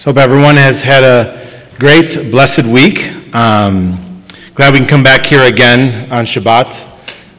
So, 0.00 0.10
hope 0.12 0.16
everyone 0.16 0.56
has 0.56 0.80
had 0.80 1.04
a 1.04 1.46
great, 1.78 2.30
blessed 2.30 2.64
week. 2.64 3.12
Um, 3.34 4.24
glad 4.54 4.72
we 4.72 4.78
can 4.78 4.88
come 4.88 5.02
back 5.02 5.26
here 5.26 5.42
again 5.42 6.10
on 6.10 6.24
Shabbat 6.24 6.88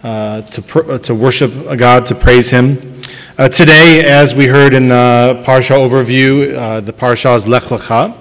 uh, 0.04 0.42
to, 0.44 0.62
pr- 0.62 0.92
uh, 0.92 0.98
to 1.00 1.16
worship 1.16 1.52
God, 1.76 2.06
to 2.06 2.14
praise 2.14 2.52
Him. 2.52 3.02
Uh, 3.36 3.50
today, 3.50 4.04
as 4.06 4.36
we 4.36 4.46
heard 4.46 4.76
in 4.76 4.90
the 4.90 5.42
Parsha 5.44 5.76
overview, 5.76 6.56
uh, 6.56 6.82
the 6.82 6.94
Parsha 6.94 7.36
is 7.36 7.48
Lech 7.48 7.64
Lecha, 7.64 8.16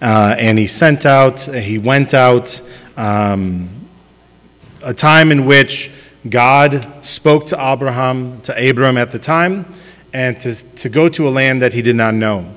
uh, 0.00 0.36
and 0.38 0.58
he 0.58 0.66
sent 0.66 1.04
out, 1.04 1.40
he 1.40 1.76
went 1.76 2.14
out, 2.14 2.62
um, 2.96 3.68
a 4.82 4.94
time 4.94 5.30
in 5.30 5.44
which 5.44 5.90
God 6.30 7.04
spoke 7.04 7.44
to 7.48 7.56
Abraham, 7.60 8.40
to 8.40 8.70
Abram 8.70 8.96
at 8.96 9.12
the 9.12 9.18
time, 9.18 9.66
and 10.14 10.40
to, 10.40 10.54
to 10.76 10.88
go 10.88 11.10
to 11.10 11.28
a 11.28 11.30
land 11.30 11.60
that 11.60 11.74
he 11.74 11.82
did 11.82 11.96
not 11.96 12.14
know. 12.14 12.54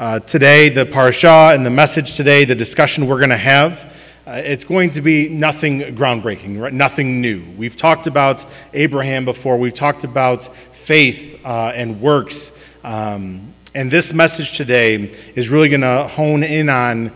Uh, 0.00 0.18
today, 0.20 0.70
the 0.70 0.86
parsha 0.86 1.54
and 1.54 1.66
the 1.66 1.68
message 1.68 2.16
today, 2.16 2.46
the 2.46 2.54
discussion 2.54 3.06
we're 3.06 3.18
going 3.18 3.28
to 3.28 3.36
have, 3.36 3.94
uh, 4.26 4.30
it's 4.30 4.64
going 4.64 4.90
to 4.90 5.02
be 5.02 5.28
nothing 5.28 5.80
groundbreaking, 5.94 6.58
right? 6.58 6.72
nothing 6.72 7.20
new. 7.20 7.44
We've 7.58 7.76
talked 7.76 8.06
about 8.06 8.46
Abraham 8.72 9.26
before, 9.26 9.58
we've 9.58 9.74
talked 9.74 10.04
about 10.04 10.44
faith 10.74 11.38
uh, 11.44 11.72
and 11.74 12.00
works. 12.00 12.50
Um, 12.82 13.52
and 13.74 13.90
this 13.90 14.14
message 14.14 14.56
today 14.56 15.14
is 15.34 15.50
really 15.50 15.68
going 15.68 15.82
to 15.82 16.08
hone 16.08 16.44
in 16.44 16.70
on 16.70 17.12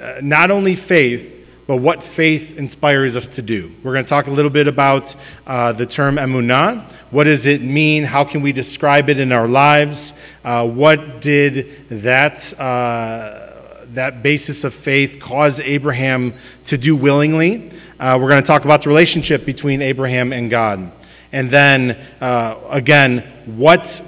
uh, 0.00 0.20
not 0.22 0.52
only 0.52 0.76
faith, 0.76 1.37
but 1.68 1.76
what 1.76 2.02
faith 2.02 2.56
inspires 2.56 3.14
us 3.14 3.26
to 3.26 3.42
do. 3.42 3.70
We're 3.82 3.92
going 3.92 4.06
to 4.06 4.08
talk 4.08 4.26
a 4.26 4.30
little 4.30 4.50
bit 4.50 4.66
about 4.66 5.14
uh, 5.46 5.72
the 5.72 5.84
term 5.84 6.16
emunah. 6.16 6.82
What 7.10 7.24
does 7.24 7.44
it 7.44 7.60
mean? 7.60 8.04
How 8.04 8.24
can 8.24 8.40
we 8.40 8.52
describe 8.52 9.10
it 9.10 9.20
in 9.20 9.32
our 9.32 9.46
lives? 9.46 10.14
Uh, 10.42 10.66
what 10.66 11.20
did 11.20 11.86
that, 11.90 12.58
uh, 12.58 13.52
that 13.88 14.22
basis 14.22 14.64
of 14.64 14.72
faith 14.72 15.20
cause 15.20 15.60
Abraham 15.60 16.32
to 16.64 16.78
do 16.78 16.96
willingly? 16.96 17.70
Uh, 18.00 18.18
we're 18.18 18.30
going 18.30 18.42
to 18.42 18.46
talk 18.46 18.64
about 18.64 18.80
the 18.80 18.88
relationship 18.88 19.44
between 19.44 19.82
Abraham 19.82 20.32
and 20.32 20.48
God. 20.48 20.90
And 21.32 21.50
then, 21.50 21.98
uh, 22.22 22.58
again, 22.70 23.18
what 23.44 24.02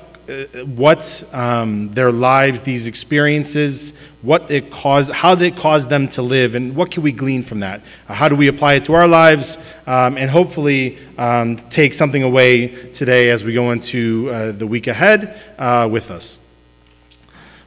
what 0.64 1.24
um, 1.32 1.88
their 1.94 2.12
lives, 2.12 2.62
these 2.62 2.86
experiences, 2.86 3.92
what 4.22 4.50
it 4.50 4.70
caused, 4.70 5.10
how 5.10 5.34
did 5.34 5.52
it 5.52 5.56
cause 5.56 5.86
them 5.86 6.08
to 6.08 6.22
live, 6.22 6.54
and 6.54 6.76
what 6.76 6.90
can 6.90 7.02
we 7.02 7.12
glean 7.12 7.42
from 7.42 7.60
that? 7.60 7.80
Uh, 8.08 8.14
how 8.14 8.28
do 8.28 8.36
we 8.36 8.48
apply 8.48 8.74
it 8.74 8.84
to 8.84 8.94
our 8.94 9.08
lives, 9.08 9.58
um, 9.86 10.16
and 10.16 10.30
hopefully 10.30 10.98
um, 11.18 11.56
take 11.68 11.94
something 11.94 12.22
away 12.22 12.68
today 12.92 13.30
as 13.30 13.42
we 13.44 13.52
go 13.52 13.72
into 13.72 14.30
uh, 14.30 14.52
the 14.52 14.66
week 14.66 14.86
ahead 14.86 15.40
uh, 15.58 15.88
with 15.90 16.10
us. 16.10 16.38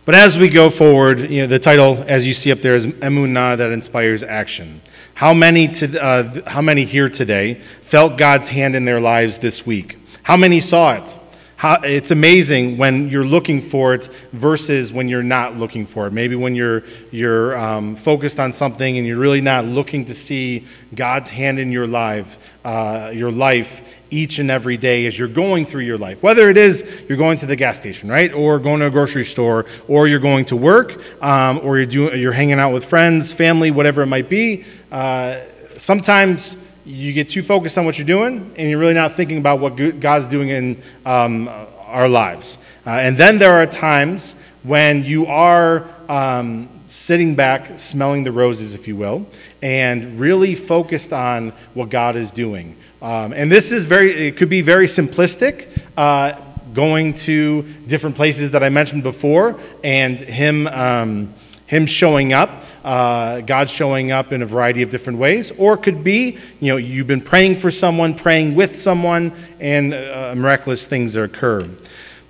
But 0.05 0.15
as 0.15 0.37
we 0.37 0.49
go 0.49 0.69
forward, 0.69 1.19
you 1.29 1.41
know, 1.41 1.47
the 1.47 1.59
title, 1.59 2.03
as 2.07 2.27
you 2.27 2.33
see 2.33 2.51
up 2.51 2.59
there, 2.59 2.75
is 2.75 2.85
Emunah 2.85 3.57
that 3.57 3.71
inspires 3.71 4.21
action. 4.21 4.81
How 5.13 5.33
many, 5.33 5.67
to, 5.69 6.03
uh, 6.03 6.49
how 6.49 6.61
many 6.61 6.83
here 6.83 7.07
today 7.07 7.55
felt 7.81 8.17
God's 8.17 8.49
hand 8.49 8.75
in 8.75 8.83
their 8.83 8.99
lives 8.99 9.39
this 9.39 9.65
week? 9.65 9.97
How 10.23 10.35
many 10.35 10.59
saw 10.59 10.95
it? 10.95 11.17
How, 11.55 11.79
it's 11.81 12.11
amazing 12.11 12.77
when 12.77 13.09
you're 13.09 13.25
looking 13.25 13.61
for 13.61 13.93
it 13.93 14.07
versus 14.33 14.91
when 14.91 15.07
you're 15.07 15.23
not 15.23 15.55
looking 15.55 15.85
for 15.85 16.07
it. 16.07 16.13
Maybe 16.13 16.35
when 16.35 16.55
you're, 16.55 16.83
you're 17.11 17.57
um, 17.57 17.95
focused 17.95 18.39
on 18.39 18.51
something 18.51 18.97
and 18.97 19.07
you're 19.07 19.19
really 19.19 19.41
not 19.41 19.65
looking 19.65 20.03
to 20.05 20.13
see 20.13 20.65
God's 20.93 21.29
hand 21.29 21.59
in 21.59 21.71
your 21.71 21.87
life, 21.87 22.37
uh, 22.65 23.11
your 23.13 23.31
life 23.31 23.81
each 24.13 24.39
and 24.39 24.51
every 24.51 24.77
day 24.77 25.05
as 25.05 25.17
you're 25.17 25.27
going 25.27 25.65
through 25.65 25.83
your 25.83 25.97
life. 25.97 26.21
Whether 26.21 26.49
it 26.49 26.57
is 26.57 27.03
you're 27.09 27.17
going 27.17 27.37
to 27.37 27.45
the 27.45 27.55
gas 27.55 27.77
station, 27.77 28.09
right, 28.09 28.31
or 28.31 28.59
going 28.59 28.79
to 28.81 28.87
a 28.87 28.91
grocery 28.91 29.25
store, 29.25 29.65
or 29.87 30.07
you're 30.07 30.19
going 30.19 30.45
to 30.45 30.55
work, 30.55 31.01
um, 31.23 31.59
or 31.63 31.77
you're, 31.77 31.85
doing, 31.85 32.19
you're 32.19 32.31
hanging 32.31 32.59
out 32.59 32.73
with 32.73 32.85
friends, 32.85 33.33
family, 33.33 33.71
whatever 33.71 34.01
it 34.03 34.07
might 34.07 34.29
be. 34.29 34.65
Uh, 34.91 35.39
sometimes 35.77 36.57
you 36.85 37.13
get 37.13 37.29
too 37.29 37.41
focused 37.41 37.77
on 37.77 37.85
what 37.85 37.97
you're 37.97 38.07
doing 38.07 38.51
and 38.57 38.69
you're 38.69 38.79
really 38.79 38.93
not 38.93 39.13
thinking 39.13 39.37
about 39.37 39.59
what 39.59 39.99
God's 39.99 40.27
doing 40.27 40.49
in 40.49 40.81
um, 41.05 41.47
our 41.87 42.09
lives. 42.09 42.57
Uh, 42.85 42.91
and 42.91 43.17
then 43.17 43.37
there 43.37 43.53
are 43.53 43.65
times 43.65 44.35
when 44.63 45.03
you 45.03 45.25
are 45.27 45.87
um, 46.09 46.67
sitting 46.85 47.35
back, 47.35 47.77
smelling 47.79 48.23
the 48.23 48.31
roses, 48.31 48.73
if 48.73 48.87
you 48.87 48.95
will, 48.95 49.25
and 49.61 50.19
really 50.19 50.55
focused 50.55 51.13
on 51.13 51.51
what 51.73 51.89
God 51.89 52.15
is 52.15 52.31
doing. 52.31 52.75
Um, 53.01 53.33
and 53.33 53.51
this 53.51 53.71
is 53.71 53.85
very, 53.85 54.11
it 54.27 54.37
could 54.37 54.49
be 54.49 54.61
very 54.61 54.87
simplistic. 54.87 55.67
Uh, 55.97 56.39
going 56.73 57.13
to 57.13 57.61
different 57.87 58.15
places 58.15 58.51
that 58.51 58.63
I 58.63 58.69
mentioned 58.69 59.03
before, 59.03 59.59
and 59.83 60.19
him, 60.19 60.67
um, 60.67 61.33
him 61.67 61.85
showing 61.85 62.33
up 62.33 62.63
uh, 62.83 63.41
God 63.41 63.69
showing 63.69 64.11
up 64.11 64.31
in 64.31 64.41
a 64.41 64.45
variety 64.45 64.81
of 64.81 64.89
different 64.89 65.19
ways, 65.19 65.51
or 65.57 65.75
it 65.75 65.83
could 65.83 66.03
be, 66.03 66.37
you 66.59 66.71
know, 66.71 66.77
you've 66.77 67.07
been 67.07 67.21
praying 67.21 67.55
for 67.55 67.71
someone, 67.71 68.13
praying 68.13 68.55
with 68.55 68.79
someone, 68.79 69.31
and 69.59 69.93
uh, 69.93 70.33
miraculous 70.35 70.87
things 70.87 71.15
occur. 71.15 71.67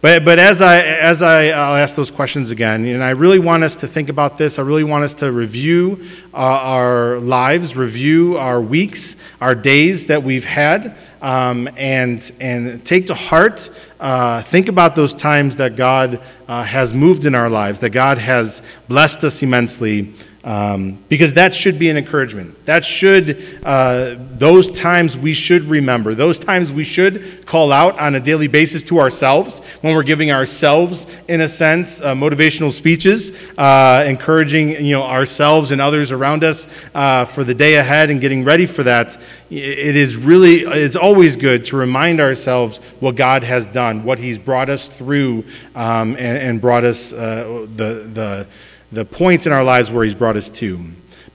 But, 0.03 0.25
but 0.25 0.37
as 0.37 0.61
I, 0.61 0.81
as 0.81 1.23
I, 1.23 1.51
I'll 1.51 1.77
ask 1.77 1.95
those 1.95 2.11
questions 2.11 2.51
again, 2.51 2.83
and 2.83 3.01
I 3.01 3.11
really 3.11 3.39
want 3.39 3.63
us 3.63 3.77
to 3.77 3.87
think 3.87 4.09
about 4.09 4.37
this. 4.37 4.59
I 4.59 4.61
really 4.61 4.83
want 4.83 5.05
us 5.05 5.13
to 5.13 5.31
review 5.31 6.05
uh, 6.33 6.37
our 6.37 7.19
lives, 7.19 7.77
review 7.77 8.37
our 8.37 8.59
weeks, 8.59 9.15
our 9.39 9.55
days 9.55 10.05
that 10.07 10.21
we've 10.21 10.43
had, 10.43 10.97
um, 11.21 11.69
and, 11.77 12.29
and 12.41 12.83
take 12.83 13.07
to 13.07 13.13
heart, 13.13 13.69
uh, 14.01 14.41
think 14.43 14.67
about 14.67 14.93
those 14.93 15.13
times 15.13 15.55
that 15.55 15.77
God 15.77 16.21
uh, 16.49 16.63
has 16.63 16.93
moved 16.93 17.23
in 17.25 17.33
our 17.33 17.49
lives, 17.49 17.79
that 17.79 17.91
God 17.91 18.17
has 18.17 18.61
blessed 18.89 19.23
us 19.23 19.41
immensely. 19.41 20.13
Um, 20.45 20.97
because 21.07 21.31
that 21.33 21.55
should 21.55 21.79
be 21.79 21.89
an 21.89 21.95
encouragement. 21.95 22.65
That 22.65 22.83
should, 22.83 23.61
uh, 23.63 24.15
those 24.33 24.69
times 24.69 25.17
we 25.17 25.33
should 25.33 25.63
remember. 25.63 26.15
Those 26.15 26.37
times 26.37 26.69
we 26.69 26.83
should 26.83 27.45
call 27.45 27.71
out 27.71 27.97
on 27.97 28.15
a 28.15 28.19
daily 28.19 28.49
basis 28.49 28.83
to 28.83 28.99
ourselves 28.99 29.61
when 29.79 29.95
we're 29.95 30.03
giving 30.03 30.31
ourselves, 30.31 31.07
in 31.29 31.39
a 31.39 31.47
sense, 31.47 32.01
uh, 32.01 32.13
motivational 32.13 32.73
speeches, 32.73 33.31
uh, 33.57 34.03
encouraging 34.05 34.85
you 34.85 34.91
know, 34.91 35.03
ourselves 35.03 35.71
and 35.71 35.79
others 35.79 36.11
around 36.11 36.43
us 36.43 36.67
uh, 36.93 37.23
for 37.23 37.45
the 37.45 37.53
day 37.53 37.75
ahead 37.75 38.09
and 38.09 38.19
getting 38.19 38.43
ready 38.43 38.65
for 38.65 38.83
that. 38.83 39.17
It 39.49 39.95
is 39.95 40.17
really, 40.17 40.63
it's 40.63 40.97
always 40.97 41.37
good 41.37 41.63
to 41.65 41.77
remind 41.77 42.19
ourselves 42.19 42.79
what 42.99 43.15
God 43.15 43.43
has 43.43 43.65
done, 43.65 44.03
what 44.03 44.19
He's 44.19 44.39
brought 44.39 44.69
us 44.69 44.89
through, 44.89 45.45
um, 45.73 46.17
and, 46.17 46.37
and, 46.37 46.61
brought 46.61 46.83
us 46.83 47.13
uh, 47.13 47.65
the, 47.75 48.09
the, 48.13 48.47
the 48.93 49.05
points 49.05 49.45
in 49.45 49.51
our 49.51 49.63
lives 49.63 49.89
where 49.89 50.03
He's 50.03 50.15
brought 50.15 50.37
us 50.37 50.49
to. 50.49 50.79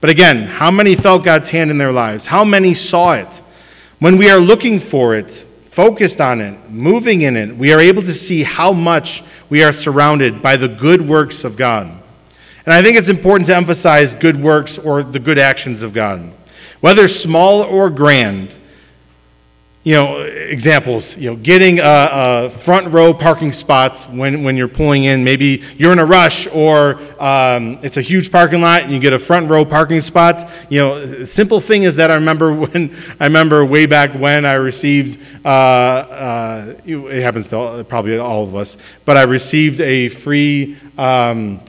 But 0.01 0.09
again, 0.09 0.43
how 0.43 0.71
many 0.71 0.95
felt 0.95 1.23
God's 1.23 1.49
hand 1.49 1.71
in 1.71 1.77
their 1.77 1.91
lives? 1.91 2.25
How 2.25 2.45
many 2.45 2.73
saw 2.73 3.13
it? 3.13 3.41
When 3.99 4.17
we 4.17 4.29
are 4.29 4.39
looking 4.39 4.79
for 4.79 5.13
it, 5.13 5.45
focused 5.71 6.21
on 6.21 6.39
it, 6.39 6.69
moving 6.69 7.21
in 7.21 7.35
it, 7.35 7.55
we 7.55 7.73
are 7.73 7.79
able 7.79 8.01
to 8.01 8.13
see 8.13 8.43
how 8.43 8.71
much 8.71 9.23
we 9.49 9.61
are 9.63 9.73
surrounded 9.73 10.41
by 10.41 10.55
the 10.55 10.69
good 10.69 11.01
works 11.01 11.43
of 11.43 11.57
God. 11.57 11.87
And 12.65 12.73
I 12.73 12.81
think 12.81 12.97
it's 12.97 13.09
important 13.09 13.47
to 13.47 13.55
emphasize 13.55 14.13
good 14.13 14.41
works 14.41 14.77
or 14.77 15.03
the 15.03 15.19
good 15.19 15.37
actions 15.37 15.83
of 15.83 15.93
God. 15.93 16.31
Whether 16.79 17.07
small 17.07 17.63
or 17.63 17.89
grand, 17.89 18.55
you 19.89 19.95
know, 19.95 20.21
examples, 20.21 21.17
you 21.17 21.31
know, 21.31 21.35
getting 21.37 21.79
a, 21.81 22.47
front 22.47 22.93
row 22.93 23.11
parking 23.11 23.51
spots 23.51 24.05
when, 24.05 24.43
when 24.43 24.55
you're 24.55 24.67
pulling 24.67 25.05
in. 25.05 25.23
Maybe 25.23 25.63
you're 25.77 25.91
in 25.91 25.97
a 25.97 26.05
rush 26.05 26.45
or 26.53 26.99
um, 27.19 27.79
it's 27.81 27.97
a 27.97 28.01
huge 28.01 28.31
parking 28.31 28.61
lot 28.61 28.83
and 28.83 28.91
you 28.91 28.99
get 28.99 29.13
a 29.13 29.17
front 29.17 29.49
row 29.49 29.65
parking 29.65 29.99
spot. 29.99 30.47
You 30.69 30.79
know, 30.79 31.25
simple 31.25 31.59
thing 31.59 31.83
is 31.83 31.95
that 31.95 32.11
I 32.11 32.13
remember 32.13 32.53
when, 32.65 32.95
I 33.19 33.23
remember 33.23 33.65
way 33.65 33.87
back 33.87 34.13
when 34.13 34.45
I 34.45 34.53
received, 34.53 35.19
uh, 35.43 35.47
uh, 35.47 36.75
it 36.85 37.23
happens 37.23 37.47
to 37.47 37.57
all, 37.57 37.83
probably 37.83 38.19
all 38.19 38.43
of 38.43 38.55
us, 38.55 38.77
but 39.05 39.17
I 39.17 39.23
received 39.23 39.81
a 39.81 40.09
free, 40.09 40.77
um, 40.99 41.59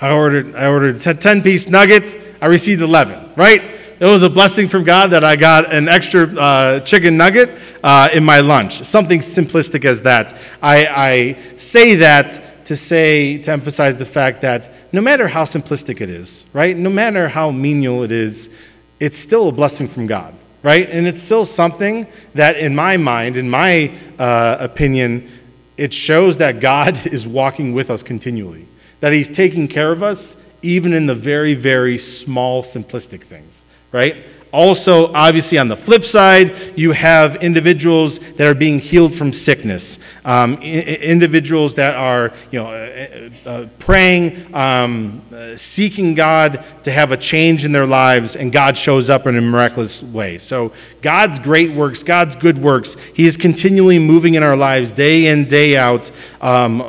I 0.00 0.10
ordered, 0.10 0.56
I 0.56 0.66
ordered 0.66 1.00
10 1.00 1.42
piece 1.44 1.68
nuggets. 1.68 2.16
I 2.42 2.46
received 2.46 2.82
11, 2.82 3.34
right? 3.36 3.75
It 3.98 4.04
was 4.04 4.22
a 4.22 4.28
blessing 4.28 4.68
from 4.68 4.84
God 4.84 5.12
that 5.12 5.24
I 5.24 5.36
got 5.36 5.72
an 5.72 5.88
extra 5.88 6.24
uh, 6.24 6.80
chicken 6.80 7.16
nugget 7.16 7.58
uh, 7.82 8.10
in 8.12 8.22
my 8.22 8.40
lunch. 8.40 8.82
Something 8.82 9.20
simplistic 9.20 9.86
as 9.86 10.02
that. 10.02 10.36
I, 10.62 10.86
I 10.86 11.56
say 11.56 11.94
that 11.96 12.66
to 12.66 12.76
say, 12.76 13.38
to 13.38 13.52
emphasize 13.52 13.96
the 13.96 14.04
fact 14.04 14.42
that 14.42 14.70
no 14.92 15.00
matter 15.00 15.26
how 15.26 15.44
simplistic 15.44 16.02
it 16.02 16.10
is, 16.10 16.44
right? 16.52 16.76
No 16.76 16.90
matter 16.90 17.26
how 17.26 17.50
menial 17.50 18.02
it 18.02 18.10
is, 18.10 18.54
it's 19.00 19.16
still 19.16 19.48
a 19.48 19.52
blessing 19.52 19.88
from 19.88 20.06
God, 20.06 20.34
right? 20.62 20.90
And 20.90 21.06
it's 21.06 21.22
still 21.22 21.46
something 21.46 22.06
that, 22.34 22.56
in 22.56 22.74
my 22.74 22.98
mind, 22.98 23.38
in 23.38 23.48
my 23.48 23.94
uh, 24.18 24.58
opinion, 24.60 25.30
it 25.78 25.94
shows 25.94 26.36
that 26.36 26.60
God 26.60 27.06
is 27.12 27.26
walking 27.26 27.72
with 27.72 27.90
us 27.90 28.02
continually, 28.02 28.66
that 29.00 29.14
He's 29.14 29.30
taking 29.30 29.68
care 29.68 29.90
of 29.90 30.02
us 30.02 30.36
even 30.60 30.92
in 30.92 31.06
the 31.06 31.14
very, 31.14 31.54
very 31.54 31.96
small, 31.96 32.62
simplistic 32.62 33.22
things 33.22 33.62
right? 33.96 34.26
Also, 34.52 35.12
obviously, 35.12 35.58
on 35.58 35.68
the 35.68 35.76
flip 35.76 36.04
side, 36.04 36.54
you 36.76 36.92
have 36.92 37.36
individuals 37.36 38.18
that 38.36 38.46
are 38.46 38.54
being 38.54 38.78
healed 38.78 39.12
from 39.12 39.32
sickness, 39.32 39.98
um, 40.24 40.58
I- 40.62 40.98
individuals 41.00 41.74
that 41.74 41.94
are, 41.94 42.32
you 42.50 42.60
know, 42.60 42.70
uh, 42.70 43.48
uh, 43.48 43.66
praying, 43.78 44.46
um, 44.54 45.20
uh, 45.34 45.56
seeking 45.56 46.14
God 46.14 46.62
to 46.84 46.92
have 46.92 47.10
a 47.10 47.16
change 47.16 47.64
in 47.64 47.72
their 47.72 47.86
lives, 47.86 48.36
and 48.36 48.52
God 48.52 48.76
shows 48.76 49.10
up 49.10 49.26
in 49.26 49.36
a 49.36 49.40
miraculous 49.40 50.02
way. 50.02 50.38
So, 50.38 50.72
God's 51.02 51.38
great 51.38 51.72
works, 51.72 52.02
God's 52.02 52.36
good 52.36 52.58
works, 52.58 52.96
He 53.14 53.26
is 53.26 53.36
continually 53.36 53.98
moving 53.98 54.34
in 54.34 54.42
our 54.42 54.56
lives 54.56 54.92
day 54.92 55.26
in, 55.26 55.46
day 55.46 55.76
out, 55.76 56.10
um, 56.40 56.82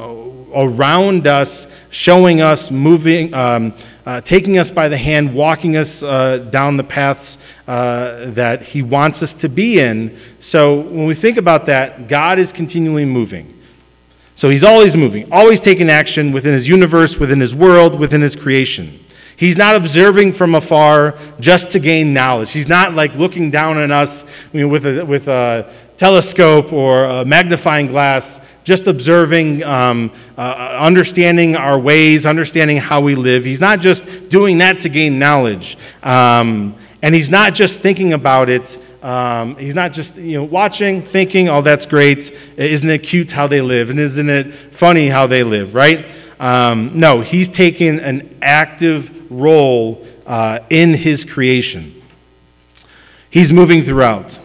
around 0.53 1.25
us, 1.25 1.67
showing 1.89 2.41
us, 2.41 2.69
moving. 2.69 3.33
Uh, 4.07 4.21
taking 4.21 4.57
us 4.57 4.71
by 4.71 4.87
the 4.87 4.95
hand, 4.95 5.33
walking 5.33 5.75
us 5.75 6.01
uh, 6.01 6.37
down 6.49 6.77
the 6.77 6.83
paths 6.83 7.37
uh, 7.67 8.27
that 8.27 8.61
He 8.61 8.81
wants 8.81 9.21
us 9.21 9.33
to 9.33 9.49
be 9.49 9.81
in. 9.81 10.17
So 10.39 10.79
when 10.79 11.07
we 11.07 11.13
think 11.13 11.35
about 11.35 11.65
that, 11.65 12.07
God 12.07 12.39
is 12.39 12.53
continually 12.53 13.03
moving. 13.03 13.53
So 14.37 14.47
He's 14.47 14.63
always 14.63 14.95
moving, 14.95 15.29
always 15.29 15.59
taking 15.59 15.89
action 15.89 16.31
within 16.31 16.53
His 16.53 16.69
universe, 16.69 17.17
within 17.17 17.41
His 17.41 17.53
world, 17.53 17.99
within 17.99 18.21
His 18.21 18.33
creation. 18.33 18.97
He's 19.35 19.57
not 19.57 19.75
observing 19.75 20.31
from 20.31 20.55
afar 20.55 21.15
just 21.41 21.71
to 21.71 21.79
gain 21.79 22.13
knowledge. 22.13 22.51
He's 22.51 22.69
not 22.69 22.93
like 22.93 23.13
looking 23.15 23.51
down 23.51 23.77
on 23.77 23.91
us 23.91 24.23
you 24.53 24.61
know, 24.61 24.67
with, 24.69 24.85
a, 24.85 25.05
with 25.05 25.27
a 25.27 25.69
telescope 25.97 26.71
or 26.71 27.03
a 27.03 27.25
magnifying 27.25 27.87
glass 27.87 28.39
just 28.67 28.87
observing, 28.87 29.63
um, 29.63 30.11
uh, 30.37 30.75
understanding 30.77 31.55
our 31.55 31.79
ways, 31.79 32.25
understanding 32.25 32.75
how 32.75 32.99
we 32.99 33.15
live. 33.15 33.45
He's 33.45 33.61
not 33.61 33.79
just 33.79 34.27
doing 34.27 34.57
that 34.57 34.81
to 34.81 34.89
gain 34.89 35.17
knowledge. 35.17 35.77
Um, 36.03 36.75
and 37.01 37.15
he's 37.15 37.31
not 37.31 37.53
just 37.53 37.81
thinking 37.81 38.11
about 38.11 38.49
it. 38.49 38.77
Um, 39.01 39.55
he's 39.55 39.73
not 39.73 39.93
just 39.93 40.17
you 40.17 40.39
know 40.39 40.43
watching, 40.43 41.01
thinking, 41.01 41.47
"Oh, 41.47 41.61
that's 41.61 41.85
great! 41.85 42.29
Isn't 42.57 42.89
it 42.89 43.03
cute 43.03 43.31
how 43.31 43.47
they 43.47 43.61
live? 43.61 43.89
And 43.89 44.01
isn't 44.01 44.29
it 44.29 44.53
funny 44.53 45.07
how 45.07 45.27
they 45.27 45.43
live?" 45.43 45.73
Right? 45.73 46.05
Um, 46.37 46.91
no, 46.93 47.21
he's 47.21 47.47
taking 47.47 47.99
an 47.99 48.37
active 48.41 49.31
role 49.31 50.05
uh, 50.25 50.59
in 50.69 50.93
his 50.93 51.23
creation. 51.23 52.01
He's 53.29 53.53
moving 53.53 53.83
throughout. 53.83 54.41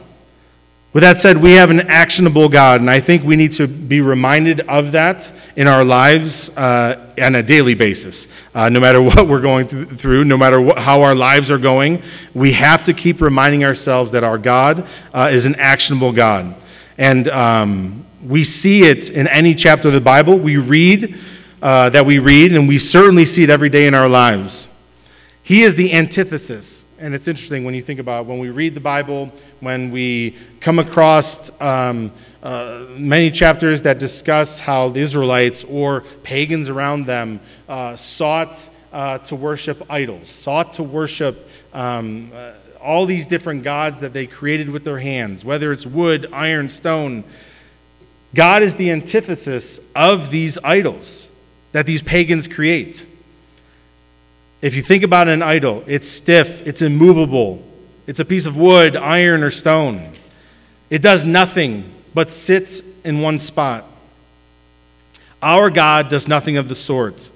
With 0.93 1.05
that 1.05 1.17
said, 1.17 1.39
we 1.39 1.53
have 1.53 1.71
an 1.71 1.81
actionable 1.81 2.51
God, 2.51 2.83
and 2.83 2.91
I 2.91 3.01
think 3.01 3.25
we 3.25 3.35
need 3.35 3.53
to 3.53 3.67
be 3.67 4.03
reminded 4.03 4.61
of 4.61 4.93
that 4.93 5.33
in 5.57 5.67
our 5.67 5.85
lives 5.85 6.55
uh, 6.55 7.15
on 7.19 7.35
a 7.35 7.43
daily 7.43 7.75
basis. 7.75 8.29
Uh, 8.55 8.69
no 8.69 8.79
matter 8.79 9.01
what 9.03 9.27
we're 9.27 9.41
going 9.41 9.67
through, 9.67 10.25
no 10.25 10.37
matter 10.37 10.61
what, 10.61 10.79
how 10.79 11.01
our 11.01 11.15
lives 11.15 11.51
are 11.51 11.57
going, 11.57 12.03
we 12.35 12.53
have 12.53 12.83
to 12.83 12.93
keep 12.93 13.23
reminding 13.23 13.65
ourselves 13.65 14.13
that 14.13 14.23
our 14.23 14.37
God 14.37 14.87
uh, 15.15 15.31
is 15.33 15.47
an 15.47 15.55
actionable 15.55 16.13
God. 16.13 16.55
And 16.99 17.27
um, 17.29 18.05
we 18.23 18.45
see 18.45 18.83
it 18.83 19.09
in 19.09 19.27
any 19.29 19.55
chapter 19.55 19.89
of 19.89 19.95
the 19.95 20.01
Bible. 20.01 20.39
We 20.39 20.59
read 20.59 21.19
uh, 21.63 21.89
that 21.89 22.05
we 22.05 22.19
read, 22.19 22.55
and 22.55 22.69
we 22.69 22.77
certainly 22.77 23.25
see 23.25 23.43
it 23.43 23.49
every 23.49 23.71
day 23.71 23.87
in 23.87 23.95
our 23.95 24.11
lives. 24.11 24.69
He 25.43 25.63
is 25.63 25.75
the 25.75 25.95
antithesis 25.95 26.82
and 27.03 27.17
it's 27.17 27.27
interesting 27.27 27.65
when 27.65 27.75
you 27.75 27.83
think 27.83 27.99
about 27.99 28.27
when 28.27 28.39
we 28.39 28.51
read 28.51 28.77
the 28.77 28.81
Bible, 28.81 29.31
when 29.59 29.91
we 29.91 30.37
come 30.61 30.79
across 30.79 31.51
um, 31.61 32.13
uh, 32.45 32.85
many 32.91 33.29
chapters 33.29 33.83
that 33.83 33.99
discuss 33.99 34.61
how 34.61 34.89
the 34.89 35.01
Israelites 35.01 35.65
or 35.65 36.03
pagans 36.23 36.69
around 36.69 37.05
them 37.07 37.41
uh, 37.69 37.97
sought 37.97 38.71
uh, 38.93 39.19
to 39.19 39.35
worship 39.35 39.85
idols, 39.91 40.29
sought 40.29 40.75
to 40.75 40.85
worship 40.85 41.51
um, 41.75 42.31
uh, 42.33 42.53
all 42.81 43.05
these 43.05 43.27
different 43.27 43.65
gods 43.65 43.99
that 43.99 44.13
they 44.13 44.25
created 44.25 44.71
with 44.71 44.85
their 44.85 44.99
hands, 44.99 45.45
whether 45.45 45.73
it's 45.73 45.85
wood, 45.85 46.29
iron, 46.33 46.69
stone. 46.69 47.25
God 48.33 48.63
is 48.63 48.77
the 48.77 48.93
antithesis 48.93 49.81
of 49.97 50.31
these 50.31 50.57
idols 50.63 51.29
that 51.73 51.85
these 51.85 52.01
pagans 52.01 52.47
create. 52.47 53.09
If 54.63 54.77
you 54.77 54.83
think 54.83 55.03
about 55.03 55.27
an 55.27 55.43
idol, 55.43 55.83
it's 55.89 56.09
stiff, 56.09 56.65
it's 56.65 56.83
immovable, 56.83 57.63
it's 58.07 58.21
a 58.21 58.25
piece 58.25 58.47
of 58.47 58.57
wood, 58.57 58.97
iron, 58.97 59.43
or 59.43 59.51
stone. 59.51 60.13
It 60.89 61.03
does 61.03 61.25
nothing 61.25 61.93
but 62.15 62.31
sits 62.31 62.81
in 63.05 63.21
one 63.21 63.41
spot. 63.41 63.85
Our 65.43 65.69
God 65.69 66.09
does 66.09 66.29
nothing 66.29 66.57
of 66.57 66.69
the 66.69 66.77
sort. 66.77 67.29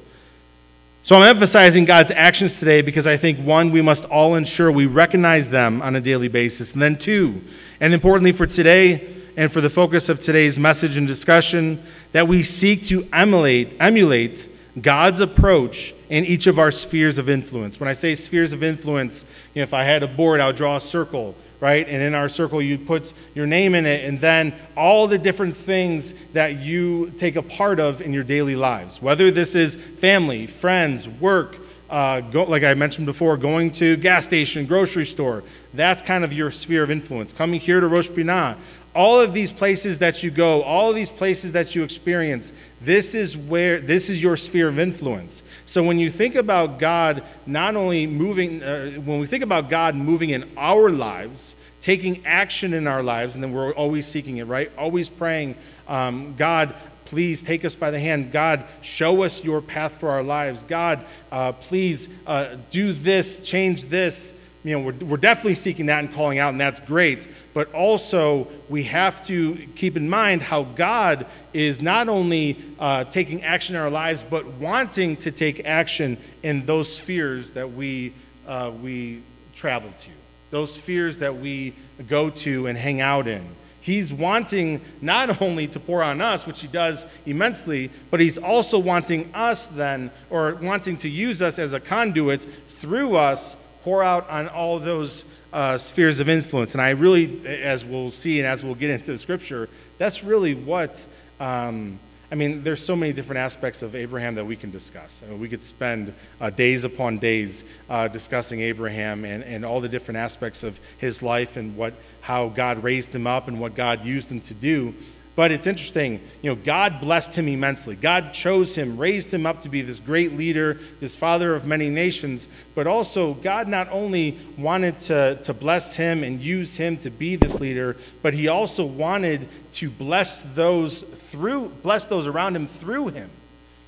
So 1.02 1.16
I'm 1.16 1.24
emphasizing 1.24 1.84
God's 1.84 2.12
actions 2.12 2.60
today 2.60 2.80
because 2.80 3.08
I 3.08 3.16
think, 3.16 3.38
one, 3.40 3.72
we 3.72 3.82
must 3.82 4.04
all 4.04 4.36
ensure 4.36 4.70
we 4.70 4.86
recognize 4.86 5.50
them 5.50 5.82
on 5.82 5.96
a 5.96 6.00
daily 6.00 6.28
basis. 6.28 6.74
And 6.74 6.82
then, 6.82 6.96
two, 6.96 7.42
and 7.80 7.92
importantly 7.92 8.32
for 8.32 8.46
today 8.46 9.14
and 9.36 9.50
for 9.50 9.60
the 9.60 9.70
focus 9.70 10.08
of 10.08 10.20
today's 10.20 10.58
message 10.58 10.96
and 10.96 11.06
discussion, 11.06 11.82
that 12.12 12.28
we 12.28 12.44
seek 12.44 12.84
to 12.84 13.08
emulate, 13.12 13.76
emulate 13.80 14.48
God's 14.80 15.20
approach 15.20 15.94
in 16.08 16.24
each 16.24 16.46
of 16.46 16.58
our 16.58 16.70
spheres 16.70 17.18
of 17.18 17.28
influence. 17.28 17.80
When 17.80 17.88
I 17.88 17.92
say 17.92 18.14
spheres 18.14 18.52
of 18.52 18.62
influence, 18.62 19.24
you 19.54 19.60
know, 19.60 19.64
if 19.64 19.74
I 19.74 19.84
had 19.84 20.02
a 20.02 20.06
board, 20.06 20.40
I 20.40 20.46
would 20.46 20.56
draw 20.56 20.76
a 20.76 20.80
circle, 20.80 21.34
right? 21.60 21.86
And 21.88 22.02
in 22.02 22.14
our 22.14 22.28
circle, 22.28 22.62
you 22.62 22.78
put 22.78 23.12
your 23.34 23.46
name 23.46 23.74
in 23.74 23.86
it, 23.86 24.04
and 24.04 24.18
then 24.18 24.54
all 24.76 25.06
the 25.06 25.18
different 25.18 25.56
things 25.56 26.14
that 26.32 26.58
you 26.58 27.12
take 27.18 27.36
a 27.36 27.42
part 27.42 27.80
of 27.80 28.00
in 28.00 28.12
your 28.12 28.24
daily 28.24 28.56
lives. 28.56 29.02
Whether 29.02 29.30
this 29.30 29.54
is 29.54 29.74
family, 29.74 30.46
friends, 30.46 31.08
work, 31.08 31.58
uh, 31.90 32.20
go, 32.20 32.44
like 32.44 32.64
I 32.64 32.74
mentioned 32.74 33.06
before, 33.06 33.36
going 33.36 33.70
to 33.72 33.96
gas 33.96 34.24
station, 34.24 34.66
grocery 34.66 35.06
store, 35.06 35.44
that's 35.74 36.02
kind 36.02 36.24
of 36.24 36.32
your 36.32 36.50
sphere 36.50 36.82
of 36.82 36.90
influence. 36.90 37.32
Coming 37.32 37.60
here 37.60 37.80
to 37.80 37.86
Rosh 37.86 38.08
Pinah, 38.08 38.56
all 38.94 39.20
of 39.20 39.34
these 39.34 39.52
places 39.52 39.98
that 39.98 40.22
you 40.22 40.30
go, 40.30 40.62
all 40.62 40.88
of 40.90 40.96
these 40.96 41.10
places 41.10 41.52
that 41.52 41.74
you 41.74 41.84
experience, 41.84 42.52
this 42.86 43.14
is 43.14 43.36
where 43.36 43.80
this 43.80 44.08
is 44.08 44.22
your 44.22 44.36
sphere 44.36 44.68
of 44.68 44.78
influence. 44.78 45.42
So 45.66 45.82
when 45.82 45.98
you 45.98 46.08
think 46.08 46.36
about 46.36 46.78
God 46.78 47.24
not 47.44 47.74
only 47.74 48.06
moving 48.06 48.62
uh, 48.62 48.92
when 48.92 49.18
we 49.18 49.26
think 49.26 49.42
about 49.42 49.68
God 49.68 49.96
moving 49.96 50.30
in 50.30 50.48
our 50.56 50.88
lives, 50.88 51.56
taking 51.80 52.24
action 52.24 52.72
in 52.72 52.86
our 52.86 53.02
lives 53.02 53.34
and 53.34 53.42
then 53.42 53.52
we're 53.52 53.74
always 53.74 54.06
seeking 54.06 54.36
it, 54.36 54.44
right? 54.44 54.70
Always 54.78 55.08
praying, 55.08 55.56
um, 55.88 56.36
God, 56.36 56.74
please 57.06 57.42
take 57.42 57.64
us 57.64 57.74
by 57.74 57.90
the 57.90 57.98
hand. 57.98 58.30
God, 58.30 58.64
show 58.82 59.22
us 59.22 59.42
your 59.42 59.60
path 59.60 59.98
for 59.98 60.10
our 60.10 60.22
lives. 60.22 60.62
God, 60.62 61.04
uh, 61.32 61.52
please 61.52 62.08
uh, 62.24 62.56
do 62.70 62.92
this, 62.92 63.40
change 63.40 63.84
this. 63.84 64.32
You 64.66 64.78
know, 64.78 64.84
we're, 64.84 65.06
we're 65.06 65.16
definitely 65.16 65.54
seeking 65.54 65.86
that 65.86 66.00
and 66.00 66.12
calling 66.12 66.38
out, 66.38 66.50
and 66.50 66.60
that's 66.60 66.80
great 66.80 67.26
but 67.56 67.72
also 67.72 68.46
we 68.68 68.82
have 68.82 69.24
to 69.24 69.56
keep 69.76 69.96
in 69.96 70.06
mind 70.10 70.42
how 70.42 70.64
God 70.64 71.24
is 71.54 71.80
not 71.80 72.06
only 72.06 72.58
uh, 72.78 73.04
taking 73.04 73.44
action 73.44 73.74
in 73.74 73.80
our 73.80 73.88
lives, 73.88 74.22
but 74.22 74.44
wanting 74.44 75.16
to 75.16 75.30
take 75.30 75.64
action 75.64 76.18
in 76.42 76.66
those 76.66 76.94
spheres 76.94 77.52
that 77.52 77.72
we, 77.72 78.12
uh, 78.46 78.70
we 78.82 79.22
travel 79.54 79.88
to, 80.00 80.10
those 80.50 80.74
spheres 80.74 81.20
that 81.20 81.34
we 81.34 81.72
go 82.08 82.28
to 82.28 82.66
and 82.66 82.76
hang 82.76 83.00
out 83.00 83.26
in. 83.26 83.42
He's 83.80 84.12
wanting 84.12 84.82
not 85.00 85.40
only 85.40 85.66
to 85.68 85.80
pour 85.80 86.02
on 86.02 86.20
us, 86.20 86.46
which 86.46 86.60
he 86.60 86.66
does 86.66 87.06
immensely, 87.24 87.88
but 88.10 88.20
he's 88.20 88.36
also 88.36 88.78
wanting 88.78 89.34
us 89.34 89.66
then, 89.68 90.10
or 90.28 90.56
wanting 90.56 90.98
to 90.98 91.08
use 91.08 91.40
us 91.40 91.58
as 91.58 91.72
a 91.72 91.80
conduit 91.80 92.46
through 92.68 93.16
us, 93.16 93.56
pour 93.86 94.02
out 94.02 94.28
on 94.28 94.48
all 94.48 94.80
those 94.80 95.24
uh, 95.52 95.78
spheres 95.78 96.18
of 96.18 96.28
influence. 96.28 96.74
And 96.74 96.82
I 96.82 96.90
really, 96.90 97.46
as 97.46 97.84
we'll 97.84 98.10
see 98.10 98.40
and 98.40 98.48
as 98.48 98.64
we'll 98.64 98.74
get 98.74 98.90
into 98.90 99.12
the 99.12 99.16
scripture, 99.16 99.68
that's 99.96 100.24
really 100.24 100.56
what, 100.56 101.06
um, 101.38 102.00
I 102.32 102.34
mean, 102.34 102.64
there's 102.64 102.84
so 102.84 102.96
many 102.96 103.12
different 103.12 103.38
aspects 103.38 103.82
of 103.82 103.94
Abraham 103.94 104.34
that 104.34 104.44
we 104.44 104.56
can 104.56 104.72
discuss. 104.72 105.22
I 105.24 105.30
mean, 105.30 105.38
we 105.38 105.48
could 105.48 105.62
spend 105.62 106.12
uh, 106.40 106.50
days 106.50 106.82
upon 106.82 107.18
days 107.18 107.62
uh, 107.88 108.08
discussing 108.08 108.60
Abraham 108.60 109.24
and, 109.24 109.44
and 109.44 109.64
all 109.64 109.80
the 109.80 109.88
different 109.88 110.18
aspects 110.18 110.64
of 110.64 110.80
his 110.98 111.22
life 111.22 111.56
and 111.56 111.76
what, 111.76 111.94
how 112.22 112.48
God 112.48 112.82
raised 112.82 113.14
him 113.14 113.28
up 113.28 113.46
and 113.46 113.60
what 113.60 113.76
God 113.76 114.04
used 114.04 114.32
him 114.32 114.40
to 114.40 114.54
do. 114.54 114.96
But 115.36 115.52
it's 115.52 115.66
interesting, 115.66 116.18
you 116.40 116.50
know, 116.50 116.56
God 116.56 116.98
blessed 116.98 117.34
him 117.34 117.46
immensely. 117.46 117.94
God 117.94 118.32
chose 118.32 118.74
him, 118.74 118.96
raised 118.96 119.32
him 119.32 119.44
up 119.44 119.60
to 119.60 119.68
be 119.68 119.82
this 119.82 120.00
great 120.00 120.32
leader, 120.32 120.80
this 120.98 121.14
father 121.14 121.54
of 121.54 121.66
many 121.66 121.90
nations, 121.90 122.48
but 122.74 122.86
also 122.86 123.34
God 123.34 123.68
not 123.68 123.86
only 123.92 124.38
wanted 124.56 124.98
to, 125.00 125.38
to 125.42 125.52
bless 125.52 125.94
him 125.94 126.24
and 126.24 126.40
use 126.40 126.74
him 126.74 126.96
to 126.96 127.10
be 127.10 127.36
this 127.36 127.60
leader, 127.60 127.98
but 128.22 128.32
he 128.32 128.48
also 128.48 128.86
wanted 128.86 129.46
to 129.72 129.90
bless 129.90 130.38
those 130.54 131.02
through 131.02 131.68
bless 131.82 132.06
those 132.06 132.26
around 132.26 132.56
him 132.56 132.66
through 132.66 133.08
him. 133.08 133.28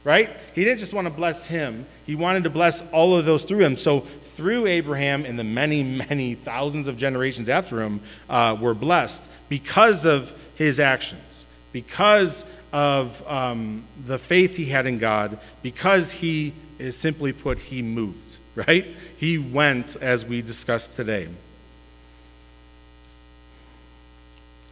Right? 0.05 0.31
He 0.55 0.65
didn't 0.65 0.81
just 0.81 0.93
want 0.93 1.07
to 1.07 1.13
bless 1.13 1.47
him, 1.47 1.87
he 2.05 2.15
wanted 2.15 2.45
to 2.45 2.51
bless 2.51 2.83
all 2.93 3.17
of 3.17 3.25
those 3.25 3.45
through 3.45 3.61
him. 3.61 3.75
So 3.75 4.01
through 4.37 4.67
Abraham 4.67 5.25
and 5.25 5.39
the 5.39 5.45
many, 5.45 5.83
many 5.83 6.35
thousands 6.35 6.89
of 6.89 6.99
generations 6.99 7.49
after 7.49 7.83
him 7.83 8.01
uh, 8.29 8.55
were 8.61 8.75
blessed 8.75 9.25
because 9.49 10.05
of 10.05 10.35
his 10.55 10.79
actions 10.79 11.28
because 11.73 12.45
of 12.73 13.27
um, 13.27 13.85
the 14.07 14.19
faith 14.19 14.57
he 14.57 14.67
had 14.67 14.87
in 14.87 14.99
God, 14.99 15.39
because 15.63 16.11
he 16.11 16.53
is 16.79 16.97
simply 16.97 17.33
put, 17.33 17.59
he 17.59 17.83
moved, 17.83 18.39
right? 18.55 18.87
He 19.17 19.39
went 19.39 19.97
as 19.97 20.25
we 20.25 20.43
discussed 20.43 20.97
today. 20.97 21.29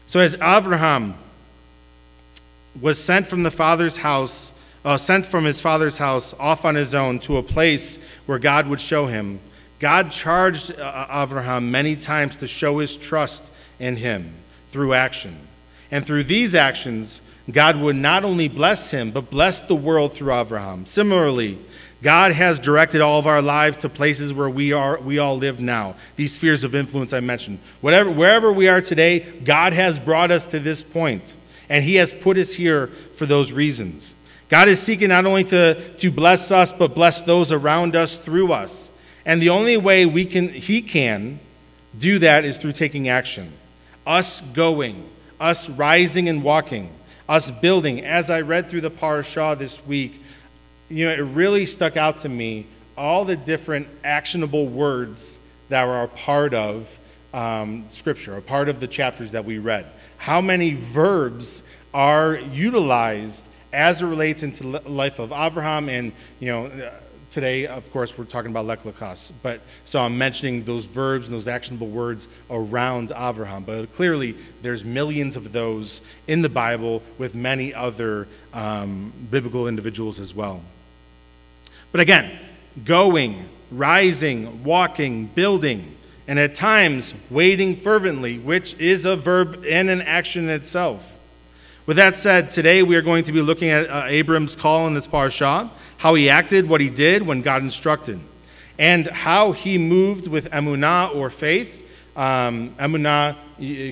So, 0.06 0.20
as 0.20 0.34
Abraham 0.34 1.14
was 2.80 3.02
sent 3.02 3.26
from 3.26 3.42
the 3.42 3.50
father's 3.50 3.96
house, 3.96 4.52
uh, 4.84 4.96
sent 4.96 5.26
from 5.26 5.44
his 5.44 5.60
father's 5.60 5.98
house 5.98 6.32
off 6.38 6.64
on 6.64 6.76
his 6.76 6.94
own 6.94 7.18
to 7.20 7.38
a 7.38 7.42
place 7.42 7.98
where 8.26 8.38
God 8.38 8.68
would 8.68 8.80
show 8.80 9.06
him, 9.06 9.40
God 9.80 10.10
charged 10.10 10.78
uh, 10.78 11.06
Abraham 11.10 11.70
many 11.70 11.96
times 11.96 12.36
to 12.36 12.46
show 12.46 12.78
his 12.78 12.96
trust 12.96 13.50
in 13.80 13.96
him 13.96 14.32
through 14.68 14.94
action. 14.94 15.36
And 15.90 16.06
through 16.06 16.24
these 16.24 16.54
actions, 16.54 17.20
God 17.50 17.76
would 17.80 17.96
not 17.96 18.24
only 18.24 18.48
bless 18.48 18.90
him, 18.90 19.10
but 19.10 19.30
bless 19.30 19.60
the 19.60 19.74
world 19.74 20.12
through 20.12 20.34
Abraham. 20.34 20.84
Similarly, 20.84 21.58
God 22.02 22.32
has 22.32 22.58
directed 22.58 23.00
all 23.00 23.18
of 23.18 23.26
our 23.26 23.40
lives 23.40 23.78
to 23.78 23.88
places 23.88 24.32
where 24.32 24.50
we 24.50 24.72
are 24.72 24.98
we 25.00 25.18
all 25.18 25.38
live 25.38 25.60
now. 25.60 25.94
These 26.16 26.34
spheres 26.34 26.64
of 26.64 26.74
influence 26.74 27.12
I 27.12 27.20
mentioned. 27.20 27.58
Whatever 27.80 28.10
wherever 28.10 28.52
we 28.52 28.68
are 28.68 28.80
today, 28.80 29.20
God 29.20 29.72
has 29.72 29.98
brought 29.98 30.30
us 30.30 30.46
to 30.48 30.60
this 30.60 30.82
point, 30.82 31.34
and 31.68 31.82
he 31.82 31.94
has 31.96 32.12
put 32.12 32.36
us 32.36 32.52
here 32.52 32.88
for 33.14 33.26
those 33.26 33.52
reasons. 33.52 34.14
God 34.48 34.68
is 34.68 34.80
seeking 34.80 35.08
not 35.08 35.26
only 35.26 35.44
to, 35.44 35.96
to 35.96 36.10
bless 36.10 36.50
us, 36.52 36.70
but 36.70 36.94
bless 36.94 37.22
those 37.22 37.50
around 37.50 37.96
us 37.96 38.16
through 38.16 38.52
us. 38.52 38.90
And 39.24 39.42
the 39.42 39.48
only 39.48 39.76
way 39.76 40.06
we 40.06 40.24
can 40.24 40.48
he 40.48 40.82
can 40.82 41.40
do 41.98 42.18
that 42.20 42.44
is 42.44 42.58
through 42.58 42.72
taking 42.72 43.08
action. 43.08 43.52
Us 44.06 44.40
going, 44.40 45.08
us 45.40 45.68
rising 45.68 46.28
and 46.28 46.42
walking, 46.42 46.90
us 47.28 47.50
building. 47.50 48.04
As 48.04 48.30
I 48.30 48.40
read 48.40 48.68
through 48.68 48.82
the 48.82 48.90
parashah 48.90 49.58
this 49.58 49.84
week, 49.86 50.22
you 50.88 51.06
know, 51.06 51.12
it 51.12 51.18
really 51.18 51.66
stuck 51.66 51.96
out 51.96 52.18
to 52.18 52.28
me 52.28 52.66
all 52.96 53.24
the 53.24 53.36
different 53.36 53.88
actionable 54.04 54.66
words 54.66 55.38
that 55.68 55.84
were 55.86 56.02
a 56.02 56.08
part 56.08 56.54
of 56.54 56.98
um, 57.34 57.84
Scripture, 57.88 58.36
a 58.36 58.42
part 58.42 58.68
of 58.68 58.80
the 58.80 58.86
chapters 58.86 59.32
that 59.32 59.44
we 59.44 59.58
read. 59.58 59.86
How 60.16 60.40
many 60.40 60.72
verbs 60.72 61.62
are 61.92 62.36
utilized 62.36 63.46
as 63.72 64.00
it 64.00 64.06
relates 64.06 64.42
into 64.42 64.62
the 64.62 64.88
life 64.88 65.18
of 65.18 65.32
Abraham 65.32 65.88
and, 65.88 66.12
you 66.40 66.48
know, 66.48 66.90
today, 67.36 67.66
of 67.66 67.92
course, 67.92 68.16
we're 68.16 68.24
talking 68.24 68.50
about 68.50 68.64
lech 68.64 68.82
lekas. 68.84 69.30
But 69.42 69.60
so 69.84 70.00
I'm 70.00 70.16
mentioning 70.16 70.64
those 70.64 70.86
verbs 70.86 71.28
and 71.28 71.34
those 71.34 71.48
actionable 71.48 71.88
words 71.88 72.28
around 72.48 73.12
Abraham. 73.14 73.62
But 73.62 73.94
clearly, 73.94 74.34
there's 74.62 74.86
millions 74.86 75.36
of 75.36 75.52
those 75.52 76.00
in 76.28 76.40
the 76.40 76.48
Bible 76.48 77.02
with 77.18 77.34
many 77.34 77.74
other 77.74 78.26
um, 78.54 79.12
biblical 79.30 79.68
individuals 79.68 80.18
as 80.18 80.32
well. 80.32 80.62
But 81.92 82.00
again, 82.00 82.38
going, 82.86 83.46
rising, 83.70 84.64
walking, 84.64 85.26
building, 85.26 85.94
and 86.26 86.38
at 86.38 86.54
times 86.54 87.12
waiting 87.28 87.76
fervently, 87.76 88.38
which 88.38 88.72
is 88.80 89.04
a 89.04 89.14
verb 89.14 89.62
and 89.68 89.90
an 89.90 90.00
action 90.00 90.48
itself. 90.48 91.18
With 91.84 91.98
that 91.98 92.16
said, 92.16 92.50
today 92.50 92.82
we 92.82 92.96
are 92.96 93.02
going 93.02 93.24
to 93.24 93.32
be 93.32 93.42
looking 93.42 93.68
at 93.68 93.90
uh, 93.90 94.04
Abram's 94.06 94.56
call 94.56 94.86
in 94.86 94.94
this 94.94 95.06
parashah, 95.06 95.68
how 95.98 96.14
he 96.14 96.28
acted, 96.30 96.68
what 96.68 96.80
he 96.80 96.90
did 96.90 97.22
when 97.22 97.42
God 97.42 97.62
instructed, 97.62 98.20
and 98.78 99.06
how 99.06 99.52
he 99.52 99.78
moved 99.78 100.26
with 100.26 100.50
emunah 100.50 101.14
or 101.14 101.30
faith. 101.30 101.82
Um, 102.14 102.70
emunah 102.76 103.36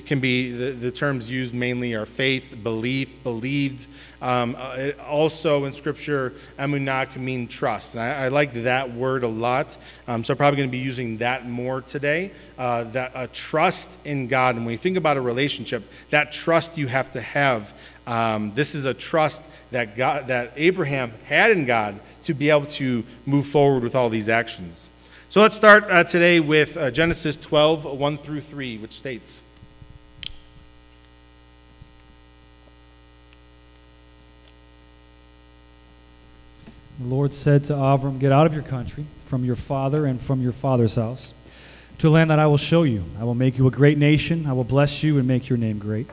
can 0.05 0.19
be 0.19 0.51
the, 0.51 0.71
the 0.71 0.91
terms 0.91 1.31
used 1.31 1.53
mainly 1.53 1.93
are 1.93 2.05
faith, 2.05 2.55
belief, 2.63 3.23
believed, 3.23 3.87
um, 4.25 4.55
uh, 4.57 4.89
also 5.07 5.65
in 5.65 5.73
Scripture, 5.73 6.33
emunah 6.57 7.11
can 7.11 7.23
mean 7.23 7.47
trust. 7.47 7.93
And 7.93 8.01
I, 8.01 8.25
I 8.25 8.27
like 8.29 8.53
that 8.63 8.91
word 8.91 9.21
a 9.21 9.27
lot. 9.27 9.77
Um, 10.07 10.23
so 10.23 10.33
I'm 10.33 10.37
probably 10.37 10.57
going 10.57 10.69
to 10.69 10.71
be 10.71 10.79
using 10.79 11.17
that 11.17 11.47
more 11.47 11.81
today. 11.81 12.31
Uh, 12.57 12.85
that 12.85 13.11
a 13.13 13.27
trust 13.27 13.99
in 14.03 14.27
God. 14.27 14.55
And 14.55 14.65
when 14.65 14.71
you 14.71 14.79
think 14.79 14.97
about 14.97 15.17
a 15.17 15.21
relationship, 15.21 15.83
that 16.09 16.31
trust 16.31 16.75
you 16.75 16.87
have 16.87 17.11
to 17.11 17.21
have. 17.21 17.71
Um, 18.07 18.53
this 18.53 18.75
is 18.75 18.85
a 18.85 18.93
trust 18.93 19.41
that, 19.71 19.95
God, 19.95 20.27
that 20.27 20.53
Abraham 20.55 21.11
had 21.27 21.51
in 21.51 21.65
God 21.65 21.99
to 22.23 22.33
be 22.33 22.49
able 22.49 22.65
to 22.65 23.03
move 23.25 23.47
forward 23.47 23.83
with 23.83 23.95
all 23.95 24.09
these 24.09 24.29
actions. 24.29 24.89
So 25.29 25.41
let's 25.41 25.55
start 25.55 25.85
uh, 25.85 26.03
today 26.03 26.39
with 26.39 26.77
uh, 26.77 26.91
Genesis 26.91 27.35
12, 27.35 27.85
1 27.85 28.17
through 28.17 28.41
3, 28.41 28.77
which 28.77 28.93
states. 28.93 29.41
The 36.99 37.07
Lord 37.07 37.33
said 37.33 37.65
to 37.65 37.73
Avram, 37.73 38.19
Get 38.19 38.31
out 38.31 38.47
of 38.47 38.53
your 38.53 38.63
country, 38.63 39.05
from 39.25 39.43
your 39.43 39.57
father 39.57 40.05
and 40.05 40.21
from 40.21 40.41
your 40.41 40.53
father's 40.53 40.95
house, 40.95 41.33
to 41.97 42.07
a 42.07 42.09
land 42.09 42.29
that 42.29 42.39
I 42.39 42.47
will 42.47 42.57
show 42.57 42.83
you. 42.83 43.03
I 43.19 43.25
will 43.25 43.35
make 43.35 43.57
you 43.57 43.67
a 43.67 43.71
great 43.71 43.97
nation. 43.97 44.45
I 44.45 44.53
will 44.53 44.63
bless 44.63 45.03
you 45.03 45.17
and 45.17 45.27
make 45.27 45.49
your 45.49 45.57
name 45.57 45.79
great. 45.79 46.07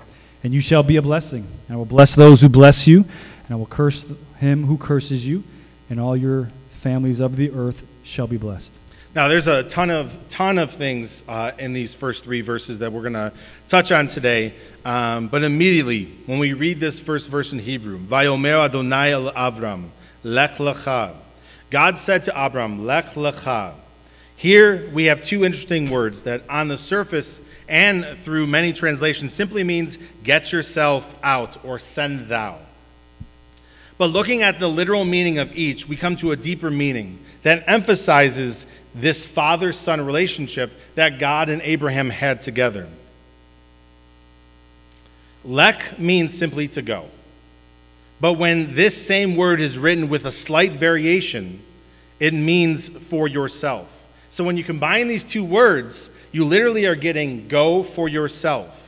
And 0.45 0.53
you 0.53 0.61
shall 0.61 0.83
be 0.83 0.97
a 0.97 1.03
blessing. 1.03 1.47
I 1.71 1.77
will 1.77 1.85
bless 1.85 2.15
those 2.15 2.41
who 2.41 2.49
bless 2.49 2.87
you, 2.87 2.99
and 3.45 3.51
I 3.51 3.55
will 3.55 3.67
curse 3.67 4.07
him 4.39 4.65
who 4.67 4.77
curses 4.77 5.27
you, 5.27 5.45
and 5.89 6.01
all 6.01 6.17
your 6.17 6.51
families 6.71 7.21
of 7.21 7.37
the 7.37 7.51
earth 7.53 7.87
shall 8.03 8.27
be 8.27 8.37
blessed. 8.37 8.77
Now, 9.15 9.29
there's 9.29 9.47
a 9.47 9.63
ton 9.63 9.91
of 9.91 10.19
ton 10.29 10.59
of 10.59 10.73
things 10.73 11.23
uh, 11.29 11.53
in 11.59 11.75
these 11.75 11.93
first 11.93 12.25
three 12.25 12.41
verses 12.41 12.79
that 12.79 12.93
we're 12.93 13.03
going 13.03 13.13
to 13.13 13.33
touch 13.69 13.93
on 13.93 14.07
today. 14.07 14.55
Um, 14.85 15.29
but 15.29 15.45
immediately, 15.45 16.07
when 16.27 16.39
we 16.39 16.55
read 16.55 16.81
this 16.81 16.99
first 16.99 17.29
verse 17.29 17.53
in 17.53 17.59
Hebrew, 17.59 17.99
"Vayomer 17.99 18.65
Adonai 18.65 19.13
el 19.13 19.31
Avram," 19.33 19.91
Lech 20.25 20.57
lecha. 20.57 21.15
God 21.71 21.99
said 21.99 22.23
to 22.25 22.45
Abram, 22.45 22.87
Lech 22.87 23.15
lecha. 23.15 23.75
Here 24.37 24.89
we 24.91 25.05
have 25.05 25.21
two 25.21 25.45
interesting 25.45 25.91
words 25.91 26.23
that 26.25 26.43
on 26.49 26.69
the 26.69 26.79
surface 26.79 27.41
and 27.73 28.19
through 28.19 28.47
many 28.47 28.71
translations 28.75 29.33
simply 29.33 29.65
means 29.65 29.97
get 30.23 30.53
yourself 30.53 31.17
out 31.23 31.65
or 31.65 31.79
send 31.79 32.29
thou. 32.29 32.59
But 33.97 34.11
looking 34.11 34.43
at 34.43 34.61
the 34.61 34.69
literal 34.69 35.07
meaning 35.07 35.39
of 35.39 35.57
each, 35.57 35.89
we 35.89 35.97
come 35.97 36.17
to 36.17 36.33
a 36.33 36.37
deeper 36.37 36.71
meaning 36.71 37.19
that 37.45 37.65
emphasizes 37.67 38.67
this 38.95 39.25
father 39.25 39.73
son 39.73 40.05
relationship 40.05 40.71
that 40.97 41.19
God 41.19 41.49
and 41.49 41.63
Abraham 41.63 42.11
had 42.11 42.43
together. 42.43 42.87
Lech 45.43 45.99
means 45.99 46.37
simply 46.37 46.69
to 46.69 46.83
go. 46.83 47.07
But 48.21 48.35
when 48.35 48.75
this 48.75 49.07
same 49.07 49.35
word 49.35 49.63
is 49.63 49.79
written 49.79 50.11
with 50.11 50.27
a 50.27 50.33
slight 50.33 50.73
variation, 50.73 51.63
it 52.21 52.35
means 52.35 52.91
for 52.91 53.29
yourself. 53.29 53.89
So 54.29 54.45
when 54.45 54.59
you 54.59 54.65
combine 54.65 55.09
these 55.09 55.25
two 55.25 55.45
words, 55.45 56.11
you 56.33 56.45
literally 56.45 56.87
are 56.87 56.95
getting 56.95 57.49
go 57.49 57.83
for 57.83 58.09
yourself. 58.09 58.79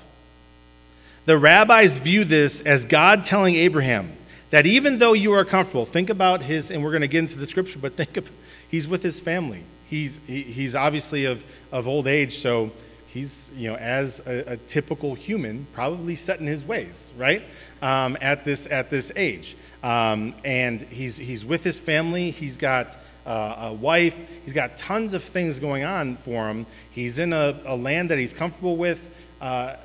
The 1.27 1.39
rabbis 1.39 1.99
view 1.99 2.25
this 2.25 2.61
as 2.61 2.85
God 2.85 3.25
telling 3.25 3.55
Abraham 3.55 4.13
that 4.51 4.67
even 4.67 4.99
though 4.99 5.13
you 5.13 5.33
are 5.33 5.45
comfortable, 5.45 5.85
think 5.85 6.11
about 6.11 6.43
his, 6.43 6.71
and 6.71 6.83
we're 6.83 6.91
going 6.91 7.03
to 7.03 7.09
get 7.09 7.21
into 7.21 7.39
the 7.39 7.47
scripture, 7.47 7.79
but 7.79 7.93
think 7.97 8.17
of, 8.17 8.31
he's 8.71 8.89
with 8.89 9.03
his 9.03 9.21
family. 9.21 9.63
He's, 9.89 10.19
he, 10.27 10.43
he's 10.43 10.75
obviously 10.75 11.25
of, 11.27 11.45
of 11.73 11.87
old 11.87 12.07
age, 12.07 12.39
so 12.39 12.71
he's, 13.07 13.51
you 13.57 13.71
know, 13.71 13.77
as 13.77 14.21
a, 14.27 14.53
a 14.53 14.57
typical 14.57 15.15
human, 15.15 15.67
probably 15.73 16.15
set 16.15 16.41
in 16.41 16.47
his 16.47 16.65
ways, 16.65 17.13
right? 17.17 17.43
um, 17.85 18.17
at, 18.21 18.45
this, 18.45 18.67
at 18.67 18.91
this 18.91 19.13
age. 19.15 19.57
Um, 19.83 20.35
and 20.45 20.81
he's, 20.81 21.19
he's 21.19 21.45
with 21.45 21.63
his 21.63 21.79
family. 21.79 22.31
He's 22.31 22.57
got 22.57 22.97
uh, 23.27 23.69
a 23.69 23.73
wife. 23.73 24.17
He's 24.45 24.53
got 24.53 24.77
tons 24.77 25.15
of 25.15 25.23
things 25.23 25.59
going 25.59 25.85
on 25.85 26.17
for 26.17 26.49
him. 26.49 26.67
He's 26.91 27.19
in 27.19 27.33
a, 27.33 27.59
a 27.65 27.77
land 27.77 28.11
that 28.11 28.19
he's 28.19 28.33
comfortable 28.33 28.77
with. 28.77 29.11
Uh, 29.41 29.77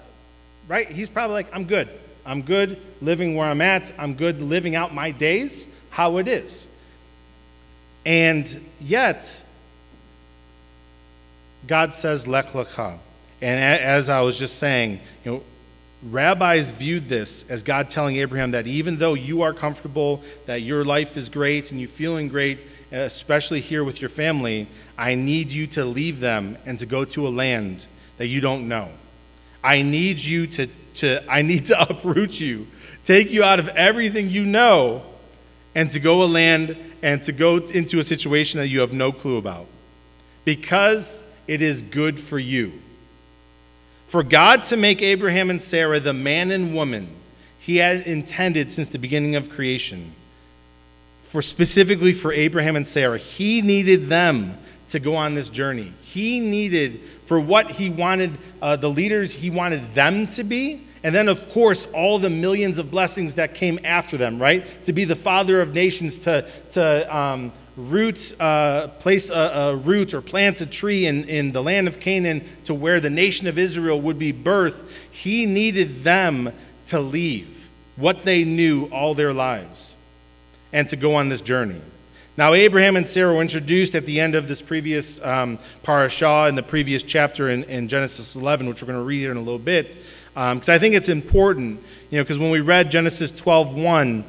right? 0.67 0.89
He's 0.89 1.09
probably 1.09 1.33
like, 1.33 1.53
I'm 1.53 1.65
good. 1.65 1.89
I'm 2.25 2.41
good 2.41 2.79
living 3.01 3.35
where 3.35 3.47
I'm 3.47 3.61
at. 3.61 3.91
I'm 3.97 4.13
good 4.13 4.41
living 4.41 4.75
out 4.75 4.93
my 4.93 5.11
days 5.11 5.67
how 5.89 6.17
it 6.17 6.27
is. 6.27 6.67
And 8.05 8.65
yet, 8.79 9.41
God 11.67 11.93
says, 11.93 12.27
Lech 12.27 12.47
lecha. 12.53 12.97
And 13.41 13.59
as 13.59 14.09
I 14.09 14.21
was 14.21 14.37
just 14.37 14.57
saying, 14.57 14.99
you 15.23 15.31
know, 15.31 15.43
Rabbis 16.03 16.71
viewed 16.71 17.09
this 17.09 17.43
as 17.49 17.63
God 17.63 17.89
telling 17.89 18.17
Abraham 18.17 18.51
that 18.51 18.67
even 18.67 18.97
though 18.97 19.15
you 19.15 19.41
are 19.41 19.53
comfortable, 19.53 20.23
that 20.45 20.61
your 20.61 20.85
life 20.85 21.17
is 21.17 21.27
great 21.27 21.71
and 21.71 21.79
you're 21.79 21.89
feeling 21.89 22.29
great, 22.29 22.59
especially 22.91 23.61
here 23.61 23.83
with 23.83 24.01
your 24.01 24.09
family, 24.09 24.67
I 24.97 25.15
need 25.15 25.51
you 25.51 25.67
to 25.67 25.85
leave 25.85 26.19
them 26.19 26.57
and 26.65 26.79
to 26.79 26.85
go 26.85 27.05
to 27.05 27.27
a 27.27 27.29
land 27.29 27.85
that 28.17 28.27
you 28.27 28.41
don't 28.41 28.67
know. 28.67 28.89
I 29.63 29.81
need 29.81 30.19
you 30.19 30.47
to, 30.47 30.67
to 30.95 31.31
I 31.31 31.41
need 31.41 31.65
to 31.67 31.81
uproot 31.89 32.39
you, 32.39 32.67
take 33.03 33.31
you 33.31 33.43
out 33.43 33.59
of 33.59 33.69
everything 33.69 34.29
you 34.29 34.45
know, 34.45 35.03
and 35.75 35.89
to 35.91 35.99
go 35.99 36.23
a 36.23 36.25
land 36.25 36.77
and 37.01 37.23
to 37.23 37.31
go 37.31 37.57
into 37.57 37.99
a 37.99 38.03
situation 38.03 38.59
that 38.59 38.67
you 38.67 38.81
have 38.81 38.93
no 38.93 39.11
clue 39.11 39.37
about. 39.37 39.67
Because 40.45 41.23
it 41.47 41.61
is 41.61 41.81
good 41.81 42.19
for 42.19 42.39
you. 42.39 42.73
For 44.07 44.23
God 44.23 44.63
to 44.65 44.77
make 44.77 45.01
Abraham 45.01 45.49
and 45.49 45.61
Sarah 45.61 45.99
the 45.99 46.13
man 46.13 46.51
and 46.51 46.73
woman 46.73 47.07
he 47.59 47.77
had 47.77 48.07
intended 48.07 48.71
since 48.71 48.89
the 48.89 48.97
beginning 48.97 49.35
of 49.35 49.49
creation, 49.49 50.13
for 51.29 51.41
specifically 51.43 52.11
for 52.11 52.33
Abraham 52.33 52.75
and 52.75 52.87
Sarah, 52.87 53.19
he 53.19 53.61
needed 53.61 54.09
them 54.09 54.57
to 54.89 54.99
go 54.99 55.15
on 55.15 55.35
this 55.35 55.51
journey. 55.51 55.93
He 56.01 56.39
needed, 56.39 57.01
for 57.25 57.39
what 57.39 57.69
he 57.69 57.91
wanted, 57.91 58.37
uh, 58.61 58.75
the 58.75 58.89
leaders 58.89 59.31
he 59.31 59.51
wanted 59.51 59.93
them 59.93 60.25
to 60.27 60.43
be, 60.43 60.85
And 61.01 61.15
then, 61.15 61.29
of 61.29 61.49
course, 61.51 61.85
all 61.93 62.19
the 62.19 62.29
millions 62.29 62.77
of 62.77 62.91
blessings 62.91 63.35
that 63.35 63.53
came 63.53 63.79
after 63.85 64.17
them, 64.17 64.41
right? 64.41 64.65
To 64.83 64.91
be 64.91 65.05
the 65.05 65.15
father 65.15 65.61
of 65.61 65.73
nations, 65.73 66.19
to, 66.19 66.45
to 66.71 67.15
um, 67.15 67.53
root, 67.77 68.33
uh, 68.39 68.89
place 68.99 69.29
a, 69.29 69.33
a, 69.33 69.75
root 69.77 70.13
or 70.13 70.21
plant 70.21 70.59
a 70.59 70.65
tree 70.65 71.05
in, 71.05 71.23
in 71.29 71.53
the 71.53 71.63
land 71.63 71.87
of 71.87 72.01
Canaan 72.01 72.43
to 72.65 72.73
where 72.73 72.99
the 72.99 73.09
nation 73.09 73.47
of 73.47 73.57
Israel 73.57 74.01
would 74.01 74.19
be 74.19 74.33
birthed. 74.33 74.81
He 75.11 75.45
needed 75.45 76.03
them 76.03 76.51
to 76.87 76.99
leave 76.99 77.69
what 77.95 78.23
they 78.23 78.43
knew 78.43 78.87
all 78.87 79.13
their 79.13 79.33
lives 79.33 79.95
and 80.73 80.87
to 80.89 80.95
go 80.95 81.15
on 81.15 81.29
this 81.29 81.41
journey. 81.41 81.81
Now, 82.39 82.53
Abraham 82.53 82.95
and 82.95 83.05
Sarah 83.05 83.33
were 83.33 83.41
introduced 83.41 83.95
at 83.95 84.05
the 84.05 84.21
end 84.21 84.33
of 84.33 84.47
this 84.47 84.61
previous 84.61 85.21
um, 85.21 85.59
parashah 85.83 86.47
in 86.47 86.55
the 86.55 86.63
previous 86.63 87.03
chapter 87.03 87.49
in, 87.49 87.65
in 87.65 87.89
Genesis 87.89 88.35
11, 88.35 88.69
which 88.69 88.81
we're 88.81 88.87
going 88.87 88.97
to 88.97 89.03
read 89.03 89.29
in 89.29 89.35
a 89.35 89.41
little 89.41 89.59
bit, 89.59 89.97
because 90.33 90.69
um, 90.69 90.73
I 90.73 90.79
think 90.79 90.95
it's 90.95 91.09
important, 91.09 91.83
you 92.09 92.17
know, 92.17 92.23
because 92.23 92.39
when 92.39 92.49
we 92.49 92.61
read 92.61 92.91
Genesis 92.91 93.33
12:1, 93.33 94.23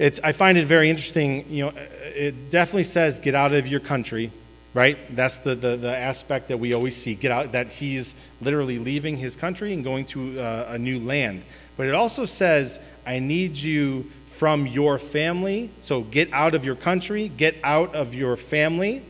it's 0.00 0.18
I 0.24 0.32
find 0.32 0.58
it 0.58 0.66
very 0.66 0.90
interesting. 0.90 1.44
You 1.48 1.66
know, 1.66 1.72
it 2.02 2.50
definitely 2.50 2.82
says, 2.82 3.20
"Get 3.20 3.36
out 3.36 3.52
of 3.52 3.68
your 3.68 3.78
country," 3.78 4.32
right? 4.74 4.98
That's 5.14 5.38
the, 5.38 5.54
the, 5.54 5.76
the 5.76 5.96
aspect 5.96 6.48
that 6.48 6.58
we 6.58 6.74
always 6.74 6.96
see. 6.96 7.14
Get 7.14 7.30
out. 7.30 7.52
That 7.52 7.68
he's 7.68 8.16
literally 8.40 8.80
leaving 8.80 9.16
his 9.16 9.36
country 9.36 9.72
and 9.72 9.84
going 9.84 10.06
to 10.06 10.40
uh, 10.40 10.66
a 10.70 10.78
new 10.78 10.98
land. 10.98 11.44
But 11.76 11.86
it 11.86 11.94
also 11.94 12.24
says, 12.24 12.80
"I 13.06 13.20
need 13.20 13.56
you." 13.56 14.10
From 14.38 14.68
your 14.68 15.00
family. 15.00 15.68
So 15.80 16.02
get 16.02 16.32
out 16.32 16.54
of 16.54 16.64
your 16.64 16.76
country, 16.76 17.28
get 17.28 17.56
out 17.64 17.96
of 17.96 18.14
your 18.14 18.36
family, 18.36 19.02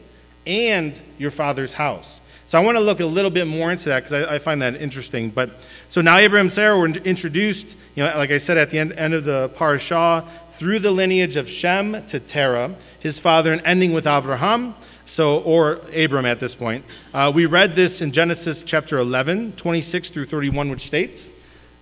and 0.47 0.99
your 1.19 1.31
father's 1.31 1.75
house. 1.75 2.23
So 2.47 2.59
I 2.59 2.65
want 2.65 2.79
to 2.79 2.81
look 2.81 3.01
a 3.01 3.05
little 3.05 3.31
bit 3.31 3.47
more 3.47 3.71
into 3.71 3.91
that 3.91 4.05
because 4.05 4.27
I, 4.27 4.37
I, 4.37 4.39
find 4.39 4.63
that 4.63 4.77
interesting. 4.77 5.29
But 5.29 5.51
so 5.91 6.01
now 6.01 6.17
Abraham 6.17 6.47
and 6.47 6.53
Sarah 6.53 6.79
were 6.79 6.87
introduced, 6.87 7.77
you 7.95 8.03
know, 8.03 8.17
like 8.17 8.31
I 8.31 8.39
said 8.39 8.57
at 8.57 8.71
the 8.71 8.79
end, 8.79 8.93
end 8.93 9.13
of 9.13 9.25
the 9.25 9.51
parashah, 9.51 10.27
through 10.53 10.79
the 10.79 10.91
lineage 10.91 11.37
of 11.37 11.47
Shem 11.47 12.07
to 12.07 12.19
Terah, 12.21 12.75
his 12.99 13.19
father, 13.19 13.53
and 13.53 13.61
ending 13.67 13.93
with 13.93 14.07
Abraham. 14.07 14.75
So, 15.05 15.41
or 15.41 15.81
Abram 15.95 16.25
at 16.25 16.41
this 16.41 16.55
point. 16.55 16.87
Uh, 17.13 17.33
we 17.35 17.45
read 17.45 17.75
this 17.75 18.01
in 18.01 18.13
Genesis 18.13 18.63
chapter 18.63 18.99
11, 18.99 19.53
26 19.57 20.11
through 20.11 20.27
31, 20.27 20.71
which 20.71 20.87
states 20.87 21.31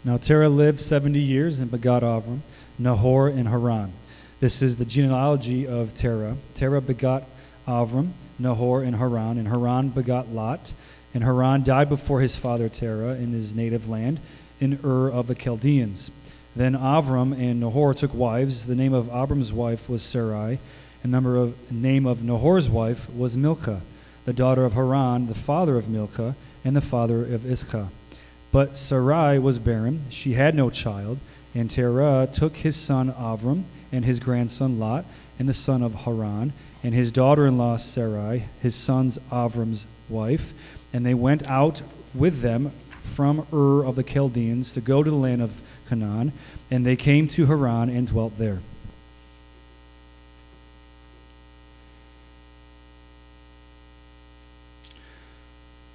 Now 0.05 0.17
Terah 0.17 0.49
lived 0.49 0.81
70 0.81 1.21
years 1.21 1.61
and 1.61 1.71
begot 1.71 2.03
Avram. 2.03 2.41
Nahor, 2.79 3.29
and 3.29 3.49
Haran. 3.49 3.93
This 4.41 4.61
is 4.61 4.77
the 4.77 4.85
genealogy 4.85 5.67
of 5.67 5.95
Terah. 5.95 6.37
Terah 6.55 6.83
begot 6.83 7.25
Avram, 7.67 8.11
Nahor, 8.39 8.83
and 8.83 8.97
Haran, 8.97 9.39
and 9.39 9.49
Haran 9.49 9.89
begot 9.89 10.29
Lot. 10.29 10.75
And 11.15 11.25
Haran 11.25 11.65
died 11.65 11.89
before 11.89 12.21
his 12.21 12.37
father 12.37 12.69
Terah 12.69 13.15
in 13.15 13.33
his 13.33 13.55
native 13.55 13.89
land, 13.89 14.21
in 14.61 14.79
Ur 14.85 15.09
of 15.09 15.27
the 15.27 15.35
Chaldeans. 15.35 16.11
Then 16.55 16.75
Avram 16.75 17.33
and 17.33 17.61
Nahor 17.61 17.95
took 17.95 18.15
wives. 18.15 18.67
The 18.67 18.75
name 18.75 18.93
of 18.93 19.07
Avram's 19.09 19.53
wife 19.53 19.89
was 19.89 20.03
Sarai, 20.03 20.59
and 21.03 21.15
the 21.15 21.53
name 21.71 22.07
of 22.07 22.23
Nahor's 22.23 22.69
wife 22.69 23.11
was 23.11 23.37
Milcah, 23.37 23.81
the 24.25 24.33
daughter 24.33 24.65
of 24.65 24.73
Haran, 24.75 25.27
the 25.27 25.35
father 25.35 25.77
of 25.77 25.89
Milcah, 25.89 26.35
and 26.65 26.75
the 26.75 26.81
father 26.81 27.23
of 27.23 27.45
Iscah. 27.45 27.89
But 28.53 28.77
Sarai 28.77 29.39
was 29.39 29.59
barren; 29.59 30.05
she 30.11 30.33
had 30.33 30.55
no 30.55 30.71
child. 30.71 31.19
And 31.57 31.71
Terah 31.71 32.29
took 32.31 32.55
his 32.55 32.77
son 32.77 33.15
Avram 33.15 33.65
and 33.91 34.05
his 34.05 34.21
grandson 34.21 34.79
Lot 34.79 35.07
and 35.39 35.49
the 35.49 35.55
son 35.55 35.83
of 35.83 35.95
Haran 35.95 36.53
and 36.85 36.95
his 36.95 37.11
daughter 37.11 37.47
in 37.47 37.57
law 37.57 37.79
Sarai, 37.79 38.45
his 38.61 38.75
son's 38.75 39.17
Avram's 39.33 39.87
wife, 40.11 40.53
and 40.93 41.07
they 41.07 41.15
went 41.15 41.49
out 41.49 41.81
with 42.15 42.43
them 42.43 42.73
from 43.01 43.47
Ur 43.55 43.87
of 43.87 43.97
the 43.97 44.03
Chaldeans 44.03 44.73
to 44.73 44.83
go 44.83 45.03
to 45.03 45.09
the 45.09 45.17
land 45.17 45.41
of 45.41 45.63
Canaan, 45.89 46.35
and 46.71 46.85
they 46.85 46.95
came 46.95 47.27
to 47.29 47.47
Haran 47.47 47.89
and 47.89 48.07
dwelt 48.07 48.37
there. 48.37 48.61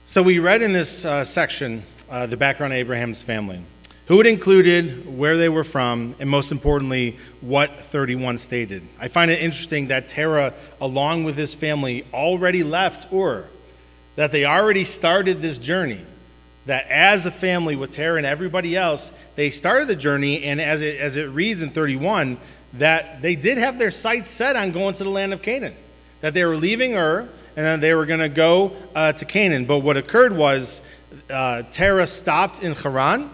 So 0.07 0.23
we 0.23 0.39
read 0.39 0.63
in 0.63 0.73
this 0.73 1.05
uh, 1.05 1.23
section 1.23 1.83
uh, 2.09 2.25
the 2.25 2.35
background 2.35 2.73
of 2.73 2.77
Abraham's 2.77 3.21
family 3.21 3.61
who 4.11 4.19
it 4.19 4.27
included, 4.27 5.17
where 5.17 5.37
they 5.37 5.47
were 5.47 5.63
from, 5.63 6.13
and 6.19 6.29
most 6.29 6.51
importantly, 6.51 7.17
what 7.39 7.85
31 7.85 8.37
stated. 8.37 8.85
I 8.99 9.07
find 9.07 9.31
it 9.31 9.41
interesting 9.41 9.87
that 9.87 10.09
Terah, 10.09 10.53
along 10.81 11.23
with 11.23 11.37
his 11.37 11.53
family, 11.53 12.05
already 12.13 12.61
left 12.61 13.13
Ur, 13.13 13.45
that 14.17 14.33
they 14.33 14.43
already 14.43 14.83
started 14.83 15.41
this 15.41 15.57
journey. 15.57 16.01
That 16.65 16.89
as 16.89 17.25
a 17.25 17.31
family 17.31 17.77
with 17.77 17.91
Terah 17.91 18.17
and 18.17 18.25
everybody 18.25 18.75
else, 18.75 19.13
they 19.37 19.49
started 19.49 19.87
the 19.87 19.95
journey, 19.95 20.43
and 20.43 20.59
as 20.59 20.81
it, 20.81 20.99
as 20.99 21.15
it 21.15 21.29
reads 21.29 21.61
in 21.61 21.69
31, 21.69 22.37
that 22.73 23.21
they 23.21 23.35
did 23.35 23.59
have 23.59 23.79
their 23.79 23.91
sights 23.91 24.29
set 24.29 24.57
on 24.57 24.73
going 24.73 24.93
to 24.95 25.05
the 25.05 25.09
land 25.09 25.31
of 25.31 25.41
Canaan. 25.41 25.75
That 26.19 26.33
they 26.33 26.43
were 26.43 26.57
leaving 26.57 26.97
Ur, 26.97 27.21
and 27.21 27.29
then 27.65 27.79
they 27.79 27.93
were 27.93 28.05
going 28.05 28.19
to 28.19 28.27
go 28.27 28.73
uh, 28.93 29.13
to 29.13 29.23
Canaan. 29.23 29.63
But 29.63 29.79
what 29.79 29.95
occurred 29.95 30.35
was 30.35 30.81
uh, 31.29 31.63
Terah 31.71 32.07
stopped 32.07 32.61
in 32.61 32.75
Haran 32.75 33.29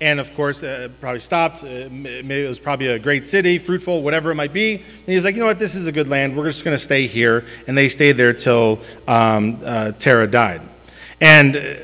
and 0.00 0.18
of 0.18 0.34
course, 0.34 0.62
uh, 0.62 0.88
probably 1.00 1.20
stopped. 1.20 1.62
Uh, 1.62 1.88
maybe 1.90 2.44
it 2.44 2.48
was 2.48 2.58
probably 2.58 2.86
a 2.88 2.98
great 2.98 3.26
city, 3.26 3.58
fruitful, 3.58 4.02
whatever 4.02 4.30
it 4.30 4.34
might 4.34 4.52
be. 4.52 4.76
And 4.76 5.06
he 5.06 5.14
was 5.14 5.24
like, 5.24 5.34
you 5.34 5.40
know 5.40 5.46
what, 5.46 5.58
this 5.58 5.74
is 5.74 5.86
a 5.86 5.92
good 5.92 6.08
land. 6.08 6.36
We're 6.36 6.48
just 6.48 6.64
going 6.64 6.76
to 6.76 6.82
stay 6.82 7.06
here. 7.06 7.44
And 7.66 7.76
they 7.76 7.88
stayed 7.88 8.12
there 8.12 8.32
till 8.32 8.80
um, 9.06 9.60
uh, 9.64 9.92
Terah 9.92 10.26
died. 10.26 10.62
And 11.20 11.56
uh, 11.56 11.74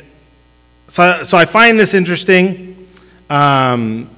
so, 0.88 1.22
so 1.24 1.37
I 1.37 1.44
find 1.44 1.79
this 1.79 1.92
interesting. 1.92 2.88
Um, 3.29 4.09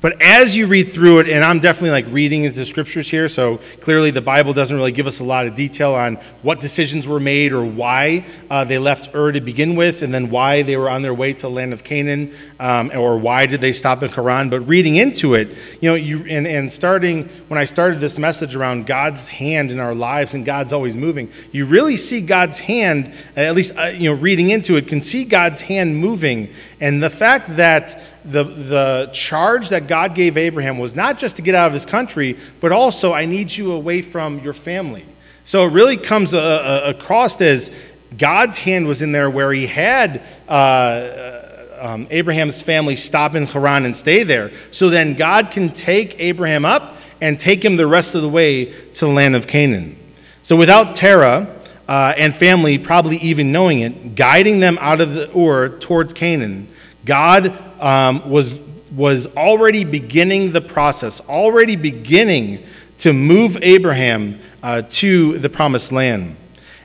but 0.00 0.22
as 0.22 0.56
you 0.56 0.68
read 0.68 0.90
through 0.90 1.18
it, 1.18 1.28
and 1.28 1.44
I'm 1.44 1.58
definitely 1.58 1.90
like 1.90 2.06
reading 2.08 2.44
into 2.44 2.64
scriptures 2.64 3.10
here, 3.10 3.28
so 3.28 3.58
clearly 3.82 4.10
the 4.10 4.22
Bible 4.22 4.54
doesn't 4.54 4.74
really 4.74 4.92
give 4.92 5.06
us 5.06 5.20
a 5.20 5.24
lot 5.24 5.46
of 5.46 5.54
detail 5.54 5.94
on 5.94 6.16
what 6.40 6.60
decisions 6.60 7.06
were 7.06 7.20
made 7.20 7.52
or 7.52 7.62
why 7.62 8.24
uh, 8.48 8.64
they 8.64 8.78
left 8.78 9.14
Ur 9.14 9.32
to 9.32 9.40
begin 9.42 9.76
with, 9.76 10.00
and 10.00 10.14
then 10.14 10.30
why 10.30 10.62
they 10.62 10.78
were 10.78 10.88
on 10.88 11.02
their 11.02 11.12
way 11.12 11.34
to 11.34 11.42
the 11.42 11.50
land 11.50 11.74
of 11.74 11.84
Canaan, 11.84 12.34
um, 12.58 12.90
or 12.94 13.18
why 13.18 13.44
did 13.44 13.60
they 13.60 13.74
stop 13.74 14.02
in 14.02 14.08
Haran. 14.08 14.48
But 14.48 14.60
reading 14.60 14.96
into 14.96 15.34
it, 15.34 15.48
you 15.82 15.90
know, 15.90 15.94
you 15.94 16.24
and, 16.24 16.46
and 16.46 16.72
starting 16.72 17.28
when 17.48 17.58
I 17.58 17.66
started 17.66 18.00
this 18.00 18.16
message 18.16 18.54
around 18.54 18.86
God's 18.86 19.28
hand 19.28 19.70
in 19.70 19.78
our 19.78 19.94
lives 19.94 20.32
and 20.32 20.42
God's 20.42 20.72
always 20.72 20.96
moving, 20.96 21.30
you 21.52 21.66
really 21.66 21.98
see 21.98 22.22
God's 22.22 22.58
hand, 22.58 23.12
at 23.36 23.54
least 23.54 23.76
uh, 23.76 23.88
you 23.88 24.08
know, 24.08 24.16
reading 24.18 24.48
into 24.48 24.76
it, 24.76 24.88
can 24.88 25.02
see 25.02 25.24
God's 25.24 25.60
hand 25.60 25.98
moving, 25.98 26.48
and 26.82 27.00
the 27.00 27.08
fact 27.08 27.56
that 27.56 28.02
the, 28.24 28.42
the 28.42 29.10
charge 29.12 29.68
that 29.68 29.86
God 29.86 30.16
gave 30.16 30.36
Abraham 30.36 30.78
was 30.78 30.96
not 30.96 31.16
just 31.16 31.36
to 31.36 31.42
get 31.42 31.54
out 31.54 31.68
of 31.68 31.72
his 31.72 31.86
country, 31.86 32.36
but 32.60 32.72
also, 32.72 33.12
I 33.12 33.24
need 33.24 33.52
you 33.52 33.70
away 33.70 34.02
from 34.02 34.40
your 34.40 34.52
family. 34.52 35.04
So 35.44 35.64
it 35.64 35.70
really 35.70 35.96
comes 35.96 36.34
a, 36.34 36.40
a, 36.40 36.90
across 36.90 37.40
as 37.40 37.70
God's 38.18 38.58
hand 38.58 38.88
was 38.88 39.00
in 39.00 39.12
there 39.12 39.30
where 39.30 39.52
he 39.52 39.64
had 39.64 40.22
uh, 40.48 41.42
um, 41.78 42.08
Abraham's 42.10 42.60
family 42.60 42.96
stop 42.96 43.36
in 43.36 43.46
Haran 43.46 43.84
and 43.84 43.94
stay 43.94 44.24
there. 44.24 44.50
So 44.72 44.90
then 44.90 45.14
God 45.14 45.52
can 45.52 45.70
take 45.70 46.18
Abraham 46.18 46.64
up 46.64 46.96
and 47.20 47.38
take 47.38 47.64
him 47.64 47.76
the 47.76 47.86
rest 47.86 48.16
of 48.16 48.22
the 48.22 48.28
way 48.28 48.64
to 48.64 49.06
the 49.06 49.12
land 49.12 49.36
of 49.36 49.46
Canaan. 49.46 49.96
So 50.42 50.56
without 50.56 50.96
Terah 50.96 51.46
uh, 51.86 52.14
and 52.16 52.34
family 52.34 52.76
probably 52.78 53.18
even 53.18 53.52
knowing 53.52 53.80
it, 53.80 54.16
guiding 54.16 54.58
them 54.58 54.78
out 54.80 55.00
of 55.00 55.14
the 55.14 55.30
Ur 55.38 55.78
towards 55.78 56.12
Canaan, 56.12 56.66
God 57.04 57.52
um, 57.80 58.28
was, 58.30 58.58
was 58.94 59.26
already 59.36 59.84
beginning 59.84 60.52
the 60.52 60.60
process, 60.60 61.20
already 61.20 61.76
beginning 61.76 62.64
to 62.98 63.12
move 63.12 63.58
Abraham 63.62 64.38
uh, 64.62 64.82
to 64.90 65.38
the 65.38 65.48
promised 65.48 65.90
land. 65.90 66.36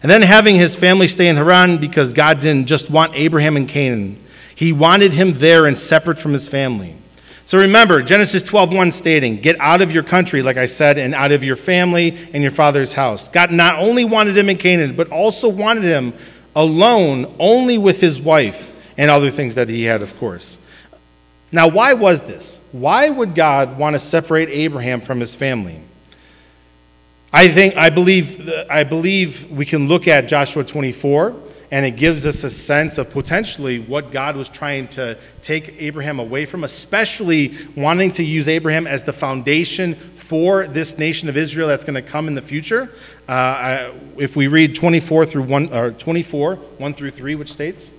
And 0.02 0.12
then 0.12 0.22
having 0.22 0.56
his 0.56 0.76
family 0.76 1.08
stay 1.08 1.28
in 1.28 1.36
Haran 1.36 1.78
because 1.78 2.14
God 2.14 2.40
didn't 2.40 2.68
just 2.68 2.90
want 2.90 3.14
Abraham 3.16 3.58
in 3.58 3.68
Canaan, 3.68 4.24
he 4.56 4.74
wanted 4.74 5.14
him 5.14 5.34
there 5.34 5.68
and 5.68 5.78
separate 5.78 6.18
from 6.18 6.34
his 6.34 6.48
family. 6.48 6.96
So 7.46 7.60
remember, 7.60 8.02
Genesis 8.02 8.44
12:1 8.44 8.92
stating, 8.92 9.38
"Get 9.38 9.56
out 9.60 9.82
of 9.82 9.92
your 9.92 10.04
country, 10.04 10.42
like 10.42 10.58
I 10.58 10.66
said, 10.66 10.98
and 10.98 11.16
out 11.16 11.32
of 11.32 11.44
your 11.44 11.56
family 11.56 12.16
and 12.34 12.44
your 12.44 12.52
father's 12.52 12.94
house." 12.94 13.30
God 13.30 13.52
not 13.52 13.80
only 13.80 14.04
wanted 14.04 14.38
him 14.38 14.50
in 14.50 14.58
Canaan, 14.58 14.96
but 14.98 15.10
also 15.10 15.48
wanted 15.48 15.84
him 15.84 16.14
alone, 16.56 17.28
only 17.40 17.78
with 17.78 18.02
his 18.02 18.20
wife 18.20 18.74
and 18.98 19.12
other 19.12 19.30
things 19.30 19.56
that 19.56 19.70
he 19.70 19.84
had, 19.84 20.02
of 20.02 20.18
course. 20.18 20.58
Now, 21.52 21.68
why 21.68 21.94
was 21.94 22.22
this? 22.22 22.60
Why 22.72 23.10
would 23.10 23.34
God 23.34 23.78
want 23.78 23.96
to 23.96 24.00
separate 24.00 24.50
Abraham 24.50 25.00
from 25.00 25.20
his 25.20 25.34
family? 25.34 25.80
I 27.32 27.48
think 27.48 27.76
I 27.78 27.90
believe 27.90 28.50
I 28.70 28.84
believe 28.84 29.50
we 29.52 29.66
can 29.66 29.88
look 29.88 30.08
at 30.08 30.28
Joshua 30.28 30.64
24 30.64 31.36
and 31.72 31.86
it 31.86 31.92
gives 31.92 32.26
us 32.26 32.44
a 32.44 32.50
sense 32.50 32.98
of 32.98 33.12
potentially 33.12 33.80
what 33.80 34.12
God 34.12 34.38
was 34.38 34.48
trying 34.48 34.88
to 34.90 35.18
take 35.42 35.76
Abraham 35.82 36.20
away 36.20 36.46
from, 36.46 36.64
especially 36.64 37.58
wanting 37.76 38.12
to 38.14 38.24
use 38.24 38.48
Abraham 38.48 38.88
as 38.88 39.04
the 39.04 39.12
foundation 39.12 39.94
for 39.94 40.68
this 40.68 40.98
nation 40.98 41.28
of 41.28 41.36
Israel 41.36 41.68
that's 41.68 41.84
going 41.84 42.02
to 42.02 42.02
come 42.02 42.30
in 42.30 42.36
the 42.36 42.42
future. 42.42 42.90
Uh, 43.28 43.32
I, 43.32 43.94
if 44.18 44.38
we 44.38 44.48
read 44.48 44.76
24 44.76 45.26
through 45.26 45.44
1 45.44 45.74
or 45.74 45.92
24 45.92 46.56
1 46.56 46.94
through 46.94 47.12
3 47.12 47.36
which 47.36 47.52
states 47.52 47.92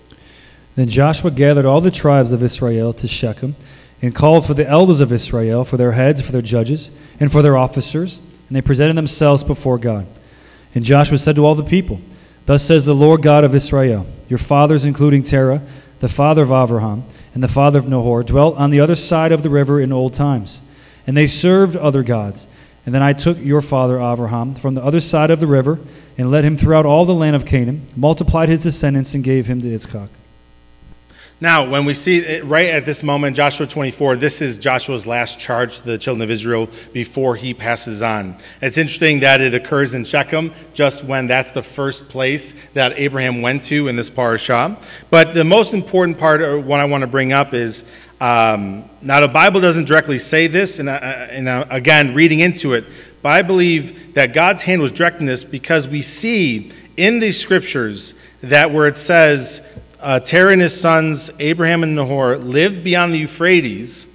Then 0.79 0.89
Joshua 0.89 1.33
gathered 1.33 1.65
all 1.65 1.81
the 1.81 1.91
tribes 1.91 2.31
of 2.31 2.41
Israel 2.41 2.93
to 2.93 3.09
Shechem 3.09 3.57
and 4.01 4.15
called 4.15 4.47
for 4.47 4.55
the 4.55 4.69
elders 4.69 5.01
of 5.01 5.13
Israel, 5.13 5.65
for 5.65 5.77
their 5.77 5.91
heads, 5.91 6.23
for 6.23 6.31
their 6.31 6.41
judges, 6.41 6.93
and 7.19 7.33
for 7.33 7.43
their 7.43 7.57
officers, 7.57 8.21
and 8.47 8.55
they 8.55 8.61
presented 8.61 8.97
themselves 8.97 9.43
before 9.43 9.77
God. 9.77 10.07
And 10.77 10.85
Joshua 10.85 11.19
said 11.19 11.35
to 11.35 11.45
all 11.45 11.57
the 11.57 11.65
people, 11.65 12.01
Thus 12.47 12.63
says 12.63 12.87
the 12.87 12.95
Lord 12.95 13.23
God 13.23 13.43
of 13.43 13.57
Israel, 13.57 14.07
Your 14.29 14.39
fathers, 14.39 14.85
including 14.85 15.25
Terah, 15.25 15.63
the 15.99 16.09
father 16.09 16.43
of 16.43 16.53
Abraham, 16.53 17.03
and 17.35 17.43
the 17.43 17.49
father 17.49 17.81
of 17.81 17.89
Nahor, 17.89 18.23
dwelt 18.23 18.57
on 18.57 18.71
the 18.71 18.79
other 18.79 18.95
side 18.95 19.33
of 19.33 19.43
the 19.43 19.51
river 19.51 19.81
in 19.81 19.91
old 19.91 20.15
times, 20.15 20.63
and 21.09 21.17
they 21.17 21.27
served 21.27 21.75
other 21.75 22.05
gods. 22.05 22.47
And 22.87 22.95
then 22.95 23.03
I 23.03 23.15
took 23.15 23.37
your 23.41 23.63
father 23.63 24.01
Abraham 24.01 24.55
from 24.55 24.77
the 24.77 24.85
other 24.85 25.01
side 25.01 25.33
of 25.33 25.41
the 25.41 25.49
river, 25.49 25.81
and 26.17 26.31
led 26.31 26.45
him 26.45 26.57
throughout 26.57 26.87
all 26.87 27.05
the 27.05 27.15
land 27.15 27.35
of 27.35 27.45
Canaan, 27.45 27.85
multiplied 27.97 28.49
his 28.49 28.61
descendants, 28.61 29.13
and 29.13 29.25
gave 29.25 29.49
him 29.49 29.61
to 29.63 29.67
Yitzchak. 29.67 30.11
Now, 31.41 31.65
when 31.65 31.85
we 31.85 31.95
see 31.95 32.19
it 32.19 32.45
right 32.47 32.67
at 32.67 32.85
this 32.85 33.05
moment, 33.05 33.37
Joshua 33.37 33.65
24, 33.65 34.17
this 34.17 34.41
is 34.41 34.59
Joshua's 34.59 35.07
last 35.07 35.39
charge 35.39 35.77
to 35.77 35.85
the 35.85 35.97
children 35.97 36.23
of 36.23 36.33
Israel 36.33 36.69
before 36.93 37.37
he 37.37 37.55
passes 37.55 38.03
on. 38.03 38.37
It's 38.61 38.77
interesting 38.77 39.21
that 39.21 39.41
it 39.41 39.55
occurs 39.55 39.95
in 39.95 40.05
Shechem, 40.05 40.53
just 40.75 41.05
when 41.05 41.29
that's 41.29 41.53
the 41.53 41.63
first 41.63 42.09
place 42.09 42.55
that 42.75 42.99
Abraham 42.99 43.41
went 43.41 43.63
to 43.65 43.87
in 43.87 43.95
this 43.95 44.11
parashah. 44.11 44.83
But 45.11 45.33
the 45.33 45.45
most 45.45 45.75
important 45.75 46.19
part, 46.19 46.43
or 46.43 46.59
what 46.59 46.81
I 46.81 46.87
want 46.87 47.03
to 47.03 47.07
bring 47.07 47.33
up, 47.33 47.55
is 47.55 47.85
um, 48.21 48.91
now 49.01 49.21
the 49.21 49.29
Bible 49.29 49.61
doesn't 49.61 49.85
directly 49.85 50.19
say 50.19 50.49
this, 50.49 50.81
and, 50.81 50.89
uh, 50.89 50.95
and 51.31 51.47
uh, 51.47 51.67
again, 51.71 52.15
reading 52.15 52.41
into 52.41 52.75
it, 52.75 52.85
but 53.23 53.31
I 53.31 53.43
believe 53.43 54.13
that 54.15 54.35
God's 54.35 54.65
hand 54.65 54.83
was 54.83 54.91
directing 54.91 55.27
this 55.27 55.45
because 55.45 55.87
we 55.87 56.03
see 56.03 56.73
in 56.97 57.21
these 57.21 57.41
scriptures 57.41 58.15
that 58.43 58.73
where 58.73 58.89
it 58.89 58.97
says, 58.97 59.63
uh, 60.01 60.21
Terah 60.21 60.53
and 60.53 60.63
his 60.63 60.79
sons, 60.79 61.31
Abraham 61.39 61.83
and 61.83 61.95
Nahor, 61.95 62.37
lived 62.37 62.85
beyond 62.85 63.15
the 63.15 63.19
Euphrates 63.19 64.07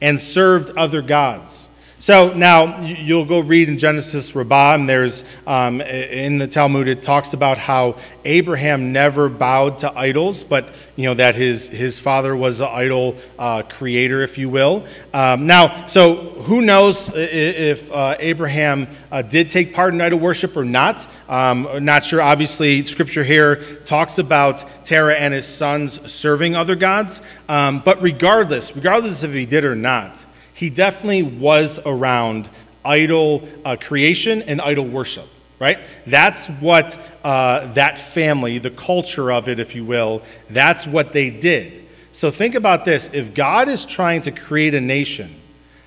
and 0.00 0.20
served 0.20 0.70
other 0.76 1.02
gods. 1.02 1.67
So 2.00 2.32
now 2.32 2.80
you'll 2.80 3.24
go 3.24 3.40
read 3.40 3.68
in 3.68 3.76
Genesis 3.76 4.32
Rabbah, 4.32 4.74
and 4.74 4.88
there's 4.88 5.24
um, 5.48 5.80
in 5.80 6.38
the 6.38 6.46
Talmud 6.46 6.86
it 6.86 7.02
talks 7.02 7.32
about 7.32 7.58
how 7.58 7.98
Abraham 8.24 8.92
never 8.92 9.28
bowed 9.28 9.78
to 9.78 9.92
idols, 9.98 10.44
but 10.44 10.72
you 10.94 11.06
know 11.06 11.14
that 11.14 11.34
his 11.34 11.68
his 11.68 11.98
father 11.98 12.36
was 12.36 12.60
an 12.60 12.68
idol 12.70 13.16
uh, 13.36 13.62
creator, 13.62 14.22
if 14.22 14.38
you 14.38 14.48
will. 14.48 14.86
Um, 15.12 15.46
now, 15.46 15.88
so 15.88 16.14
who 16.14 16.62
knows 16.62 17.10
if 17.12 17.90
uh, 17.90 18.14
Abraham 18.20 18.86
uh, 19.10 19.22
did 19.22 19.50
take 19.50 19.74
part 19.74 19.92
in 19.92 20.00
idol 20.00 20.20
worship 20.20 20.56
or 20.56 20.64
not? 20.64 21.04
Um, 21.28 21.84
not 21.84 22.04
sure. 22.04 22.22
Obviously, 22.22 22.84
Scripture 22.84 23.24
here 23.24 23.56
talks 23.84 24.18
about 24.18 24.64
Terah 24.84 25.16
and 25.16 25.34
his 25.34 25.48
sons 25.48 26.00
serving 26.08 26.54
other 26.54 26.76
gods, 26.76 27.20
um, 27.48 27.80
but 27.80 28.00
regardless, 28.00 28.76
regardless 28.76 29.24
if 29.24 29.32
he 29.32 29.46
did 29.46 29.64
or 29.64 29.74
not 29.74 30.24
he 30.58 30.70
definitely 30.70 31.22
was 31.22 31.78
around 31.86 32.48
idol 32.84 33.48
uh, 33.64 33.76
creation 33.76 34.42
and 34.42 34.60
idol 34.60 34.84
worship, 34.84 35.28
right? 35.60 35.78
That's 36.04 36.48
what 36.48 36.98
uh, 37.22 37.72
that 37.74 38.00
family, 38.00 38.58
the 38.58 38.72
culture 38.72 39.30
of 39.30 39.48
it, 39.48 39.60
if 39.60 39.76
you 39.76 39.84
will, 39.84 40.20
that's 40.50 40.84
what 40.84 41.12
they 41.12 41.30
did. 41.30 41.84
So 42.10 42.32
think 42.32 42.56
about 42.56 42.84
this 42.84 43.08
if 43.12 43.34
God 43.34 43.68
is 43.68 43.84
trying 43.84 44.22
to 44.22 44.32
create 44.32 44.74
a 44.74 44.80
nation, 44.80 45.32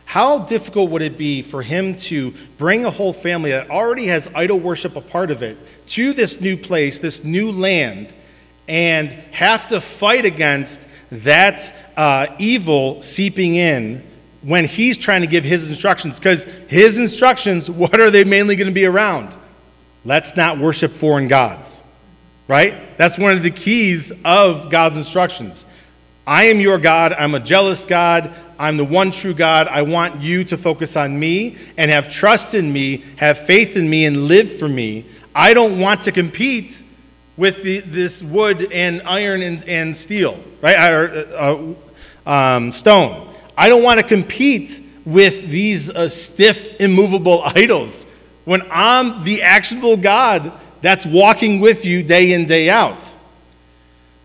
how 0.06 0.40
difficult 0.40 0.90
would 0.92 1.02
it 1.02 1.18
be 1.18 1.42
for 1.42 1.62
him 1.62 1.98
to 1.98 2.34
bring 2.58 2.86
a 2.86 2.92
whole 2.92 3.12
family 3.12 3.52
that 3.52 3.70
already 3.70 4.08
has 4.08 4.30
idol 4.34 4.58
worship 4.58 4.96
a 4.96 5.02
part 5.02 5.32
of 5.32 5.44
it 5.44 5.58
to 5.88 6.14
this 6.14 6.40
new 6.40 6.56
place, 6.56 7.00
this 7.00 7.26
new 7.26 7.52
land, 7.52 8.14
and 8.70 9.10
have 9.32 9.68
to 9.68 9.82
fight 9.82 10.24
against 10.24 10.88
that 11.12 11.74
uh, 11.98 12.28
evil 12.40 13.02
seeping 13.02 13.56
in 13.58 14.02
when 14.42 14.66
he's 14.66 14.98
trying 14.98 15.22
to 15.22 15.28
give 15.28 15.44
his 15.44 15.70
instructions. 15.70 16.20
Because 16.20 16.46
his 16.68 16.98
instructions, 16.98 17.70
what 17.70 18.00
are 18.00 18.10
they 18.10 18.24
mainly 18.24 18.56
going 18.56 18.68
to 18.68 18.74
be 18.74 18.86
around? 18.86 19.36
Let's 20.04 20.36
not 20.36 20.58
worship 20.58 20.94
foreign 20.94 21.28
gods, 21.28 21.84
right? 22.48 22.98
That's 22.98 23.18
one 23.18 23.34
of 23.34 23.44
the 23.44 23.52
keys 23.52 24.12
of 24.26 24.70
God's 24.70 24.98
instructions. 24.98 25.66
I 26.26 26.46
am 26.46 26.60
your 26.60 26.78
God. 26.78 27.14
I'm 27.14 27.36
a 27.36 27.40
jealous 27.40 27.86
God. 27.86 28.34
I'm 28.58 28.78
the 28.78 28.86
one 28.86 29.12
true 29.12 29.34
God. 29.34 29.68
I 29.68 29.82
want 29.82 30.22
you 30.22 30.44
to 30.46 30.58
focus 30.58 30.96
on 30.96 31.20
me 31.20 31.58
and 31.78 31.90
have 31.90 32.10
trust 32.10 32.54
in 32.54 32.72
me, 32.72 33.04
have 33.18 33.40
faith 33.40 33.76
in 33.76 33.90
me, 33.90 34.06
and 34.06 34.28
live 34.28 34.52
for 34.58 34.68
me. 34.68 35.06
I 35.34 35.54
don't 35.54 35.80
want 35.80 36.02
to 36.04 36.12
compete 36.12 36.84
with 37.38 37.64
the, 37.64 37.80
this 37.80 38.22
wood 38.22 38.72
and 38.72 39.02
iron 39.04 39.42
and, 39.42 39.64
and 39.68 39.98
steel, 39.98 40.40
right? 40.62 40.92
Or, 40.92 41.76
uh, 42.26 42.32
um, 42.32 42.72
stone. 42.72 43.31
I 43.62 43.70
don't 43.70 43.84
want 43.84 44.00
to 44.00 44.04
compete 44.04 44.82
with 45.06 45.52
these 45.52 45.92
uh, 45.92 46.10
stiff, 46.10 46.80
immovable 46.82 47.44
idols 47.56 48.08
when 48.44 48.64
I'm 48.72 49.24
the 49.24 49.44
actionable 49.44 49.98
God 49.98 50.52
that's 50.82 51.06
walking 51.06 51.60
with 51.60 51.86
you 51.86 52.02
day 52.02 52.34
in, 52.34 52.48
day 52.48 52.72
out. 52.72 53.08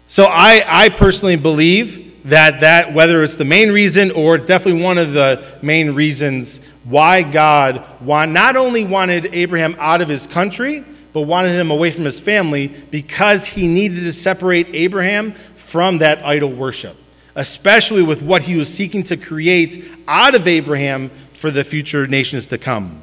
So 0.09 0.25
I, 0.25 0.65
I 0.67 0.89
personally 0.89 1.37
believe 1.37 2.27
that, 2.31 2.61
that 2.61 2.95
whether 2.95 3.23
it's 3.23 3.37
the 3.37 3.45
main 3.45 3.73
reason 3.73 4.11
or 4.13 4.37
it's 4.37 4.47
definitely 4.47 4.81
one 4.81 4.97
of 4.97 5.13
the 5.13 5.45
main 5.61 5.95
reasons 5.95 6.65
why 6.85 7.21
God 7.21 7.85
want, 8.01 8.33
not 8.33 8.57
only 8.57 8.87
wanted 8.87 9.35
Abraham 9.35 9.77
out 9.79 10.01
of 10.01 10.09
his 10.09 10.27
country, 10.27 10.83
but 11.13 11.21
wanted 11.21 11.61
him 11.61 11.71
away 11.71 11.91
from 11.91 12.07
his 12.07 12.19
family 12.19 12.69
because 12.69 13.45
he 13.45 13.69
needed 13.69 14.03
to 14.05 14.15
separate 14.15 14.69
Abraham 14.73 15.33
from 15.57 15.99
that 15.99 16.25
idol 16.25 16.51
worship 16.51 16.97
especially 17.37 18.03
with 18.03 18.23
what 18.23 18.43
he 18.43 18.57
was 18.57 18.73
seeking 18.73 19.03
to 19.05 19.17
create 19.17 19.85
out 20.09 20.35
of 20.35 20.49
Abraham 20.49 21.11
for 21.35 21.51
the 21.51 21.63
future 21.63 22.07
nations 22.07 22.49
to 22.49 22.59
come. 22.59 23.03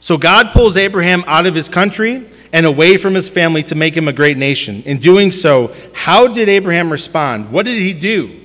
So 0.00 0.16
God 0.16 0.52
pulls 0.52 0.76
Abraham 0.76 1.24
out 1.26 1.46
of 1.46 1.54
his 1.54 1.68
country 1.68 2.24
and 2.52 2.64
away 2.64 2.96
from 2.96 3.12
his 3.12 3.28
family 3.28 3.64
to 3.64 3.74
make 3.74 3.96
him 3.96 4.06
a 4.06 4.12
great 4.12 4.36
nation. 4.36 4.84
In 4.84 4.98
doing 4.98 5.32
so, 5.32 5.74
how 5.92 6.28
did 6.28 6.48
Abraham 6.48 6.92
respond? 6.92 7.50
What 7.50 7.66
did 7.66 7.80
he 7.80 7.92
do? 7.92 8.40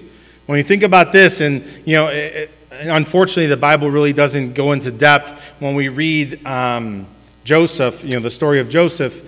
When 0.48 0.58
you 0.58 0.64
think 0.64 0.82
about 0.82 1.12
this, 1.12 1.40
and 1.40 1.64
you 1.86 1.96
know, 1.96 2.08
it, 2.08 2.50
unfortunately, 2.72 3.46
the 3.46 3.58
Bible 3.58 3.92
really 3.92 4.12
doesn't 4.12 4.54
go 4.54 4.72
into 4.72 4.92
depth 4.92 5.40
when 5.60 5.76
we 5.76 5.88
read 5.88 6.44
um, 6.48 7.06
Joseph, 7.44 8.04
you 8.04 8.12
know, 8.12 8.20
the 8.20 8.32
story 8.32 8.60
of 8.60 8.68
Joseph 8.68 9.24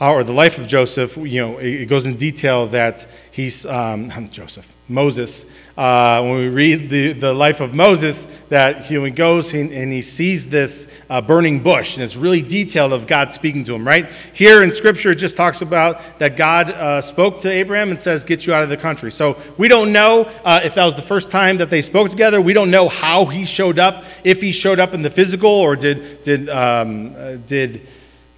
or 0.00 0.24
the 0.24 0.32
life 0.32 0.58
of 0.58 0.66
Joseph, 0.66 1.16
you 1.16 1.40
know, 1.40 1.58
it, 1.58 1.86
goes 1.86 2.06
in 2.06 2.16
detail 2.16 2.66
that 2.68 3.06
he's, 3.30 3.64
um, 3.66 4.10
Joseph, 4.30 4.70
Moses, 4.88 5.46
uh, 5.76 6.20
when 6.22 6.34
we 6.34 6.48
read 6.48 6.90
the, 6.90 7.12
the 7.12 7.32
life 7.32 7.60
of 7.60 7.74
Moses, 7.74 8.26
that 8.48 8.84
he, 8.84 9.00
he 9.00 9.10
goes 9.10 9.54
and, 9.54 9.72
and 9.72 9.90
he 9.90 10.02
sees 10.02 10.46
this 10.46 10.86
uh, 11.08 11.20
burning 11.20 11.60
bush, 11.60 11.96
and 11.96 12.04
it's 12.04 12.16
really 12.16 12.42
detailed 12.42 12.92
of 12.92 13.06
God 13.06 13.32
speaking 13.32 13.64
to 13.64 13.74
him, 13.74 13.86
right? 13.86 14.10
Here 14.34 14.62
in 14.62 14.70
Scripture, 14.70 15.12
it 15.12 15.16
just 15.16 15.36
talks 15.36 15.62
about 15.62 16.18
that 16.18 16.36
God 16.36 16.70
uh, 16.70 17.00
spoke 17.00 17.38
to 17.40 17.50
Abraham 17.50 17.90
and 17.90 17.98
says, 17.98 18.24
Get 18.24 18.46
you 18.46 18.52
out 18.52 18.62
of 18.62 18.68
the 18.68 18.76
country. 18.76 19.10
So 19.10 19.40
we 19.56 19.68
don't 19.68 19.92
know 19.92 20.30
uh, 20.44 20.60
if 20.62 20.74
that 20.74 20.84
was 20.84 20.94
the 20.94 21.02
first 21.02 21.30
time 21.30 21.56
that 21.58 21.70
they 21.70 21.82
spoke 21.82 22.10
together. 22.10 22.40
We 22.40 22.52
don't 22.52 22.70
know 22.70 22.88
how 22.88 23.24
he 23.24 23.46
showed 23.46 23.78
up, 23.78 24.04
if 24.22 24.40
he 24.40 24.52
showed 24.52 24.78
up 24.78 24.92
in 24.92 25.02
the 25.02 25.10
physical, 25.10 25.50
or 25.50 25.76
did, 25.76 26.22
did, 26.22 26.48
um, 26.50 27.14
uh, 27.16 27.36
did 27.46 27.86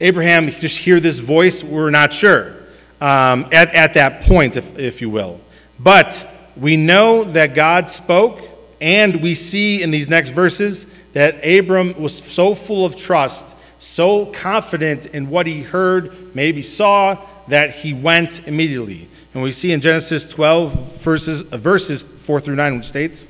Abraham 0.01 0.51
just 0.51 0.79
hear 0.79 1.01
this 1.01 1.21
voice? 1.21 1.65
We're 1.65 1.91
not 1.91 2.13
sure 2.13 2.57
um, 3.01 3.47
at, 3.53 3.75
at 3.75 3.95
that 3.95 4.23
point, 4.23 4.57
if, 4.57 4.79
if 4.79 5.01
you 5.01 5.11
will. 5.11 5.41
But 5.79 6.27
we 6.57 6.77
know 6.77 7.25
that 7.25 7.55
God 7.55 7.89
spoke, 7.89 8.41
and 8.81 9.23
we 9.23 9.35
see 9.35 9.83
in 9.83 9.91
these 9.91 10.09
next 10.09 10.31
verses 10.31 10.87
that 11.13 11.47
Abram 11.47 12.01
was 12.01 12.17
so 12.17 12.55
full 12.55 12.85
of 12.85 12.97
trust, 12.97 13.55
so 13.79 14.27
confident 14.27 15.07
in 15.07 15.29
what 15.29 15.47
he 15.47 15.63
heard, 15.63 16.35
maybe 16.35 16.63
saw, 16.63 17.19
that 17.49 17.75
he 17.75 17.93
went 17.93 18.47
immediately. 18.47 19.09
And 19.35 19.43
we 19.43 19.53
see 19.53 19.73
in 19.73 19.81
Genesis 19.81 20.25
12, 20.29 20.97
verses, 21.03 21.43
uh, 21.43 21.57
verses 21.59 22.03
4 22.03 22.41
through 22.41 22.57
9, 22.57 22.79
which 22.79 22.87
states 22.87 23.27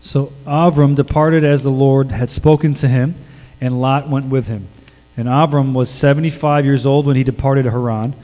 So 0.00 0.32
Avram 0.46 0.94
departed 0.94 1.44
as 1.44 1.62
the 1.62 1.70
Lord 1.70 2.12
had 2.12 2.30
spoken 2.30 2.74
to 2.74 2.88
him, 2.88 3.16
and 3.60 3.80
Lot 3.80 4.08
went 4.08 4.26
with 4.26 4.46
him. 4.46 4.68
And 5.16 5.28
Abram 5.28 5.74
was 5.74 5.90
75 5.90 6.64
years 6.64 6.86
old 6.86 7.06
when 7.06 7.16
he 7.16 7.24
departed 7.24 7.66
Haran. 7.66 8.14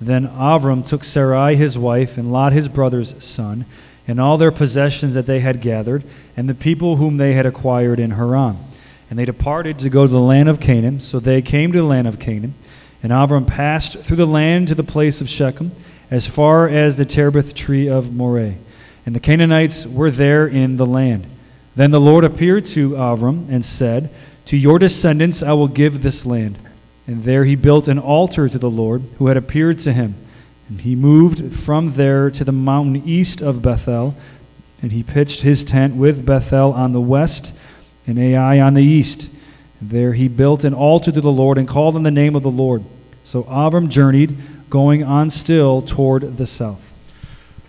Then 0.00 0.26
Abram 0.26 0.82
took 0.82 1.04
Sarai 1.04 1.56
his 1.56 1.76
wife, 1.76 2.16
and 2.16 2.32
Lot 2.32 2.52
his 2.52 2.68
brother's 2.68 3.22
son, 3.22 3.66
and 4.06 4.20
all 4.20 4.38
their 4.38 4.52
possessions 4.52 5.14
that 5.14 5.26
they 5.26 5.40
had 5.40 5.60
gathered, 5.60 6.04
and 6.36 6.48
the 6.48 6.54
people 6.54 6.96
whom 6.96 7.16
they 7.16 7.34
had 7.34 7.46
acquired 7.46 8.00
in 8.00 8.12
Haran. 8.12 8.56
And 9.10 9.18
they 9.18 9.24
departed 9.24 9.78
to 9.80 9.90
go 9.90 10.06
to 10.06 10.12
the 10.12 10.20
land 10.20 10.48
of 10.48 10.60
Canaan. 10.60 11.00
So 11.00 11.18
they 11.18 11.42
came 11.42 11.72
to 11.72 11.78
the 11.78 11.84
land 11.84 12.06
of 12.06 12.18
Canaan. 12.18 12.54
And 13.02 13.12
Abram 13.12 13.46
passed 13.46 13.98
through 13.98 14.16
the 14.16 14.26
land 14.26 14.68
to 14.68 14.74
the 14.74 14.82
place 14.82 15.20
of 15.20 15.28
Shechem, 15.28 15.72
as 16.10 16.26
far 16.26 16.68
as 16.68 16.96
the 16.96 17.04
terebinth 17.04 17.54
tree 17.54 17.88
of 17.88 18.14
Moreh. 18.14 18.54
And 19.06 19.14
the 19.14 19.20
Canaanites 19.20 19.86
were 19.86 20.10
there 20.10 20.46
in 20.46 20.76
the 20.76 20.86
land. 20.86 21.26
Then 21.76 21.90
the 21.90 22.00
Lord 22.00 22.24
appeared 22.24 22.64
to 22.66 22.96
Abram 22.96 23.46
and 23.50 23.64
said, 23.64 24.10
to 24.48 24.56
your 24.56 24.78
descendants 24.78 25.42
I 25.42 25.52
will 25.52 25.68
give 25.68 26.00
this 26.00 26.24
land. 26.24 26.56
And 27.06 27.24
there 27.24 27.44
he 27.44 27.54
built 27.54 27.86
an 27.86 27.98
altar 27.98 28.48
to 28.48 28.58
the 28.58 28.70
Lord 28.70 29.02
who 29.18 29.26
had 29.26 29.36
appeared 29.36 29.78
to 29.80 29.92
him. 29.92 30.14
And 30.70 30.80
he 30.80 30.94
moved 30.94 31.54
from 31.54 31.92
there 31.92 32.30
to 32.30 32.44
the 32.44 32.52
mountain 32.52 33.02
east 33.06 33.42
of 33.42 33.60
Bethel, 33.60 34.14
and 34.80 34.90
he 34.90 35.02
pitched 35.02 35.42
his 35.42 35.64
tent 35.64 35.96
with 35.96 36.24
Bethel 36.24 36.72
on 36.72 36.92
the 36.92 37.00
west 37.00 37.54
and 38.06 38.18
Ai 38.18 38.58
on 38.58 38.72
the 38.72 38.82
east. 38.82 39.30
And 39.80 39.90
there 39.90 40.14
he 40.14 40.28
built 40.28 40.64
an 40.64 40.72
altar 40.72 41.12
to 41.12 41.20
the 41.20 41.32
Lord 41.32 41.58
and 41.58 41.68
called 41.68 41.94
on 41.94 42.02
the 42.02 42.10
name 42.10 42.34
of 42.34 42.42
the 42.42 42.50
Lord. 42.50 42.82
So 43.24 43.42
Abram 43.50 43.88
journeyed, 43.88 44.36
going 44.70 45.04
on 45.04 45.28
still 45.28 45.82
toward 45.82 46.38
the 46.38 46.46
south. 46.46 46.90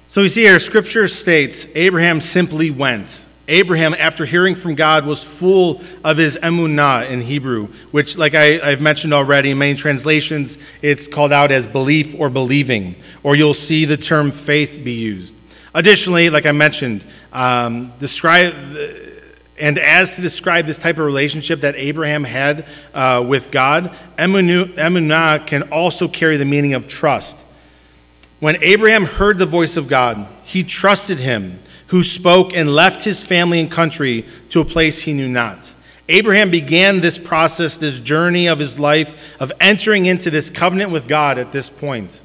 So 0.08 0.22
we 0.22 0.30
see 0.30 0.44
here, 0.44 0.60
Scripture 0.62 1.10
states 1.10 1.68
Abraham 1.76 2.22
simply 2.22 2.72
went. 2.72 3.26
Abraham, 3.50 3.94
after 3.94 4.26
hearing 4.26 4.56
from 4.56 4.76
God, 4.76 5.06
was 5.06 5.24
full 5.24 5.82
of 6.04 6.18
his 6.18 6.38
emunah 6.38 7.10
in 7.10 7.22
Hebrew, 7.22 7.68
which, 7.92 8.18
like 8.18 8.36
I, 8.36 8.70
have 8.70 8.82
mentioned 8.82 9.14
already, 9.14 9.52
in 9.52 9.58
many 9.58 9.76
translations, 9.76 10.58
it's 10.82 11.08
called 11.08 11.32
out 11.32 11.52
as 11.52 11.68
belief 11.68 12.16
or 12.18 12.30
believing, 12.30 12.96
or 13.24 13.36
you'll 13.36 13.54
see 13.54 13.86
the 13.86 13.98
term 13.98 14.32
faith 14.32 14.84
be 14.84 14.94
used. 14.94 15.36
Additionally, 15.74 16.30
like 16.30 16.46
I 16.46 16.52
mentioned, 16.52 17.04
um, 17.34 17.92
describe 18.00 18.54
and 19.60 19.78
as 19.78 20.16
to 20.16 20.22
describe 20.22 20.66
this 20.66 20.80
type 20.80 20.98
of 20.98 21.06
relationship 21.06 21.62
that 21.62 21.76
Abraham 21.76 22.24
had 22.24 22.66
uh, 22.94 23.24
with 23.28 23.52
God, 23.52 23.94
emunah 24.18 25.46
can 25.46 25.64
also 25.64 26.08
carry 26.08 26.38
the 26.38 26.46
meaning 26.46 26.74
of 26.74 26.88
trust. 26.88 27.46
When 28.40 28.64
Abraham 28.64 29.04
heard 29.04 29.38
the 29.38 29.46
voice 29.46 29.76
of 29.76 29.90
God, 29.90 30.28
he 30.44 30.64
trusted 30.64 31.20
him 31.20 31.60
who 31.89 32.04
spoke 32.04 32.54
and 32.54 32.73
left 32.73 33.04
his 33.04 33.23
family 33.23 33.60
and 33.60 33.69
country 33.69 34.25
to 34.49 34.62
a 34.62 34.65
place 34.65 35.02
he 35.02 35.13
knew 35.13 35.28
not. 35.28 35.71
Abraham 36.08 36.49
began 36.49 37.02
this 37.02 37.19
process, 37.19 37.78
this 37.78 37.99
journey 37.99 38.47
of 38.47 38.58
his 38.58 38.80
life 38.80 39.15
of 39.39 39.52
entering 39.60 40.08
into 40.08 40.32
this 40.32 40.49
covenant 40.49 40.91
with 40.91 41.08
God 41.08 41.38
at 41.38 41.52
this 41.52 41.69
point. 41.69 42.19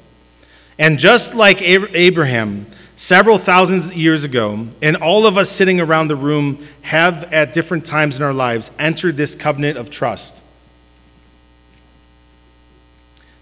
And 0.79 0.97
just 0.97 1.35
like 1.35 1.61
Abraham, 1.61 2.65
several 2.95 3.37
thousands 3.37 3.93
years 3.93 4.23
ago, 4.23 4.67
and 4.81 4.97
all 4.97 5.25
of 5.25 5.37
us 5.37 5.49
sitting 5.49 5.79
around 5.79 6.07
the 6.07 6.15
room 6.15 6.67
have 6.81 7.31
at 7.33 7.53
different 7.53 7.85
times 7.85 8.17
in 8.17 8.23
our 8.23 8.33
lives 8.33 8.71
entered 8.79 9.17
this 9.17 9.35
covenant 9.35 9.77
of 9.77 9.89
trust. 9.89 10.41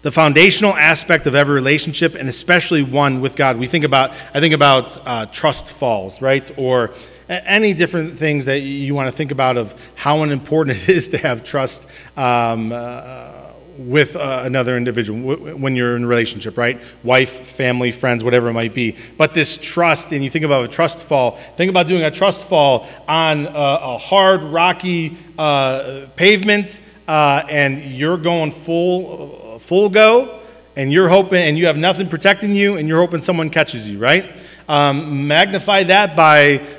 The 0.04 0.12
foundational 0.12 0.74
aspect 0.74 1.26
of 1.26 1.34
every 1.34 1.54
relationship, 1.54 2.14
and 2.14 2.28
especially 2.28 2.82
one 2.82 3.22
with 3.22 3.36
God, 3.36 3.56
we 3.56 3.66
think 3.66 3.86
about, 3.86 4.10
I 4.34 4.40
think 4.40 4.52
about 4.52 4.98
uh, 5.06 5.24
trust 5.24 5.68
falls, 5.68 6.20
right? 6.20 6.50
Or 6.58 6.90
any 7.26 7.72
different 7.72 8.18
things 8.18 8.44
that 8.44 8.58
you 8.58 8.94
want 8.94 9.08
to 9.08 9.16
think 9.16 9.30
about 9.30 9.56
of 9.56 9.74
how 9.94 10.22
important 10.24 10.76
it 10.82 10.90
is 10.90 11.08
to 11.08 11.16
have 11.16 11.42
trust 11.42 11.86
um, 12.18 12.70
uh, 12.70 13.32
with 13.78 14.14
uh, 14.14 14.42
another 14.44 14.76
individual 14.76 15.36
when 15.56 15.74
you're 15.74 15.96
in 15.96 16.04
a 16.04 16.06
relationship, 16.06 16.58
right? 16.58 16.78
Wife, 17.02 17.46
family, 17.46 17.90
friends, 17.90 18.22
whatever 18.22 18.50
it 18.50 18.52
might 18.52 18.74
be. 18.74 18.96
But 19.16 19.32
this 19.32 19.56
trust, 19.56 20.12
and 20.12 20.22
you 20.22 20.28
think 20.28 20.44
about 20.44 20.66
a 20.66 20.68
trust 20.68 21.02
fall, 21.02 21.38
think 21.56 21.70
about 21.70 21.86
doing 21.86 22.02
a 22.02 22.10
trust 22.10 22.46
fall 22.46 22.86
on 23.08 23.46
a, 23.46 23.48
a 23.48 23.96
hard, 23.96 24.42
rocky 24.42 25.16
uh, 25.38 26.08
pavement, 26.14 26.82
uh, 27.08 27.42
and 27.48 27.82
you're 27.82 28.18
going 28.18 28.50
full, 28.50 29.40
full 29.64 29.88
go, 29.88 30.40
and 30.76 30.92
you're 30.92 31.08
hoping, 31.08 31.42
and 31.42 31.58
you 31.58 31.66
have 31.66 31.76
nothing 31.76 32.08
protecting 32.08 32.54
you, 32.54 32.76
and 32.76 32.88
you're 32.88 33.00
hoping 33.00 33.20
someone 33.20 33.50
catches 33.50 33.88
you, 33.88 33.98
right? 33.98 34.30
Um, 34.68 35.26
magnify 35.26 35.84
that 35.84 36.16
by 36.16 36.36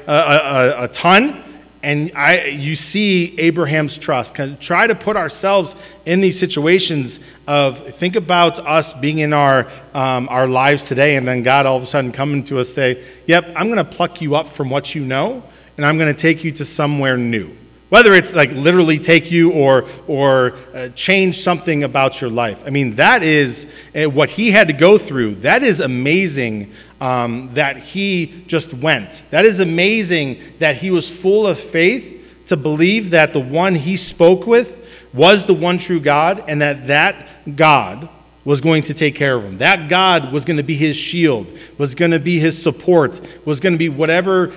a, 0.08 0.13
a, 0.13 0.84
a 0.84 0.88
ton 0.88 1.43
and 1.86 2.12
I, 2.15 2.45
you 2.45 2.76
see 2.76 3.38
Abraham's 3.38 4.00
trust. 4.00 4.36
Try 4.60 4.88
to 4.88 4.95
put 4.95 5.15
ourselves 5.15 5.76
in 6.08 6.19
these 6.19 6.39
situations 6.39 7.19
of 7.45 7.93
think 7.98 8.15
about 8.15 8.58
us 8.58 8.91
being 8.93 9.19
in 9.19 9.34
our, 9.34 9.67
um, 9.93 10.28
our 10.30 10.48
lives 10.48 10.88
today, 10.88 11.15
and 11.15 11.28
then 11.28 11.43
God 11.43 11.67
all 11.67 11.78
of 11.78 11.84
a 11.84 11.86
sudden 11.86 12.12
coming 12.12 12.43
to 12.45 12.58
us 12.58 12.74
say, 12.74 13.04
Yep, 13.28 13.54
I'm 13.56 13.67
going 13.67 13.78
to 13.78 13.84
pluck 13.84 14.19
you 14.19 14.36
up 14.36 14.48
from 14.48 14.71
what 14.71 14.95
you 14.95 15.06
know, 15.06 15.43
and 15.78 15.86
I'm 15.86 16.00
going 16.00 16.12
to 16.12 16.19
take 16.19 16.43
you 16.43 16.52
to 16.54 16.65
somewhere 16.65 17.17
new. 17.17 17.56
Whether 17.89 18.13
it's 18.15 18.34
like 18.34 18.52
literally 18.52 18.98
take 18.98 19.32
you 19.32 19.52
or, 19.52 19.88
or 20.08 20.56
uh, 20.74 20.89
change 20.89 21.41
something 21.41 21.84
about 21.84 22.19
your 22.19 22.30
life. 22.32 22.63
I 22.65 22.71
mean, 22.71 22.91
that 22.91 23.21
is 23.21 23.71
uh, 23.95 24.10
what 24.10 24.30
he 24.30 24.50
had 24.50 24.67
to 24.67 24.74
go 24.74 24.98
through. 24.98 25.36
That 25.36 25.62
is 25.62 25.82
amazing 25.82 26.71
um, 27.00 27.54
that 27.54 27.78
he 27.78 28.43
just 28.48 28.74
went. 28.74 29.26
That 29.30 29.45
is 29.45 29.60
amazing 29.60 30.41
that 30.60 30.78
he 30.78 30.89
was 30.89 31.08
full 31.08 31.45
of 31.45 31.60
faith 31.60 32.43
to 32.48 32.58
believe 32.58 33.12
that 33.12 33.34
the 33.34 33.39
one 33.39 33.76
he 33.76 33.98
spoke 33.98 34.48
with 34.48 34.88
was 35.13 35.45
the 35.45 35.54
one 35.54 35.78
true 35.78 36.00
God 36.00 36.43
and 36.48 36.62
that 36.62 36.88
that 36.88 37.28
God 37.56 38.10
was 38.45 38.62
going 38.62 38.84
to 38.84 38.93
take 38.93 39.15
care 39.15 39.36
of 39.36 39.43
him. 39.43 39.58
That 39.58 39.89
God 39.89 40.31
was 40.31 40.45
going 40.45 40.58
to 40.58 40.63
be 40.63 40.75
his 40.75 40.95
shield, 40.95 41.47
was 41.79 41.95
going 41.95 42.12
to 42.12 42.19
be 42.19 42.39
his 42.39 42.62
support, 42.62 43.19
was 43.43 43.60
going 43.60 43.73
to 43.73 43.79
be 43.79 43.89
whatever 43.89 44.53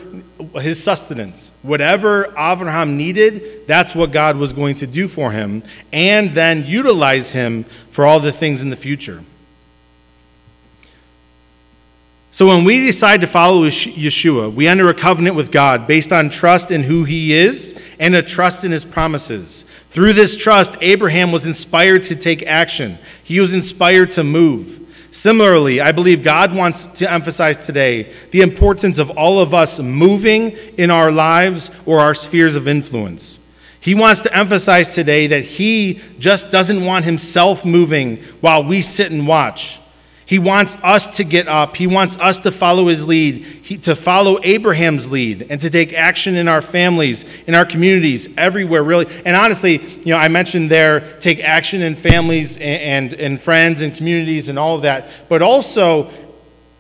his 0.60 0.80
sustenance. 0.82 1.50
Whatever 1.62 2.26
Abraham 2.38 2.98
needed, 2.98 3.66
that's 3.66 3.94
what 3.94 4.12
God 4.12 4.36
was 4.36 4.52
going 4.52 4.76
to 4.76 4.86
do 4.86 5.08
for 5.08 5.32
him 5.32 5.62
and 5.92 6.32
then 6.34 6.64
utilize 6.66 7.32
him 7.32 7.64
for 7.90 8.04
all 8.04 8.20
the 8.20 8.30
things 8.30 8.62
in 8.62 8.68
the 8.68 8.76
future. 8.76 9.24
So 12.30 12.46
when 12.46 12.62
we 12.62 12.84
decide 12.84 13.22
to 13.22 13.26
follow 13.26 13.64
Yeshua, 13.68 14.52
we 14.52 14.68
enter 14.68 14.88
a 14.88 14.94
covenant 14.94 15.34
with 15.34 15.50
God 15.50 15.86
based 15.86 16.12
on 16.12 16.28
trust 16.28 16.70
in 16.70 16.82
who 16.82 17.04
he 17.04 17.32
is 17.32 17.76
and 17.98 18.14
a 18.14 18.22
trust 18.22 18.64
in 18.64 18.70
his 18.70 18.84
promises. 18.84 19.64
Through 19.90 20.12
this 20.12 20.36
trust, 20.36 20.76
Abraham 20.80 21.32
was 21.32 21.46
inspired 21.46 22.02
to 22.04 22.16
take 22.16 22.42
action. 22.46 22.98
He 23.24 23.40
was 23.40 23.52
inspired 23.52 24.10
to 24.10 24.24
move. 24.24 24.78
Similarly, 25.10 25.80
I 25.80 25.92
believe 25.92 26.22
God 26.22 26.54
wants 26.54 26.86
to 26.86 27.10
emphasize 27.10 27.56
today 27.56 28.12
the 28.30 28.42
importance 28.42 28.98
of 28.98 29.10
all 29.10 29.40
of 29.40 29.54
us 29.54 29.80
moving 29.80 30.50
in 30.76 30.90
our 30.90 31.10
lives 31.10 31.70
or 31.86 32.00
our 32.00 32.14
spheres 32.14 32.56
of 32.56 32.68
influence. 32.68 33.38
He 33.80 33.94
wants 33.94 34.22
to 34.22 34.36
emphasize 34.36 34.94
today 34.94 35.28
that 35.28 35.44
he 35.44 36.00
just 36.18 36.50
doesn't 36.50 36.84
want 36.84 37.06
himself 37.06 37.64
moving 37.64 38.18
while 38.40 38.62
we 38.62 38.82
sit 38.82 39.10
and 39.10 39.26
watch. 39.26 39.80
He 40.28 40.38
wants 40.38 40.76
us 40.82 41.16
to 41.16 41.24
get 41.24 41.48
up. 41.48 41.74
He 41.74 41.86
wants 41.86 42.18
us 42.18 42.40
to 42.40 42.52
follow 42.52 42.88
his 42.88 43.08
lead, 43.08 43.42
he, 43.62 43.78
to 43.78 43.96
follow 43.96 44.38
Abraham's 44.42 45.10
lead, 45.10 45.46
and 45.48 45.58
to 45.62 45.70
take 45.70 45.94
action 45.94 46.36
in 46.36 46.48
our 46.48 46.60
families, 46.60 47.24
in 47.46 47.54
our 47.54 47.64
communities, 47.64 48.28
everywhere, 48.36 48.82
really. 48.82 49.06
And 49.24 49.34
honestly, 49.34 49.78
you 49.78 50.12
know, 50.12 50.18
I 50.18 50.28
mentioned 50.28 50.70
there 50.70 51.16
take 51.18 51.40
action 51.40 51.80
in 51.80 51.94
families 51.94 52.58
and, 52.58 53.12
and, 53.12 53.14
and 53.14 53.40
friends 53.40 53.80
and 53.80 53.96
communities 53.96 54.50
and 54.50 54.58
all 54.58 54.76
of 54.76 54.82
that. 54.82 55.08
But 55.30 55.40
also, 55.40 56.10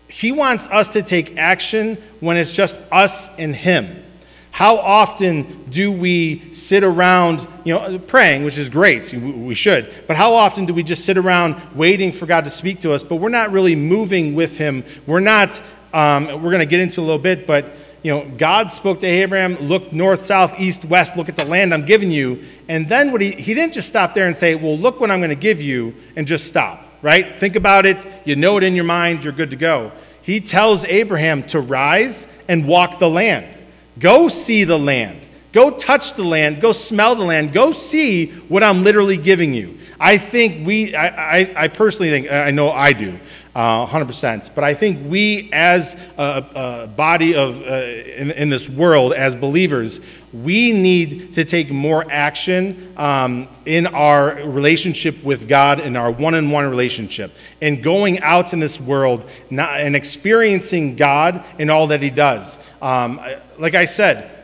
he 0.08 0.30
wants 0.30 0.66
us 0.66 0.92
to 0.92 1.02
take 1.02 1.38
action 1.38 1.96
when 2.20 2.36
it's 2.36 2.52
just 2.52 2.76
us 2.92 3.30
and 3.38 3.56
him. 3.56 4.04
How 4.50 4.76
often 4.76 5.64
do 5.70 5.92
we 5.92 6.52
sit 6.52 6.82
around, 6.82 7.46
you 7.64 7.74
know, 7.74 7.98
praying, 7.98 8.44
which 8.44 8.58
is 8.58 8.68
great, 8.68 9.12
we 9.12 9.54
should, 9.54 9.92
but 10.06 10.16
how 10.16 10.32
often 10.32 10.66
do 10.66 10.74
we 10.74 10.82
just 10.82 11.04
sit 11.04 11.16
around 11.16 11.56
waiting 11.76 12.10
for 12.10 12.26
God 12.26 12.44
to 12.44 12.50
speak 12.50 12.80
to 12.80 12.92
us, 12.92 13.04
but 13.04 13.16
we're 13.16 13.28
not 13.28 13.52
really 13.52 13.76
moving 13.76 14.34
with 14.34 14.58
Him? 14.58 14.84
We're 15.06 15.20
not, 15.20 15.62
um, 15.92 16.26
we're 16.26 16.50
going 16.50 16.58
to 16.58 16.66
get 16.66 16.80
into 16.80 17.00
a 17.00 17.02
little 17.02 17.18
bit, 17.18 17.46
but, 17.46 17.66
you 18.02 18.10
know, 18.12 18.28
God 18.36 18.72
spoke 18.72 18.98
to 19.00 19.06
Abraham, 19.06 19.54
look 19.56 19.92
north, 19.92 20.24
south, 20.24 20.58
east, 20.58 20.84
west, 20.86 21.16
look 21.16 21.28
at 21.28 21.36
the 21.36 21.44
land 21.44 21.72
I'm 21.72 21.84
giving 21.84 22.10
you. 22.10 22.42
And 22.68 22.88
then 22.88 23.12
what 23.12 23.20
he, 23.20 23.32
he 23.32 23.54
didn't 23.54 23.74
just 23.74 23.88
stop 23.88 24.12
there 24.12 24.26
and 24.26 24.34
say, 24.34 24.54
well, 24.56 24.76
look 24.76 24.98
what 24.98 25.10
I'm 25.10 25.20
going 25.20 25.30
to 25.30 25.36
give 25.36 25.60
you, 25.60 25.94
and 26.16 26.26
just 26.26 26.46
stop, 26.46 26.84
right? 27.02 27.34
Think 27.36 27.54
about 27.54 27.86
it, 27.86 28.04
you 28.24 28.34
know 28.34 28.56
it 28.56 28.64
in 28.64 28.74
your 28.74 28.84
mind, 28.84 29.22
you're 29.22 29.32
good 29.32 29.50
to 29.50 29.56
go. 29.56 29.92
He 30.22 30.40
tells 30.40 30.84
Abraham 30.84 31.42
to 31.44 31.60
rise 31.60 32.26
and 32.48 32.66
walk 32.66 32.98
the 32.98 33.08
land. 33.08 33.57
Go 33.98 34.28
see 34.28 34.64
the 34.64 34.78
land. 34.78 35.26
Go 35.52 35.70
touch 35.70 36.14
the 36.14 36.24
land. 36.24 36.60
Go 36.60 36.72
smell 36.72 37.14
the 37.14 37.24
land. 37.24 37.52
Go 37.52 37.72
see 37.72 38.30
what 38.48 38.62
I'm 38.62 38.84
literally 38.84 39.16
giving 39.16 39.54
you. 39.54 39.78
I 39.98 40.18
think 40.18 40.66
we, 40.66 40.94
I, 40.94 41.38
I, 41.38 41.64
I 41.64 41.68
personally 41.68 42.10
think, 42.10 42.30
I 42.30 42.50
know 42.50 42.70
I 42.70 42.92
do, 42.92 43.18
uh, 43.58 43.84
100%, 43.88 44.54
but 44.54 44.62
I 44.62 44.72
think 44.72 45.10
we 45.10 45.50
as 45.52 45.96
a, 46.16 46.46
a 46.54 46.86
body 46.86 47.34
of, 47.34 47.60
uh, 47.60 47.74
in, 47.74 48.30
in, 48.30 48.50
this 48.50 48.68
world, 48.68 49.12
as 49.12 49.34
believers, 49.34 49.98
we 50.32 50.70
need 50.70 51.34
to 51.34 51.44
take 51.44 51.68
more 51.68 52.06
action 52.08 52.94
um, 52.96 53.48
in 53.66 53.88
our 53.88 54.36
relationship 54.44 55.24
with 55.24 55.48
God, 55.48 55.80
in 55.80 55.96
our 55.96 56.08
one 56.08 56.36
on 56.36 56.52
one 56.52 56.70
relationship, 56.70 57.34
and 57.60 57.82
going 57.82 58.20
out 58.20 58.52
in 58.52 58.60
this 58.60 58.80
world 58.80 59.28
not, 59.50 59.80
and 59.80 59.96
experiencing 59.96 60.94
God 60.94 61.44
in 61.58 61.68
all 61.68 61.88
that 61.88 62.00
He 62.00 62.10
does. 62.10 62.58
Um, 62.80 63.20
like 63.58 63.74
I 63.74 63.86
said, 63.86 64.38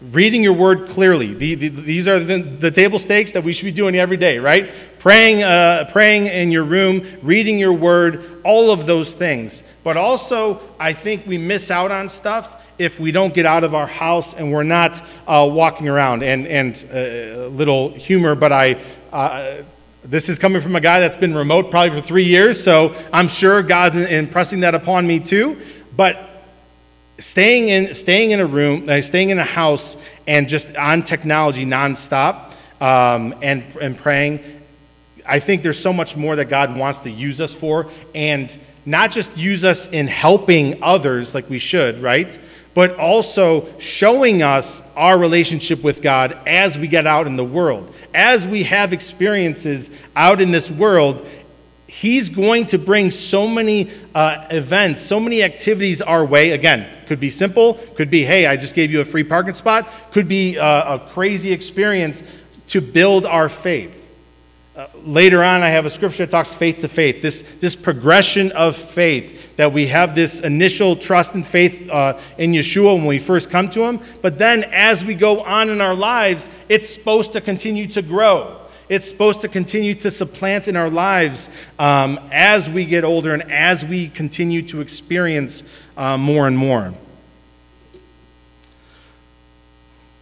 reading 0.00 0.42
your 0.42 0.52
word 0.52 0.88
clearly. 0.88 1.34
The, 1.34 1.54
the, 1.56 1.68
these 1.68 2.08
are 2.08 2.18
the, 2.18 2.40
the, 2.40 2.70
table 2.70 2.98
stakes 2.98 3.32
that 3.32 3.44
we 3.44 3.52
should 3.52 3.66
be 3.66 3.72
doing 3.72 3.96
every 3.96 4.16
day, 4.16 4.38
right? 4.38 4.70
Praying, 5.00 5.42
uh, 5.42 5.88
praying 5.90 6.26
in 6.28 6.52
your 6.52 6.62
room, 6.62 7.04
reading 7.22 7.58
your 7.58 7.72
word, 7.72 8.40
all 8.44 8.70
of 8.70 8.86
those 8.86 9.14
things. 9.14 9.64
But 9.82 9.96
also, 9.96 10.60
I 10.78 10.92
think 10.92 11.26
we 11.26 11.38
miss 11.38 11.70
out 11.70 11.90
on 11.90 12.08
stuff 12.08 12.62
if 12.78 13.00
we 13.00 13.10
don't 13.10 13.34
get 13.34 13.46
out 13.46 13.64
of 13.64 13.74
our 13.74 13.86
house 13.88 14.34
and 14.34 14.52
we're 14.52 14.62
not 14.62 15.02
uh, 15.26 15.48
walking 15.50 15.88
around. 15.88 16.22
And, 16.22 16.46
and 16.46 16.84
uh, 16.92 17.48
little 17.48 17.90
humor, 17.90 18.34
but 18.34 18.52
I, 18.52 18.76
uh, 19.12 19.62
This 20.04 20.28
is 20.28 20.38
coming 20.38 20.62
from 20.62 20.76
a 20.76 20.80
guy 20.80 21.00
that's 21.00 21.16
been 21.18 21.34
remote 21.34 21.70
probably 21.70 22.00
for 22.00 22.06
three 22.06 22.24
years, 22.24 22.62
so 22.62 22.94
I'm 23.12 23.28
sure 23.28 23.62
God's 23.62 23.96
impressing 23.96 24.60
that 24.60 24.74
upon 24.74 25.06
me 25.06 25.20
too. 25.20 25.58
But 25.94 26.16
staying 27.18 27.68
in, 27.68 27.94
staying 27.94 28.30
in 28.30 28.40
a 28.40 28.46
room, 28.46 28.86
like 28.86 29.04
staying 29.04 29.28
in 29.28 29.38
a 29.38 29.44
house, 29.44 29.96
and 30.26 30.48
just 30.48 30.74
on 30.76 31.02
technology 31.02 31.66
nonstop 31.66 32.52
um, 32.80 33.34
and, 33.42 33.62
and 33.80 33.96
praying, 33.96 34.40
I 35.30 35.38
think 35.38 35.62
there's 35.62 35.78
so 35.78 35.92
much 35.92 36.16
more 36.16 36.34
that 36.34 36.46
God 36.46 36.76
wants 36.76 37.00
to 37.00 37.10
use 37.10 37.40
us 37.40 37.54
for, 37.54 37.86
and 38.16 38.54
not 38.84 39.12
just 39.12 39.36
use 39.36 39.64
us 39.64 39.86
in 39.88 40.08
helping 40.08 40.82
others 40.82 41.34
like 41.36 41.48
we 41.48 41.60
should, 41.60 42.02
right? 42.02 42.36
But 42.74 42.98
also 42.98 43.78
showing 43.78 44.42
us 44.42 44.82
our 44.96 45.16
relationship 45.16 45.84
with 45.84 46.02
God 46.02 46.36
as 46.46 46.78
we 46.78 46.88
get 46.88 47.06
out 47.06 47.28
in 47.28 47.36
the 47.36 47.44
world. 47.44 47.94
As 48.12 48.44
we 48.44 48.64
have 48.64 48.92
experiences 48.92 49.92
out 50.16 50.40
in 50.40 50.50
this 50.50 50.68
world, 50.68 51.26
He's 51.86 52.28
going 52.28 52.66
to 52.66 52.78
bring 52.78 53.10
so 53.10 53.48
many 53.48 53.90
uh, 54.14 54.46
events, 54.50 55.00
so 55.00 55.18
many 55.18 55.42
activities 55.42 56.00
our 56.00 56.24
way. 56.24 56.52
Again, 56.52 56.88
could 57.06 57.18
be 57.18 57.30
simple, 57.30 57.74
could 57.94 58.10
be, 58.10 58.24
hey, 58.24 58.46
I 58.46 58.56
just 58.56 58.76
gave 58.76 58.92
you 58.92 59.00
a 59.00 59.04
free 59.04 59.24
parking 59.24 59.54
spot, 59.54 59.88
could 60.12 60.28
be 60.28 60.58
uh, 60.58 60.96
a 60.96 60.98
crazy 61.10 61.52
experience 61.52 62.22
to 62.68 62.80
build 62.80 63.26
our 63.26 63.48
faith. 63.48 63.99
Uh, 64.80 64.86
later 65.04 65.44
on, 65.44 65.62
I 65.62 65.68
have 65.68 65.84
a 65.84 65.90
scripture 65.90 66.24
that 66.24 66.30
talks 66.30 66.54
faith 66.54 66.78
to 66.78 66.88
faith, 66.88 67.20
this, 67.20 67.42
this 67.60 67.76
progression 67.76 68.50
of 68.52 68.74
faith, 68.74 69.54
that 69.56 69.70
we 69.70 69.86
have 69.88 70.14
this 70.14 70.40
initial 70.40 70.96
trust 70.96 71.34
and 71.34 71.46
faith 71.46 71.90
uh, 71.90 72.18
in 72.38 72.52
Yeshua 72.52 72.94
when 72.94 73.04
we 73.04 73.18
first 73.18 73.50
come 73.50 73.68
to 73.70 73.82
Him. 73.82 74.00
But 74.22 74.38
then 74.38 74.64
as 74.64 75.04
we 75.04 75.14
go 75.14 75.42
on 75.42 75.68
in 75.68 75.82
our 75.82 75.94
lives, 75.94 76.48
it's 76.70 76.88
supposed 76.88 77.34
to 77.34 77.42
continue 77.42 77.88
to 77.88 78.00
grow. 78.00 78.58
It's 78.88 79.06
supposed 79.06 79.42
to 79.42 79.48
continue 79.48 79.94
to 79.96 80.10
supplant 80.10 80.66
in 80.66 80.76
our 80.76 80.88
lives 80.88 81.50
um, 81.78 82.18
as 82.32 82.70
we 82.70 82.86
get 82.86 83.04
older 83.04 83.34
and 83.34 83.52
as 83.52 83.84
we 83.84 84.08
continue 84.08 84.62
to 84.62 84.80
experience 84.80 85.62
uh, 85.98 86.16
more 86.16 86.46
and 86.46 86.56
more. 86.56 86.94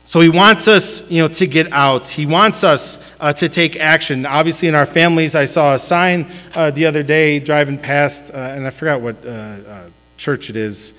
So 0.08 0.20
he 0.22 0.30
wants 0.30 0.68
us, 0.68 1.08
you 1.10 1.20
know, 1.20 1.28
to 1.28 1.46
get 1.46 1.70
out. 1.70 2.06
He 2.06 2.24
wants 2.24 2.64
us 2.64 2.98
uh, 3.20 3.34
to 3.34 3.46
take 3.46 3.76
action. 3.76 4.24
Obviously, 4.24 4.66
in 4.66 4.74
our 4.74 4.86
families, 4.86 5.34
I 5.34 5.44
saw 5.44 5.74
a 5.74 5.78
sign 5.78 6.26
uh, 6.54 6.70
the 6.70 6.86
other 6.86 7.02
day 7.02 7.38
driving 7.38 7.76
past, 7.76 8.32
uh, 8.32 8.38
and 8.38 8.66
I 8.66 8.70
forgot 8.70 9.02
what 9.02 9.16
uh, 9.22 9.28
uh, 9.28 9.90
church 10.16 10.48
it 10.48 10.56
is. 10.56 10.94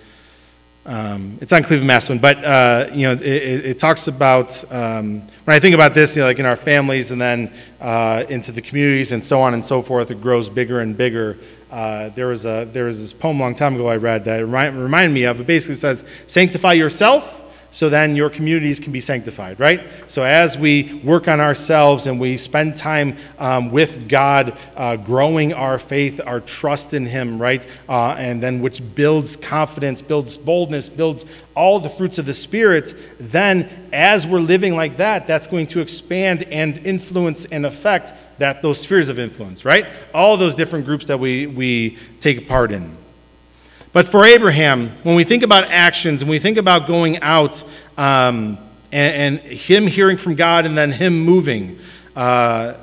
Um, 0.85 1.39
it's 1.41 1.51
on 1.51 1.63
Cleveland 1.63 1.87
Massillon, 1.87 2.19
but 2.19 2.45
uh, 2.45 2.91
you 2.93 3.07
know, 3.07 3.13
it, 3.13 3.65
it, 3.65 3.79
talks 3.79 4.07
about 4.07 4.63
um, 4.71 5.21
when 5.45 5.55
I 5.55 5.59
think 5.59 5.73
about 5.73 5.95
this, 5.95 6.15
you 6.15 6.21
know, 6.21 6.27
like 6.27 6.37
in 6.37 6.45
our 6.45 6.55
families 6.55 7.09
and 7.09 7.19
then 7.19 7.51
into 8.29 8.51
the 8.51 8.61
communities 8.61 9.11
and 9.11 9.23
so 9.23 9.41
on 9.41 9.55
and 9.55 9.65
so 9.65 9.81
forth, 9.81 10.11
it 10.11 10.21
grows 10.21 10.49
bigger 10.49 10.81
and 10.81 10.95
bigger. 10.95 11.35
There 11.71 12.27
was 12.27 12.45
a 12.45 12.69
there 12.71 12.85
was 12.85 12.99
this 12.99 13.11
poem 13.11 13.39
a 13.39 13.43
long 13.43 13.55
time 13.55 13.73
ago 13.73 13.87
I 13.87 13.97
read 13.97 14.23
that 14.25 14.45
reminded 14.45 15.15
me 15.15 15.23
of. 15.23 15.41
It 15.41 15.47
basically 15.47 15.77
says, 15.77 16.05
"Sanctify 16.27 16.73
yourself." 16.73 17.38
So 17.71 17.89
then 17.89 18.15
your 18.15 18.29
communities 18.29 18.79
can 18.79 18.91
be 18.91 18.99
sanctified, 18.99 19.59
right? 19.59 19.85
So 20.07 20.23
as 20.23 20.57
we 20.57 21.01
work 21.03 21.27
on 21.27 21.39
ourselves 21.39 22.07
and 22.07 22.19
we 22.19 22.37
spend 22.37 22.75
time 22.75 23.17
um, 23.37 23.71
with 23.71 24.09
God, 24.09 24.57
uh, 24.75 24.95
growing 24.95 25.53
our 25.53 25.77
faith, 25.77 26.19
our 26.25 26.39
trust 26.39 26.93
in 26.93 27.05
Him, 27.05 27.39
right? 27.39 27.65
Uh, 27.87 28.15
and 28.17 28.41
then 28.41 28.59
which 28.59 28.81
builds 28.95 29.35
confidence, 29.35 30.01
builds 30.01 30.35
boldness, 30.35 30.89
builds 30.89 31.25
all 31.55 31.79
the 31.79 31.89
fruits 31.89 32.17
of 32.17 32.25
the 32.25 32.33
Spirit, 32.33 32.93
then 33.19 33.69
as 33.93 34.25
we're 34.25 34.39
living 34.39 34.75
like 34.75 34.97
that, 34.97 35.27
that's 35.27 35.45
going 35.45 35.67
to 35.67 35.81
expand 35.81 36.43
and 36.43 36.77
influence 36.79 37.45
and 37.45 37.65
affect 37.65 38.13
that 38.39 38.61
those 38.61 38.79
spheres 38.79 39.09
of 39.09 39.19
influence, 39.19 39.65
right? 39.65 39.85
All 40.13 40.37
those 40.37 40.55
different 40.55 40.85
groups 40.85 41.05
that 41.05 41.19
we, 41.19 41.45
we 41.45 41.97
take 42.19 42.47
part 42.47 42.71
in. 42.71 42.97
But 43.91 44.07
for 44.07 44.23
Abraham, 44.23 44.91
when 45.03 45.15
we 45.15 45.23
think 45.23 45.41
about 45.41 45.65
actions 45.65 46.21
and 46.21 46.29
we 46.29 46.37
think 46.37 46.57
about 46.57 46.85
going 46.85 47.19
out 47.21 47.63
um, 47.97 48.57
and, 48.91 49.39
and, 49.39 49.39
him 49.39 49.87
hearing 49.87 50.17
from 50.17 50.35
God 50.35 50.65
and 50.65 50.77
then 50.77 50.91
him 50.91 51.19
moving, 51.19 51.79
uh, 52.15 52.73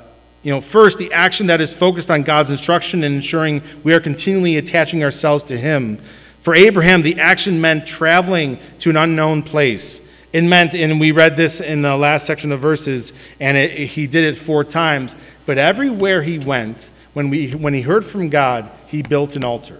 you 0.43 0.51
know, 0.51 0.59
first, 0.59 0.97
the 0.97 1.11
action 1.13 1.47
that 1.47 1.61
is 1.61 1.73
focused 1.73 2.11
on 2.11 2.23
God's 2.23 2.49
instruction 2.49 3.03
and 3.03 3.15
ensuring 3.15 3.61
we 3.83 3.93
are 3.93 3.99
continually 3.99 4.57
attaching 4.57 5.03
ourselves 5.03 5.43
to 5.45 5.57
him. 5.57 5.97
For 6.41 6.55
Abraham, 6.55 7.01
the 7.01 7.19
action 7.19 7.59
meant 7.59 7.87
traveling 7.87 8.59
to 8.79 8.89
an 8.89 8.97
unknown 8.97 9.43
place. 9.43 10.01
It 10.33 10.41
meant, 10.43 10.75
and 10.75 10.99
we 10.99 11.11
read 11.11 11.37
this 11.37 11.61
in 11.61 11.81
the 11.81 11.95
last 11.95 12.25
section 12.25 12.51
of 12.51 12.59
verses, 12.59 13.13
and 13.39 13.57
it, 13.57 13.71
he 13.87 14.07
did 14.07 14.23
it 14.23 14.37
four 14.37 14.63
times. 14.63 15.15
But 15.45 15.57
everywhere 15.57 16.21
he 16.21 16.37
went, 16.37 16.91
when, 17.13 17.29
we, 17.29 17.51
when 17.51 17.73
he 17.73 17.81
heard 17.81 18.05
from 18.05 18.29
God, 18.29 18.69
he 18.87 19.01
built 19.01 19.35
an 19.35 19.43
altar. 19.43 19.79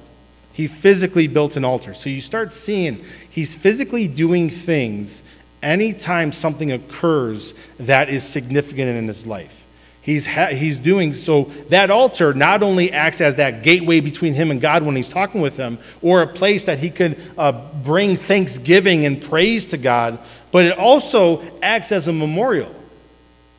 He 0.57 0.65
physically 0.65 1.27
built 1.27 1.55
an 1.55 1.63
altar. 1.63 1.93
So 1.93 2.09
you 2.09 2.19
start 2.19 2.51
seeing 2.51 3.05
he's 3.29 3.53
physically 3.53 4.07
doing 4.07 4.49
things 4.49 5.21
anytime 5.61 6.31
something 6.31 6.71
occurs 6.71 7.53
that 7.77 8.09
is 8.09 8.23
significant 8.23 8.89
in 8.89 9.07
his 9.07 9.27
life. 9.27 9.67
He's, 10.01 10.25
ha- 10.25 10.47
he's 10.47 10.79
doing 10.79 11.13
so 11.13 11.43
that 11.69 11.91
altar 11.91 12.33
not 12.33 12.63
only 12.63 12.91
acts 12.91 13.21
as 13.21 13.35
that 13.35 13.61
gateway 13.61 13.99
between 13.99 14.33
him 14.33 14.49
and 14.49 14.59
God 14.59 14.81
when 14.81 14.95
he's 14.95 15.09
talking 15.09 15.41
with 15.41 15.57
him, 15.57 15.77
or 16.01 16.23
a 16.23 16.27
place 16.27 16.63
that 16.63 16.79
he 16.79 16.89
could 16.89 17.21
uh, 17.37 17.51
bring 17.83 18.17
thanksgiving 18.17 19.05
and 19.05 19.21
praise 19.21 19.67
to 19.67 19.77
God, 19.77 20.17
but 20.51 20.65
it 20.65 20.75
also 20.79 21.43
acts 21.61 21.91
as 21.91 22.07
a 22.07 22.13
memorial. 22.13 22.73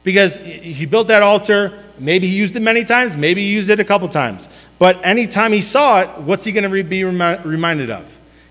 Because 0.04 0.36
he 0.36 0.86
built 0.86 1.08
that 1.08 1.22
altar, 1.22 1.78
maybe 1.98 2.28
he 2.28 2.36
used 2.36 2.56
it 2.56 2.60
many 2.60 2.84
times, 2.84 3.16
maybe 3.16 3.42
he 3.42 3.52
used 3.52 3.68
it 3.68 3.80
a 3.80 3.84
couple 3.84 4.08
times. 4.08 4.48
But 4.78 5.04
anytime 5.04 5.52
he 5.52 5.60
saw 5.60 6.00
it, 6.00 6.08
what's 6.20 6.44
he 6.44 6.52
going 6.52 6.70
to 6.70 6.84
be 6.84 7.04
reminded 7.04 7.90
of? 7.90 8.06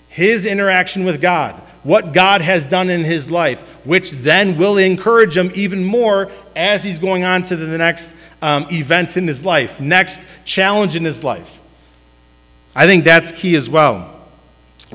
His 0.09 0.45
interaction 0.45 1.05
with 1.05 1.21
God, 1.21 1.55
what 1.83 2.11
God 2.11 2.41
has 2.41 2.65
done 2.65 2.89
in 2.89 3.03
his 3.03 3.31
life, 3.31 3.61
which 3.85 4.11
then 4.11 4.57
will 4.57 4.77
encourage 4.77 5.37
him 5.37 5.51
even 5.55 5.83
more 5.83 6.31
as 6.55 6.83
he's 6.83 6.99
going 6.99 7.23
on 7.23 7.43
to 7.43 7.55
the 7.55 7.77
next 7.77 8.13
um, 8.41 8.67
event 8.71 9.15
in 9.15 9.27
his 9.27 9.45
life, 9.45 9.79
next 9.79 10.27
challenge 10.43 10.95
in 10.95 11.05
his 11.05 11.23
life. 11.23 11.59
I 12.75 12.85
think 12.85 13.05
that's 13.05 13.31
key 13.31 13.55
as 13.55 13.69
well. 13.69 14.16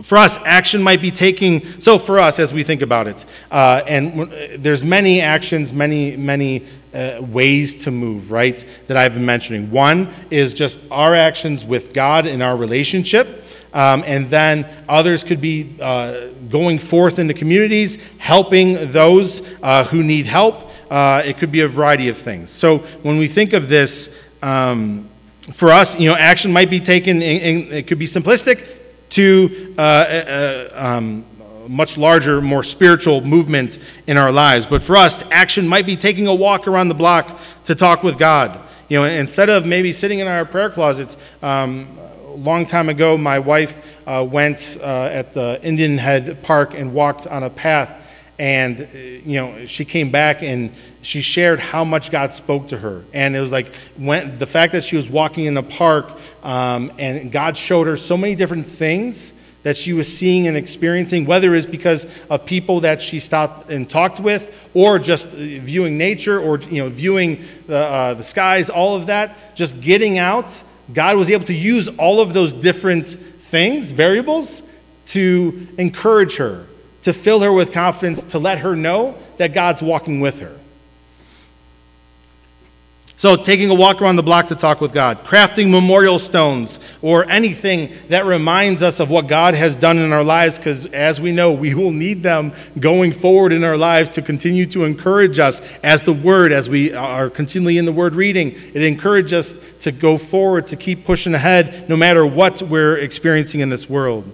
For 0.00 0.16
us, 0.16 0.38
action 0.46 0.82
might 0.82 1.02
be 1.02 1.10
taking, 1.10 1.80
so 1.80 1.98
for 1.98 2.18
us 2.18 2.38
as 2.38 2.54
we 2.54 2.64
think 2.64 2.80
about 2.80 3.06
it, 3.06 3.26
uh, 3.50 3.82
and 3.86 4.32
there's 4.56 4.82
many 4.82 5.20
actions, 5.20 5.74
many, 5.74 6.16
many 6.16 6.64
uh, 6.94 7.20
ways 7.20 7.84
to 7.84 7.90
move, 7.90 8.30
right, 8.30 8.64
that 8.86 8.96
I've 8.96 9.12
been 9.12 9.26
mentioning. 9.26 9.70
One 9.70 10.08
is 10.30 10.54
just 10.54 10.80
our 10.90 11.14
actions 11.14 11.66
with 11.66 11.92
God 11.92 12.26
in 12.26 12.40
our 12.40 12.56
relationship. 12.56 13.44
Um, 13.74 14.04
and 14.06 14.28
then 14.28 14.66
others 14.88 15.24
could 15.24 15.40
be 15.40 15.76
uh, 15.80 16.28
going 16.50 16.78
forth 16.78 17.18
into 17.18 17.32
communities, 17.32 17.96
helping 18.18 18.92
those 18.92 19.40
uh, 19.62 19.84
who 19.84 20.02
need 20.02 20.26
help. 20.26 20.70
Uh, 20.90 21.22
it 21.24 21.38
could 21.38 21.50
be 21.50 21.60
a 21.60 21.68
variety 21.68 22.08
of 22.08 22.18
things. 22.18 22.50
So 22.50 22.78
when 23.02 23.16
we 23.16 23.28
think 23.28 23.54
of 23.54 23.68
this, 23.68 24.14
um, 24.42 25.08
for 25.54 25.70
us, 25.70 25.98
you 25.98 26.08
know, 26.08 26.14
action 26.16 26.52
might 26.52 26.68
be 26.68 26.80
taken, 26.80 27.22
in, 27.22 27.72
it 27.72 27.86
could 27.86 27.98
be 27.98 28.06
simplistic, 28.06 28.66
to 29.12 29.74
uh, 29.78 29.80
uh, 29.80 30.68
um, 30.74 31.24
much 31.68 31.96
larger, 31.96 32.40
more 32.40 32.62
spiritual 32.62 33.20
movement 33.20 33.78
in 34.06 34.16
our 34.16 34.32
lives. 34.32 34.66
But 34.66 34.82
for 34.82 34.96
us, 34.96 35.22
action 35.30 35.66
might 35.66 35.86
be 35.86 35.96
taking 35.96 36.26
a 36.26 36.34
walk 36.34 36.68
around 36.68 36.88
the 36.88 36.94
block 36.94 37.40
to 37.64 37.74
talk 37.74 38.02
with 38.02 38.18
God. 38.18 38.60
You 38.88 38.98
know, 38.98 39.04
instead 39.04 39.48
of 39.48 39.64
maybe 39.64 39.92
sitting 39.92 40.18
in 40.18 40.26
our 40.26 40.44
prayer 40.44 40.70
closets. 40.70 41.16
Um, 41.42 41.98
a 42.32 42.36
long 42.36 42.64
time 42.64 42.88
ago, 42.88 43.18
my 43.18 43.38
wife 43.38 43.98
uh, 44.06 44.26
went 44.28 44.78
uh, 44.80 45.04
at 45.12 45.34
the 45.34 45.60
Indian 45.62 45.98
Head 45.98 46.42
Park 46.42 46.72
and 46.72 46.94
walked 46.94 47.26
on 47.26 47.42
a 47.42 47.50
path, 47.50 48.01
and 48.38 48.80
uh, 48.80 48.98
you 48.98 49.36
know, 49.36 49.66
she 49.66 49.84
came 49.84 50.10
back 50.10 50.42
and 50.42 50.72
she 51.02 51.20
shared 51.20 51.60
how 51.60 51.84
much 51.84 52.10
God 52.10 52.32
spoke 52.32 52.68
to 52.68 52.78
her. 52.78 53.02
And 53.12 53.36
it 53.36 53.40
was 53.40 53.52
like 53.52 53.74
when, 53.96 54.38
the 54.38 54.46
fact 54.46 54.72
that 54.72 54.84
she 54.84 54.96
was 54.96 55.10
walking 55.10 55.44
in 55.44 55.54
the 55.54 55.62
park 55.62 56.12
um, 56.42 56.92
and 56.98 57.30
God 57.30 57.56
showed 57.56 57.86
her 57.86 57.96
so 57.96 58.16
many 58.16 58.34
different 58.34 58.66
things 58.66 59.34
that 59.62 59.76
she 59.76 59.92
was 59.92 60.12
seeing 60.12 60.48
and 60.48 60.56
experiencing, 60.56 61.24
whether 61.24 61.54
it's 61.54 61.66
because 61.66 62.06
of 62.28 62.44
people 62.44 62.80
that 62.80 63.00
she 63.00 63.18
stopped 63.18 63.70
and 63.70 63.88
talked 63.88 64.18
with, 64.18 64.58
or 64.74 64.98
just 64.98 65.30
viewing 65.30 65.96
nature, 65.96 66.40
or 66.40 66.58
you 66.58 66.82
know, 66.82 66.88
viewing 66.88 67.44
the, 67.66 67.78
uh, 67.78 68.14
the 68.14 68.24
skies, 68.24 68.70
all 68.70 68.96
of 68.96 69.06
that, 69.06 69.54
just 69.54 69.80
getting 69.80 70.18
out. 70.18 70.62
God 70.92 71.16
was 71.16 71.30
able 71.30 71.44
to 71.44 71.54
use 71.54 71.88
all 71.88 72.20
of 72.20 72.32
those 72.32 72.54
different 72.54 73.08
things, 73.08 73.92
variables, 73.92 74.62
to 75.06 75.68
encourage 75.78 76.36
her, 76.36 76.66
to 77.02 77.12
fill 77.12 77.40
her 77.40 77.52
with 77.52 77.72
confidence, 77.72 78.24
to 78.24 78.38
let 78.38 78.58
her 78.58 78.74
know 78.74 79.16
that 79.36 79.52
God's 79.52 79.82
walking 79.82 80.20
with 80.20 80.40
her. 80.40 80.56
So, 83.22 83.36
taking 83.36 83.70
a 83.70 83.74
walk 83.74 84.02
around 84.02 84.16
the 84.16 84.24
block 84.24 84.48
to 84.48 84.56
talk 84.56 84.80
with 84.80 84.92
God, 84.92 85.22
crafting 85.22 85.70
memorial 85.70 86.18
stones, 86.18 86.80
or 87.02 87.24
anything 87.30 87.94
that 88.08 88.26
reminds 88.26 88.82
us 88.82 88.98
of 88.98 89.10
what 89.10 89.28
God 89.28 89.54
has 89.54 89.76
done 89.76 89.98
in 89.98 90.12
our 90.12 90.24
lives, 90.24 90.56
because 90.56 90.86
as 90.86 91.20
we 91.20 91.30
know, 91.30 91.52
we 91.52 91.72
will 91.72 91.92
need 91.92 92.24
them 92.24 92.52
going 92.80 93.12
forward 93.12 93.52
in 93.52 93.62
our 93.62 93.76
lives 93.76 94.10
to 94.10 94.22
continue 94.22 94.66
to 94.66 94.82
encourage 94.82 95.38
us 95.38 95.62
as 95.84 96.02
the 96.02 96.12
Word, 96.12 96.50
as 96.50 96.68
we 96.68 96.92
are 96.94 97.30
continually 97.30 97.78
in 97.78 97.84
the 97.84 97.92
Word 97.92 98.16
reading. 98.16 98.56
It 98.74 98.82
encourages 98.82 99.54
us 99.54 99.62
to 99.82 99.92
go 99.92 100.18
forward, 100.18 100.66
to 100.66 100.76
keep 100.76 101.04
pushing 101.04 101.32
ahead, 101.32 101.88
no 101.88 101.96
matter 101.96 102.26
what 102.26 102.60
we're 102.60 102.96
experiencing 102.96 103.60
in 103.60 103.68
this 103.68 103.88
world. 103.88 104.28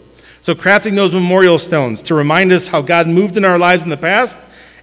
So, 0.49 0.55
crafting 0.55 0.97
those 0.97 1.13
memorial 1.13 1.59
stones 1.59 2.01
to 2.05 2.15
remind 2.15 2.53
us 2.53 2.69
how 2.69 2.81
God 2.81 3.07
moved 3.07 3.37
in 3.37 3.45
our 3.45 3.59
lives 3.59 3.83
in 3.83 3.91
the 3.91 3.99
past 3.99 4.39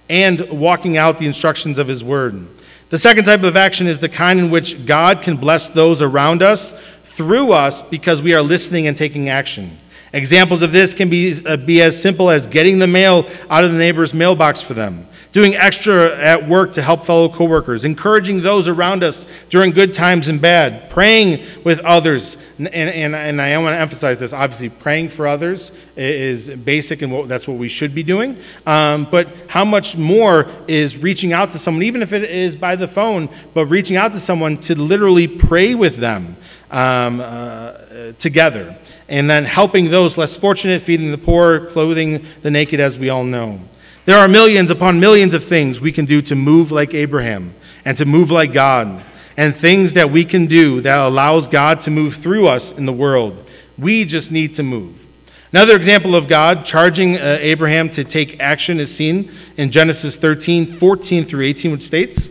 and 0.08 0.48
walking 0.48 0.96
out 0.96 1.18
the 1.18 1.26
instructions 1.26 1.80
of 1.80 1.88
His 1.88 2.04
Word. 2.04 2.46
The 2.90 2.98
second 2.98 3.24
type 3.24 3.42
of 3.42 3.56
action 3.56 3.88
is 3.88 3.98
the 3.98 4.08
kind 4.08 4.38
in 4.38 4.48
which 4.48 4.86
God 4.86 5.22
can 5.22 5.36
bless 5.36 5.68
those 5.68 6.02
around 6.02 6.40
us 6.40 6.72
through 7.02 7.50
us 7.50 7.82
because 7.82 8.22
we 8.22 8.32
are 8.32 8.42
listening 8.42 8.86
and 8.86 8.96
taking 8.96 9.28
action. 9.28 9.76
Examples 10.12 10.62
of 10.62 10.70
this 10.70 10.94
can 10.94 11.10
be, 11.10 11.34
uh, 11.44 11.56
be 11.56 11.82
as 11.82 12.00
simple 12.00 12.30
as 12.30 12.46
getting 12.46 12.78
the 12.78 12.86
mail 12.86 13.28
out 13.50 13.64
of 13.64 13.72
the 13.72 13.78
neighbor's 13.78 14.14
mailbox 14.14 14.60
for 14.60 14.74
them, 14.74 15.04
doing 15.36 15.54
extra 15.54 16.16
at 16.16 16.48
work 16.48 16.72
to 16.72 16.80
help 16.80 17.04
fellow 17.04 17.28
coworkers, 17.28 17.84
encouraging 17.84 18.40
those 18.40 18.68
around 18.68 19.04
us 19.04 19.26
during 19.50 19.70
good 19.70 19.92
times 19.92 20.28
and 20.28 20.40
bad, 20.40 20.88
praying 20.88 21.44
with 21.62 21.78
others. 21.80 22.38
And, 22.56 22.68
and, 22.68 23.14
and 23.14 23.42
I 23.42 23.58
want 23.58 23.74
to 23.74 23.78
emphasize 23.78 24.18
this 24.18 24.32
obviously, 24.32 24.70
praying 24.70 25.10
for 25.10 25.26
others 25.26 25.72
is 25.94 26.48
basic 26.48 27.02
and 27.02 27.12
what, 27.12 27.28
that's 27.28 27.46
what 27.46 27.58
we 27.58 27.68
should 27.68 27.94
be 27.94 28.02
doing. 28.02 28.38
Um, 28.64 29.08
but 29.10 29.28
how 29.46 29.62
much 29.62 29.94
more 29.94 30.48
is 30.68 30.96
reaching 30.96 31.34
out 31.34 31.50
to 31.50 31.58
someone, 31.58 31.82
even 31.82 32.00
if 32.00 32.14
it 32.14 32.22
is 32.24 32.56
by 32.56 32.74
the 32.74 32.88
phone, 32.88 33.28
but 33.52 33.66
reaching 33.66 33.98
out 33.98 34.12
to 34.12 34.20
someone 34.20 34.56
to 34.62 34.74
literally 34.74 35.28
pray 35.28 35.74
with 35.74 35.98
them 35.98 36.34
um, 36.70 37.20
uh, 37.20 38.12
together? 38.18 38.74
And 39.10 39.28
then 39.28 39.44
helping 39.44 39.90
those 39.90 40.16
less 40.16 40.34
fortunate, 40.34 40.80
feeding 40.80 41.10
the 41.10 41.18
poor, 41.18 41.66
clothing 41.66 42.24
the 42.40 42.50
naked, 42.50 42.80
as 42.80 42.98
we 42.98 43.10
all 43.10 43.22
know. 43.22 43.60
There 44.06 44.18
are 44.18 44.28
millions 44.28 44.70
upon 44.70 45.00
millions 45.00 45.34
of 45.34 45.44
things 45.44 45.80
we 45.80 45.90
can 45.90 46.04
do 46.04 46.22
to 46.22 46.36
move 46.36 46.70
like 46.70 46.94
Abraham 46.94 47.52
and 47.84 47.98
to 47.98 48.04
move 48.04 48.30
like 48.30 48.52
God, 48.52 49.02
and 49.36 49.54
things 49.54 49.94
that 49.94 50.10
we 50.10 50.24
can 50.24 50.46
do 50.46 50.80
that 50.80 51.00
allows 51.00 51.48
God 51.48 51.80
to 51.80 51.90
move 51.90 52.14
through 52.14 52.46
us 52.46 52.70
in 52.70 52.86
the 52.86 52.92
world. 52.92 53.44
We 53.76 54.04
just 54.04 54.30
need 54.30 54.54
to 54.54 54.62
move. 54.62 55.04
Another 55.52 55.74
example 55.74 56.14
of 56.14 56.28
God 56.28 56.64
charging 56.64 57.16
uh, 57.16 57.38
Abraham 57.40 57.90
to 57.90 58.04
take 58.04 58.38
action 58.38 58.78
is 58.78 58.94
seen 58.94 59.32
in 59.56 59.72
Genesis 59.72 60.16
13, 60.16 60.66
14 60.66 61.24
through 61.24 61.44
18, 61.44 61.72
which 61.72 61.82
states 61.82 62.28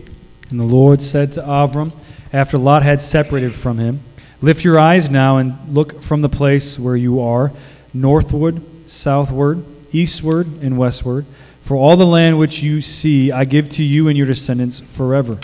And 0.48 0.58
the 0.58 0.64
Lord 0.64 1.02
said 1.02 1.32
to 1.32 1.42
Abram, 1.42 1.92
after 2.32 2.56
Lot 2.56 2.84
had 2.84 3.02
separated 3.02 3.54
from 3.54 3.76
him, 3.76 4.00
Lift 4.40 4.64
your 4.64 4.78
eyes 4.78 5.10
now 5.10 5.36
and 5.36 5.56
look 5.68 6.02
from 6.02 6.22
the 6.22 6.28
place 6.28 6.78
where 6.78 6.96
you 6.96 7.20
are, 7.20 7.52
northward, 7.92 8.62
southward, 8.88 9.64
eastward, 9.92 10.46
and 10.62 10.78
westward. 10.78 11.26
For 11.66 11.76
all 11.76 11.96
the 11.96 12.06
land 12.06 12.38
which 12.38 12.62
you 12.62 12.80
see, 12.80 13.32
I 13.32 13.44
give 13.44 13.68
to 13.70 13.82
you 13.82 14.06
and 14.06 14.16
your 14.16 14.28
descendants 14.28 14.78
forever. 14.78 15.36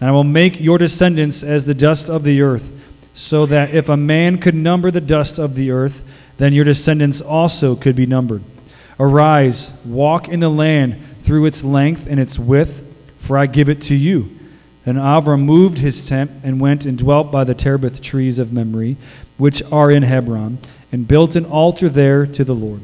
And 0.00 0.08
I 0.08 0.10
will 0.10 0.24
make 0.24 0.58
your 0.58 0.78
descendants 0.78 1.42
as 1.42 1.66
the 1.66 1.74
dust 1.74 2.08
of 2.08 2.22
the 2.22 2.40
earth, 2.40 2.72
so 3.12 3.44
that 3.44 3.74
if 3.74 3.90
a 3.90 3.96
man 3.96 4.38
could 4.38 4.54
number 4.54 4.90
the 4.90 5.02
dust 5.02 5.38
of 5.38 5.54
the 5.54 5.70
earth, 5.70 6.02
then 6.38 6.54
your 6.54 6.64
descendants 6.64 7.20
also 7.20 7.76
could 7.76 7.94
be 7.94 8.06
numbered. 8.06 8.42
Arise, 8.98 9.70
walk 9.84 10.28
in 10.30 10.40
the 10.40 10.48
land 10.48 10.98
through 11.20 11.44
its 11.44 11.62
length 11.62 12.06
and 12.06 12.18
its 12.18 12.38
width, 12.38 12.82
for 13.18 13.36
I 13.36 13.44
give 13.44 13.68
it 13.68 13.82
to 13.82 13.94
you. 13.94 14.30
Then 14.86 14.96
Avram 14.96 15.44
moved 15.44 15.76
his 15.76 16.08
tent 16.08 16.30
and 16.42 16.58
went 16.58 16.86
and 16.86 16.96
dwelt 16.96 17.30
by 17.30 17.44
the 17.44 17.54
terebinth 17.54 18.00
trees 18.00 18.38
of 18.38 18.50
Mamre, 18.50 18.96
which 19.36 19.62
are 19.70 19.90
in 19.90 20.04
Hebron, 20.04 20.56
and 20.90 21.06
built 21.06 21.36
an 21.36 21.44
altar 21.44 21.90
there 21.90 22.24
to 22.24 22.44
the 22.44 22.54
Lord. 22.54 22.80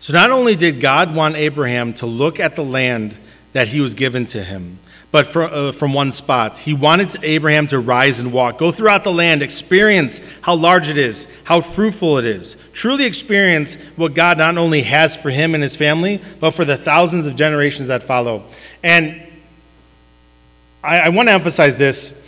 So, 0.00 0.12
not 0.12 0.30
only 0.30 0.56
did 0.56 0.80
God 0.80 1.14
want 1.14 1.36
Abraham 1.36 1.94
to 1.94 2.06
look 2.06 2.38
at 2.38 2.54
the 2.54 2.64
land 2.64 3.16
that 3.52 3.68
he 3.68 3.80
was 3.80 3.94
given 3.94 4.26
to 4.26 4.44
him, 4.44 4.78
but 5.10 5.26
from, 5.26 5.50
uh, 5.52 5.72
from 5.72 5.94
one 5.94 6.12
spot, 6.12 6.58
he 6.58 6.74
wanted 6.74 7.16
Abraham 7.24 7.66
to 7.68 7.78
rise 7.78 8.18
and 8.18 8.32
walk, 8.32 8.58
go 8.58 8.70
throughout 8.70 9.02
the 9.02 9.12
land, 9.12 9.40
experience 9.40 10.20
how 10.42 10.54
large 10.54 10.88
it 10.88 10.98
is, 10.98 11.26
how 11.44 11.60
fruitful 11.60 12.18
it 12.18 12.24
is, 12.24 12.56
truly 12.72 13.04
experience 13.04 13.76
what 13.96 14.14
God 14.14 14.36
not 14.36 14.58
only 14.58 14.82
has 14.82 15.16
for 15.16 15.30
him 15.30 15.54
and 15.54 15.62
his 15.62 15.74
family, 15.74 16.20
but 16.40 16.50
for 16.50 16.64
the 16.64 16.76
thousands 16.76 17.26
of 17.26 17.34
generations 17.34 17.88
that 17.88 18.02
follow. 18.02 18.44
And 18.82 19.22
I, 20.82 20.98
I 21.00 21.08
want 21.08 21.28
to 21.28 21.32
emphasize 21.32 21.76
this 21.76 22.20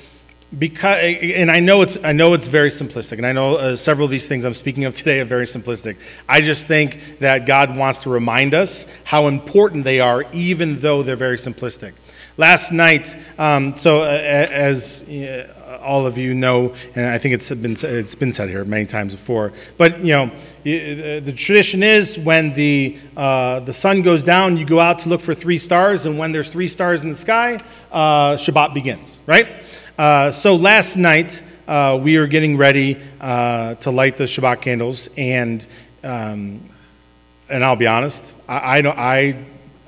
because 0.56 0.98
and 1.22 1.50
I 1.50 1.60
know 1.60 1.82
it's 1.82 1.98
I 2.02 2.12
know 2.12 2.32
it's 2.32 2.46
very 2.46 2.70
simplistic, 2.70 3.18
and 3.18 3.26
I 3.26 3.32
know 3.32 3.56
uh, 3.56 3.76
several 3.76 4.06
of 4.06 4.10
these 4.10 4.26
things 4.26 4.44
I'm 4.44 4.54
speaking 4.54 4.84
of 4.84 4.94
today 4.94 5.20
are 5.20 5.24
very 5.24 5.44
simplistic. 5.44 5.96
I 6.28 6.40
just 6.40 6.66
think 6.66 7.18
that 7.18 7.46
God 7.46 7.76
wants 7.76 8.02
to 8.04 8.10
remind 8.10 8.54
us 8.54 8.86
how 9.04 9.26
important 9.26 9.84
they 9.84 10.00
are, 10.00 10.24
even 10.32 10.80
though 10.80 11.02
they're 11.02 11.16
very 11.16 11.36
simplistic. 11.36 11.92
Last 12.38 12.72
night, 12.72 13.16
um, 13.36 13.76
so 13.76 14.02
uh, 14.02 14.06
as 14.06 15.02
uh, 15.02 15.80
all 15.82 16.06
of 16.06 16.16
you 16.16 16.34
know, 16.34 16.74
and 16.94 17.06
I 17.06 17.18
think 17.18 17.34
it's 17.34 17.50
been 17.50 17.76
it's 17.82 18.14
been 18.14 18.32
said 18.32 18.48
here 18.48 18.64
many 18.64 18.86
times 18.86 19.14
before, 19.14 19.52
but 19.76 20.00
you 20.00 20.12
know, 20.12 20.24
uh, 20.24 20.30
the 20.64 21.34
tradition 21.36 21.82
is 21.82 22.18
when 22.18 22.54
the 22.54 22.96
uh, 23.16 23.60
the 23.60 23.72
sun 23.74 24.02
goes 24.02 24.24
down, 24.24 24.56
you 24.56 24.64
go 24.64 24.80
out 24.80 25.00
to 25.00 25.08
look 25.10 25.20
for 25.20 25.34
three 25.34 25.58
stars, 25.58 26.06
and 26.06 26.16
when 26.16 26.32
there's 26.32 26.48
three 26.48 26.68
stars 26.68 27.02
in 27.02 27.10
the 27.10 27.16
sky, 27.16 27.60
uh, 27.92 28.36
Shabbat 28.36 28.72
begins, 28.72 29.20
right? 29.26 29.48
Uh, 29.98 30.30
so 30.30 30.54
last 30.54 30.96
night, 30.96 31.42
uh, 31.66 31.98
we 32.00 32.16
were 32.16 32.28
getting 32.28 32.56
ready 32.56 32.96
uh, 33.20 33.74
to 33.74 33.90
light 33.90 34.16
the 34.16 34.24
Shabbat 34.24 34.62
candles, 34.62 35.08
and 35.16 35.66
um, 36.04 36.60
and 37.48 37.64
I'll 37.64 37.76
be 37.76 37.86
honest, 37.86 38.36
I, 38.48 38.78
I 38.78 38.80
don't, 38.80 38.98
I, 38.98 39.36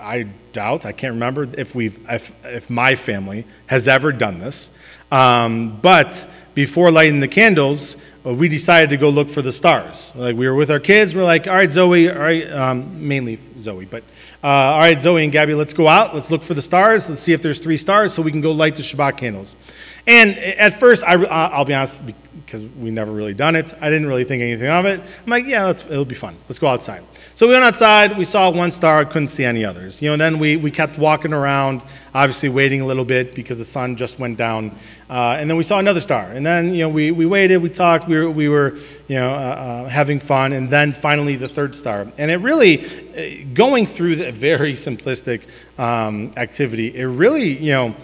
I 0.01 0.27
doubt, 0.53 0.87
I 0.87 0.93
can't 0.93 1.15
remember 1.15 1.49
if 1.57 1.75
we've, 1.75 1.99
if, 2.09 2.33
if 2.45 2.71
my 2.71 2.95
family 2.95 3.45
has 3.67 3.89
ever 3.89 4.13
done 4.13 4.41
this. 4.41 4.71
Um, 5.13 5.79
but 5.81 6.29
before 6.55 6.91
lighting 6.91 7.21
the 7.21 7.29
candles, 7.29 7.97
uh, 8.25 8.33
we 8.33 8.49
decided 8.49 8.91
to 8.91 8.97
go 8.97 9.11
look 9.11 9.29
for 9.29 9.43
the 9.43 9.53
stars. 9.53 10.13
Like 10.15 10.37
we 10.37 10.49
were 10.49 10.55
with 10.55 10.71
our 10.71 10.81
kids, 10.81 11.15
we're 11.15 11.25
like, 11.25 11.47
all 11.47 11.55
right, 11.55 11.71
Zoe, 11.71 12.11
all 12.11 12.19
right, 12.19 12.51
um, 12.51 13.07
mainly 13.07 13.39
Zoe, 13.59 13.85
but 13.85 14.03
uh, 14.43 14.47
all 14.47 14.79
right, 14.79 15.01
Zoe 15.01 15.23
and 15.23 15.33
Gabby, 15.33 15.55
let's 15.55 15.75
go 15.75 15.87
out, 15.87 16.15
let's 16.15 16.31
look 16.31 16.43
for 16.43 16.55
the 16.55 16.63
stars, 16.63 17.09
let's 17.09 17.21
see 17.21 17.33
if 17.33 17.43
there's 17.43 17.61
three 17.61 17.77
stars, 17.77 18.15
so 18.15 18.23
we 18.23 18.31
can 18.31 18.41
go 18.41 18.53
light 18.53 18.77
the 18.77 18.83
Shabbat 18.83 19.19
candles. 19.19 19.55
And 20.07 20.39
at 20.39 20.81
first, 20.81 21.05
I, 21.05 21.15
I'll 21.25 21.65
be 21.65 21.75
honest, 21.75 22.03
because 22.47 22.65
we 22.65 22.91
never 22.91 23.13
really 23.13 23.35
done 23.35 23.55
it, 23.55 23.73
I 23.81 23.91
didn't 23.91 24.09
really 24.09 24.25
think 24.25 24.43
anything 24.43 24.69
of 24.69 24.85
it. 24.87 25.01
I'm 25.01 25.31
like, 25.31 25.47
yeah, 25.47 25.69
it'll 25.69 26.05
be 26.05 26.15
fun. 26.15 26.37
Let's 26.49 26.59
go 26.59 26.69
outside. 26.69 27.03
So 27.41 27.47
we 27.47 27.55
went 27.55 27.65
outside. 27.65 28.19
We 28.19 28.25
saw 28.25 28.51
one 28.51 28.71
star. 28.71 29.03
Couldn't 29.07 29.29
see 29.29 29.45
any 29.45 29.65
others. 29.65 30.03
You 30.03 30.09
know. 30.09 30.13
And 30.13 30.21
Then 30.21 30.39
we, 30.39 30.59
we 30.59 30.71
kept 30.71 30.99
walking 30.99 31.33
around, 31.33 31.81
obviously 32.15 32.51
waiting 32.51 32.83
a 32.83 32.85
little 32.85 33.05
bit 33.05 33.35
because 33.35 33.57
the 33.57 33.65
sun 33.65 33.97
just 33.97 34.19
went 34.19 34.37
down. 34.37 34.73
Uh, 35.09 35.37
and 35.39 35.49
then 35.49 35.57
we 35.57 35.63
saw 35.63 35.79
another 35.79 36.01
star. 36.01 36.25
And 36.33 36.45
then 36.45 36.75
you 36.75 36.81
know 36.81 36.91
we, 36.91 37.13
we 37.13 37.25
waited. 37.25 37.57
We 37.59 37.71
talked. 37.71 38.07
We 38.07 38.19
were, 38.19 38.31
we 38.31 38.51
were 38.51 38.77
you 39.09 39.17
know 39.17 39.31
uh, 39.31 39.39
uh, 39.39 39.89
having 39.89 40.21
fun. 40.21 40.53
And 40.53 40.69
then 40.69 40.93
finally 40.93 41.37
the 41.37 41.49
third 41.49 41.75
star. 41.75 42.07
And 42.19 42.31
it 42.31 42.37
really 42.37 42.85
uh, 42.85 43.47
going 43.55 43.87
through 43.87 44.17
the 44.17 44.33
very 44.51 44.75
simplistic 44.75 45.43
um, 45.79 46.35
activity. 46.37 46.95
It 46.95 47.07
really 47.07 47.57
you 47.57 47.73
know 47.73 47.97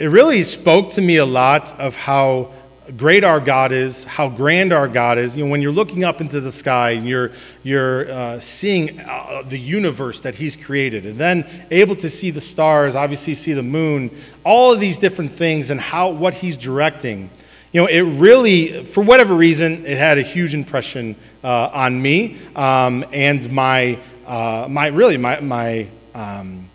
it 0.00 0.06
really 0.06 0.42
spoke 0.42 0.88
to 0.88 1.02
me 1.02 1.18
a 1.18 1.26
lot 1.26 1.78
of 1.78 1.94
how 1.94 2.50
great 2.96 3.22
our 3.22 3.38
God 3.38 3.70
is, 3.70 4.02
how 4.04 4.30
grand 4.30 4.72
our 4.72 4.88
God 4.88 5.18
is. 5.18 5.36
You 5.36 5.44
know, 5.44 5.50
when 5.50 5.60
you're 5.60 5.72
looking 5.72 6.04
up 6.04 6.22
into 6.22 6.40
the 6.40 6.50
sky 6.50 6.92
and 6.92 7.06
you're, 7.06 7.32
you're 7.64 8.10
uh, 8.10 8.40
seeing 8.40 8.98
uh, 8.98 9.42
the 9.46 9.58
universe 9.58 10.22
that 10.22 10.34
He's 10.34 10.56
created, 10.56 11.04
and 11.04 11.16
then 11.16 11.46
able 11.70 11.94
to 11.96 12.08
see 12.08 12.30
the 12.30 12.40
stars, 12.40 12.94
obviously 12.94 13.34
see 13.34 13.52
the 13.52 13.62
moon, 13.62 14.10
all 14.42 14.72
of 14.72 14.80
these 14.80 14.98
different 14.98 15.32
things 15.32 15.68
and 15.68 15.78
how 15.78 16.08
what 16.08 16.32
He's 16.32 16.56
directing. 16.56 17.28
You 17.72 17.82
know, 17.82 17.86
it 17.86 18.00
really, 18.00 18.82
for 18.82 19.04
whatever 19.04 19.34
reason, 19.34 19.84
it 19.84 19.98
had 19.98 20.16
a 20.16 20.22
huge 20.22 20.54
impression 20.54 21.14
uh, 21.44 21.68
on 21.74 22.00
me 22.00 22.38
um, 22.56 23.04
and 23.12 23.52
my, 23.52 23.98
uh, 24.26 24.66
my 24.66 24.86
really 24.86 25.18
my, 25.18 25.40
my 25.40 25.86
um, 26.14 26.69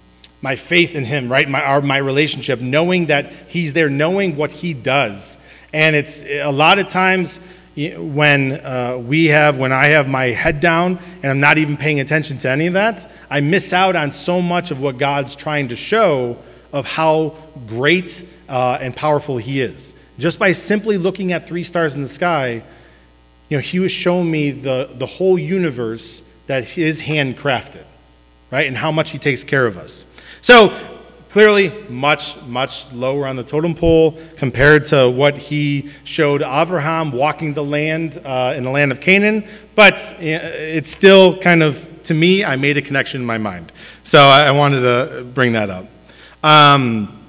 my 0.45 0.55
faith 0.55 0.93
in 0.93 1.03
him, 1.03 1.27
right? 1.27 1.49
My, 1.49 1.63
our, 1.63 1.81
my 1.81 1.97
relationship, 1.97 2.61
knowing 2.61 3.07
that 3.07 3.33
he's 3.47 3.73
there, 3.73 3.89
knowing 3.89 4.37
what 4.37 4.51
he 4.51 4.75
does. 4.75 5.39
And 5.73 5.95
it's 5.95 6.21
a 6.21 6.51
lot 6.51 6.77
of 6.77 6.87
times 6.87 7.39
when 7.75 8.51
uh, 8.63 8.95
we 8.95 9.25
have, 9.25 9.57
when 9.57 9.71
I 9.71 9.87
have 9.87 10.07
my 10.07 10.25
head 10.25 10.59
down 10.59 10.99
and 11.23 11.31
I'm 11.31 11.39
not 11.39 11.57
even 11.57 11.75
paying 11.77 11.99
attention 11.99 12.37
to 12.37 12.49
any 12.51 12.67
of 12.67 12.73
that, 12.73 13.09
I 13.27 13.39
miss 13.39 13.73
out 13.73 13.95
on 13.95 14.11
so 14.11 14.39
much 14.39 14.69
of 14.69 14.79
what 14.79 14.99
God's 14.99 15.35
trying 15.35 15.69
to 15.69 15.75
show 15.75 16.37
of 16.71 16.85
how 16.85 17.35
great 17.65 18.23
uh, 18.47 18.77
and 18.79 18.95
powerful 18.95 19.37
he 19.37 19.61
is. 19.61 19.95
Just 20.19 20.37
by 20.37 20.51
simply 20.51 20.99
looking 20.99 21.31
at 21.31 21.47
three 21.47 21.63
stars 21.63 21.95
in 21.95 22.03
the 22.03 22.07
sky, 22.07 22.61
you 23.49 23.57
know, 23.57 23.61
he 23.61 23.79
was 23.79 23.91
showing 23.91 24.29
me 24.29 24.51
the, 24.51 24.91
the 24.93 25.07
whole 25.07 25.39
universe 25.39 26.21
that 26.45 26.65
his 26.65 26.99
hand 26.99 27.35
crafted, 27.35 27.85
right? 28.51 28.67
And 28.67 28.77
how 28.77 28.91
much 28.91 29.09
he 29.09 29.17
takes 29.17 29.43
care 29.43 29.65
of 29.65 29.79
us. 29.79 30.05
So, 30.41 30.73
Clearly, 31.35 31.73
much, 31.89 32.41
much 32.43 32.89
lower 32.93 33.27
on 33.27 33.35
the 33.35 33.43
totem 33.43 33.75
pole 33.75 34.17
compared 34.37 34.85
to 34.85 35.09
what 35.09 35.37
he 35.37 35.89
showed 36.05 36.41
Abraham 36.41 37.11
walking 37.11 37.53
the 37.53 37.61
land 37.61 38.21
uh, 38.23 38.53
in 38.55 38.63
the 38.63 38.69
land 38.69 38.89
of 38.93 39.01
Canaan, 39.01 39.45
but 39.75 39.95
uh, 39.95 40.17
it's 40.21 40.89
still 40.89 41.37
kind 41.39 41.61
of, 41.61 42.03
to 42.03 42.13
me, 42.13 42.45
I 42.45 42.55
made 42.55 42.77
a 42.77 42.81
connection 42.81 43.19
in 43.19 43.27
my 43.27 43.37
mind. 43.37 43.73
So 44.03 44.19
I 44.21 44.49
wanted 44.51 44.79
to 44.79 45.25
bring 45.25 45.51
that 45.51 45.69
up. 45.69 45.87
Um, 46.41 47.21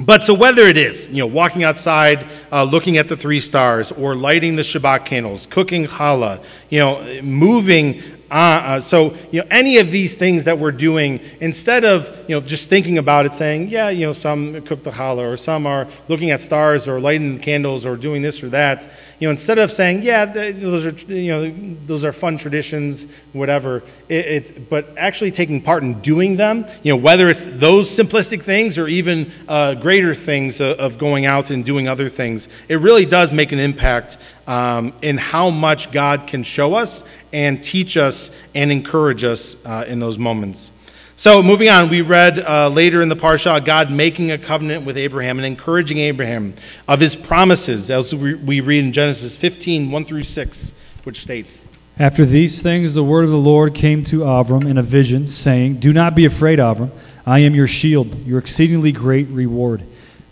but 0.00 0.24
so 0.24 0.34
whether 0.34 0.62
it 0.62 0.76
is, 0.76 1.06
you 1.08 1.18
know, 1.18 1.28
walking 1.28 1.62
outside, 1.62 2.26
uh, 2.50 2.64
looking 2.64 2.96
at 2.96 3.06
the 3.06 3.16
three 3.16 3.38
stars, 3.38 3.92
or 3.92 4.16
lighting 4.16 4.56
the 4.56 4.62
Shabbat 4.62 5.06
candles, 5.06 5.46
cooking 5.46 5.86
challah, 5.86 6.42
you 6.70 6.80
know, 6.80 7.22
moving 7.22 8.02
uh, 8.30 8.34
uh, 8.34 8.80
so, 8.80 9.16
you 9.30 9.40
know, 9.40 9.46
any 9.50 9.78
of 9.78 9.90
these 9.90 10.16
things 10.16 10.44
that 10.44 10.58
we're 10.58 10.72
doing, 10.72 11.20
instead 11.40 11.84
of, 11.84 12.08
you 12.28 12.38
know, 12.38 12.46
just 12.46 12.68
thinking 12.68 12.98
about 12.98 13.24
it, 13.24 13.32
saying, 13.32 13.68
yeah, 13.68 13.88
you 13.88 14.06
know, 14.06 14.12
some 14.12 14.60
cook 14.62 14.82
the 14.82 14.90
challah, 14.90 15.32
or 15.32 15.36
some 15.36 15.66
are 15.66 15.88
looking 16.08 16.30
at 16.30 16.40
stars, 16.40 16.88
or 16.88 17.00
lighting 17.00 17.38
candles, 17.38 17.86
or 17.86 17.96
doing 17.96 18.20
this 18.20 18.42
or 18.42 18.50
that, 18.50 18.90
you 19.18 19.26
know, 19.26 19.30
instead 19.30 19.58
of 19.58 19.72
saying, 19.72 20.02
yeah, 20.02 20.26
those 20.26 20.86
are, 20.86 21.12
you 21.12 21.32
know, 21.32 21.74
those 21.86 22.04
are 22.04 22.12
fun 22.12 22.36
traditions, 22.36 23.06
whatever, 23.32 23.82
it, 24.08 24.26
it, 24.26 24.70
but 24.70 24.86
actually 24.96 25.30
taking 25.30 25.60
part 25.60 25.82
in 25.82 25.98
doing 26.00 26.36
them, 26.36 26.66
you 26.82 26.92
know, 26.92 26.96
whether 26.96 27.28
it's 27.28 27.46
those 27.46 27.88
simplistic 27.88 28.42
things 28.42 28.78
or 28.78 28.88
even 28.88 29.30
uh, 29.48 29.74
greater 29.74 30.14
things 30.14 30.60
of, 30.60 30.78
of 30.78 30.98
going 30.98 31.24
out 31.26 31.50
and 31.50 31.64
doing 31.64 31.88
other 31.88 32.08
things, 32.08 32.48
it 32.68 32.76
really 32.76 33.06
does 33.06 33.32
make 33.32 33.52
an 33.52 33.58
impact 33.58 34.18
um, 34.48 34.94
in 35.02 35.18
how 35.18 35.50
much 35.50 35.92
God 35.92 36.26
can 36.26 36.42
show 36.42 36.74
us 36.74 37.04
and 37.32 37.62
teach 37.62 37.96
us 37.96 38.30
and 38.54 38.72
encourage 38.72 39.22
us 39.22 39.56
uh, 39.64 39.84
in 39.86 40.00
those 40.00 40.18
moments. 40.18 40.72
So, 41.16 41.42
moving 41.42 41.68
on, 41.68 41.90
we 41.90 42.00
read 42.00 42.38
uh, 42.38 42.68
later 42.68 43.02
in 43.02 43.08
the 43.08 43.16
Parsha 43.16 43.62
God 43.62 43.90
making 43.90 44.30
a 44.30 44.38
covenant 44.38 44.86
with 44.86 44.96
Abraham 44.96 45.38
and 45.38 45.44
encouraging 45.44 45.98
Abraham 45.98 46.54
of 46.86 47.00
his 47.00 47.14
promises, 47.14 47.90
as 47.90 48.14
we, 48.14 48.34
we 48.36 48.60
read 48.60 48.84
in 48.84 48.92
Genesis 48.92 49.36
15 49.36 49.90
1 49.90 50.04
through 50.04 50.22
6, 50.22 50.72
which 51.02 51.20
states 51.20 51.68
After 51.98 52.24
these 52.24 52.62
things, 52.62 52.94
the 52.94 53.04
word 53.04 53.24
of 53.24 53.30
the 53.30 53.36
Lord 53.36 53.74
came 53.74 54.02
to 54.04 54.20
Avram 54.20 54.64
in 54.64 54.78
a 54.78 54.82
vision, 54.82 55.28
saying, 55.28 55.80
Do 55.80 55.92
not 55.92 56.14
be 56.14 56.24
afraid, 56.24 56.58
Avram. 56.58 56.90
I 57.26 57.40
am 57.40 57.54
your 57.54 57.66
shield, 57.66 58.24
your 58.24 58.38
exceedingly 58.38 58.92
great 58.92 59.28
reward. 59.28 59.82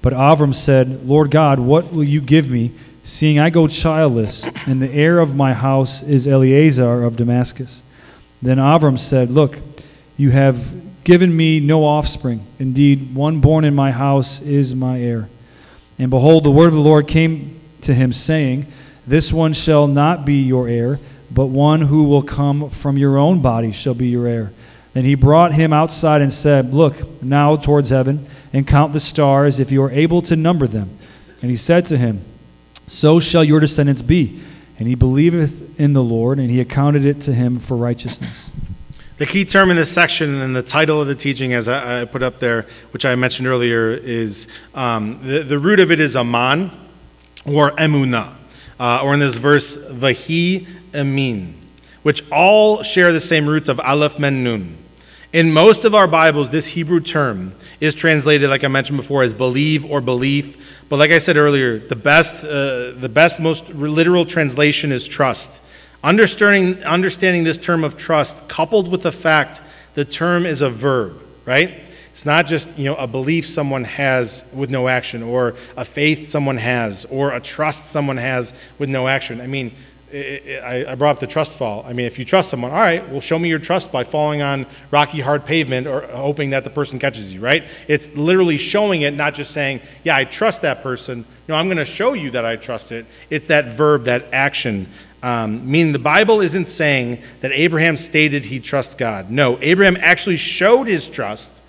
But 0.01 0.13
Avram 0.13 0.55
said, 0.55 1.05
Lord 1.05 1.33
God, 1.33 1.59
what 1.59 1.93
will 1.93 2.05
you 2.05 2.21
give 2.21 2.49
me? 2.49 2.71
Seeing 3.07 3.39
I 3.39 3.51
go 3.51 3.69
childless, 3.69 4.49
and 4.67 4.83
the 4.83 4.91
heir 4.91 5.21
of 5.21 5.37
my 5.37 5.55
house 5.55 6.03
is 6.03 6.27
Eliezer 6.27 7.05
of 7.05 7.15
Damascus. 7.15 7.85
Then 8.43 8.59
Avram 8.59 8.99
said, 8.99 9.31
Look, 9.31 9.61
you 10.17 10.33
have 10.33 11.05
given 11.05 11.35
me 11.35 11.61
no 11.61 11.85
offspring. 11.85 12.45
Indeed, 12.59 13.15
one 13.15 13.41
born 13.41 13.65
in 13.65 13.77
my 13.77 13.93
house 13.93 14.41
is 14.41 14.75
my 14.75 15.01
heir. 15.01 15.29
And 16.01 16.11
behold, 16.11 16.43
the 16.43 16.51
word 16.51 16.67
of 16.67 16.73
the 16.73 16.81
Lord 16.81 17.07
came 17.07 17.61
to 17.83 17.95
him, 17.95 18.13
saying, 18.13 18.67
This 19.07 19.33
one 19.33 19.53
shall 19.53 19.87
not 19.87 20.25
be 20.25 20.43
your 20.43 20.67
heir, 20.67 20.99
but 21.31 21.47
one 21.47 21.83
who 21.83 22.09
will 22.09 22.25
come 22.25 22.71
from 22.71 22.99
your 22.99 23.19
own 23.19 23.41
body 23.41 23.71
shall 23.71 23.95
be 23.95 24.09
your 24.09 24.27
heir. 24.27 24.53
Then 24.95 25.05
he 25.05 25.15
brought 25.15 25.55
him 25.55 25.73
outside 25.73 26.23
and 26.23 26.33
said, 26.33 26.75
Look 26.75 27.23
now 27.23 27.55
towards 27.55 27.91
heaven, 27.91 28.27
and 28.53 28.67
count 28.67 28.93
the 28.93 28.99
stars, 28.99 29.61
if 29.61 29.71
you 29.71 29.81
are 29.85 29.93
able 29.93 30.23
to 30.23 30.35
number 30.35 30.67
them. 30.67 30.91
And 31.41 31.53
he 31.53 31.57
said 31.57 31.87
to 31.87 31.97
him, 31.97 32.21
so 32.87 33.21
shall 33.21 33.45
your 33.45 33.61
descendants 33.61 34.03
be. 34.03 34.41
And 34.79 34.87
he 34.87 34.95
believeth 34.95 35.81
in 35.81 35.95
the 35.95 36.03
Lord, 36.03 36.39
and 36.39 36.51
he 36.51 36.61
accounted 36.61 37.05
it 37.05 37.21
to 37.23 37.33
him 37.33 37.59
for 37.59 37.77
righteousness. 37.77 38.53
The 39.19 39.25
key 39.25 39.47
term 39.47 39.71
in 39.71 39.77
this 39.77 39.91
section 39.91 40.43
and 40.43 40.55
the 40.55 40.63
title 40.63 41.01
of 41.01 41.09
the 41.09 41.15
teaching, 41.15 41.55
as 41.55 41.69
I, 41.69 42.03
I 42.03 42.05
put 42.05 42.23
up 42.23 42.39
there, 42.39 42.67
which 42.91 43.07
I 43.07 43.15
mentioned 43.15 43.49
earlier, 43.49 43.91
is 43.91 44.47
um, 44.75 45.19
the, 45.27 45.43
the 45.43 45.59
root 45.59 45.81
of 45.81 45.91
it 45.91 46.01
is 46.01 46.17
aman 46.17 46.71
or 47.47 47.71
emuna, 47.73 48.35
uh, 48.79 49.01
or 49.03 49.15
in 49.15 49.21
this 49.21 49.39
verse, 49.39 49.79
vahi 49.79 50.67
emin, 50.93 51.55
which 52.03 52.31
all 52.31 52.83
share 52.83 53.11
the 53.13 53.21
same 53.21 53.49
roots 53.49 53.71
of 53.71 53.81
aleph 53.81 54.19
mem 54.19 54.45
nun. 54.45 54.77
In 55.33 55.51
most 55.51 55.87
of 55.87 55.95
our 55.95 56.07
Bibles, 56.07 56.51
this 56.51 56.67
Hebrew 56.67 57.01
term 57.01 57.55
is 57.81 57.95
translated, 57.95 58.51
like 58.51 58.65
I 58.65 58.69
mentioned 58.69 58.97
before, 58.97 59.23
as 59.23 59.35
believe 59.35 59.85
or 59.85 60.01
belief 60.01 60.57
but 60.89 60.99
like 60.99 61.11
I 61.11 61.19
said 61.19 61.37
earlier, 61.37 61.79
the 61.79 61.97
best, 61.97 62.45
uh, 62.45 62.93
the 62.93 63.09
best, 63.09 63.41
most 63.41 63.69
literal 63.71 64.25
translation 64.25 64.93
is 64.93 65.07
trust. 65.07 65.61
Understanding, 66.05 66.83
understanding 66.85 67.43
this 67.43 67.59
term 67.59 67.83
of 67.83 67.97
trust, 67.97 68.49
coupled 68.49 68.89
with 68.89 69.03
the 69.03 69.11
fact 69.11 69.61
the 69.95 70.05
term 70.05 70.47
is 70.47 70.63
a 70.63 70.71
verb, 70.71 71.21
right? 71.45 71.83
It's 72.13 72.25
not 72.25 72.47
just 72.47 72.79
you 72.79 72.85
know 72.85 72.95
a 72.95 73.07
belief 73.07 73.47
someone 73.47 73.83
has 73.85 74.45
with 74.53 74.71
no 74.71 74.87
action, 74.87 75.25
or 75.25 75.57
a 75.77 75.85
faith 75.85 76.29
someone 76.29 76.57
has, 76.57 77.05
or 77.07 77.33
a 77.33 77.41
trust 77.41 77.87
someone 77.87 78.17
has 78.17 78.55
with 78.79 78.89
no 78.89 79.09
action. 79.09 79.41
I 79.41 79.49
mean, 79.49 79.73
I 80.17 80.95
brought 80.95 81.17
up 81.17 81.21
the 81.21 81.27
trust 81.27 81.57
fall. 81.57 81.85
I 81.87 81.93
mean, 81.93 82.07
if 82.07 82.19
you 82.19 82.25
trust 82.25 82.49
someone, 82.49 82.71
all 82.71 82.79
right, 82.79 83.07
well, 83.11 83.21
show 83.21 83.39
me 83.39 83.49
your 83.49 83.59
trust 83.59 83.93
by 83.93 84.05
falling 84.05 84.41
on 84.41 84.65
rocky, 84.91 85.21
hard 85.21 85.45
pavement 85.45 85.87
or 85.87 86.03
hoping 86.07 86.51
that 86.51 86.65
the 86.65 86.71
person 86.71 86.99
catches 86.99 87.35
you, 87.35 87.41
right? 87.41 87.65
It's 87.87 88.09
literally 88.17 88.57
showing 88.57 89.03
it, 89.03 89.13
not 89.13 89.35
just 89.35 89.51
saying, 89.51 89.81
yeah, 90.05 90.17
I 90.17 90.25
trust 90.25 90.63
that 90.63 90.83
person. 90.83 91.25
No, 91.49 91.55
I'm 91.55 91.67
going 91.67 91.77
to 91.77 91.85
show 91.85 92.15
you 92.15 92.31
that 92.31 92.45
I 92.45 92.57
trust 92.57 92.93
it. 92.93 93.05
It's 93.29 93.49
that 93.49 93.67
verb, 93.75 94.05
that 94.05 94.27
action. 94.33 94.89
Um, 95.23 95.71
meaning 95.71 95.93
the 95.93 95.99
Bible 95.99 96.41
isn't 96.41 96.67
saying 96.67 97.23
that 97.41 97.53
Abraham 97.53 97.97
stated 97.97 98.45
he 98.45 98.61
trusts 98.61 98.95
God. 98.95 99.31
No, 99.31 99.59
Abraham 99.61 99.97
actually 100.01 100.37
showed 100.37 100.87
his 100.87 101.09
trust 101.09 101.61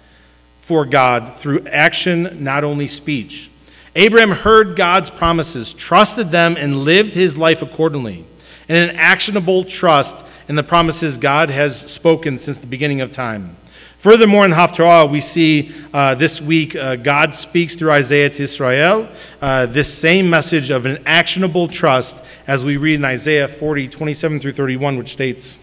for 0.62 0.86
God 0.86 1.34
through 1.36 1.66
action, 1.68 2.44
not 2.44 2.64
only 2.64 2.88
speech. 2.88 3.50
Abraham 3.96 4.32
heard 4.32 4.76
God's 4.76 5.10
promises, 5.10 5.74
trusted 5.74 6.30
them, 6.30 6.56
and 6.56 6.84
lived 6.84 7.14
his 7.14 7.38
life 7.38 7.62
accordingly. 7.62 8.26
And 8.70 8.90
an 8.90 8.96
actionable 8.98 9.64
trust 9.64 10.24
in 10.48 10.56
the 10.56 10.64
promises 10.64 11.18
God 11.18 11.50
has 11.50 11.80
spoken 11.80 12.40
since 12.40 12.60
the 12.60 12.68
beginning 12.68 13.02
of 13.02 13.12
time. 13.12 13.56
Furthermore, 14.00 14.46
in 14.46 14.52
Haftarah, 14.52 15.10
we 15.10 15.20
see 15.20 15.74
uh, 15.94 16.14
this 16.16 16.40
week 16.40 16.76
uh, 16.76 16.98
God 16.98 17.34
speaks 17.34 17.76
through 17.76 17.92
Isaiah 17.92 18.30
to 18.30 18.44
Israel 18.44 19.10
uh, 19.42 19.66
this 19.66 19.92
same 19.92 20.30
message 20.30 20.70
of 20.70 20.86
an 20.86 21.02
actionable 21.06 21.68
trust 21.68 22.24
as 22.46 22.64
we 22.64 22.78
read 22.78 22.96
in 22.96 23.06
Isaiah 23.06 23.48
40, 23.48 23.88
27 23.88 24.40
through 24.40 24.54
31, 24.54 24.98
which 24.98 25.14
states, 25.14 25.58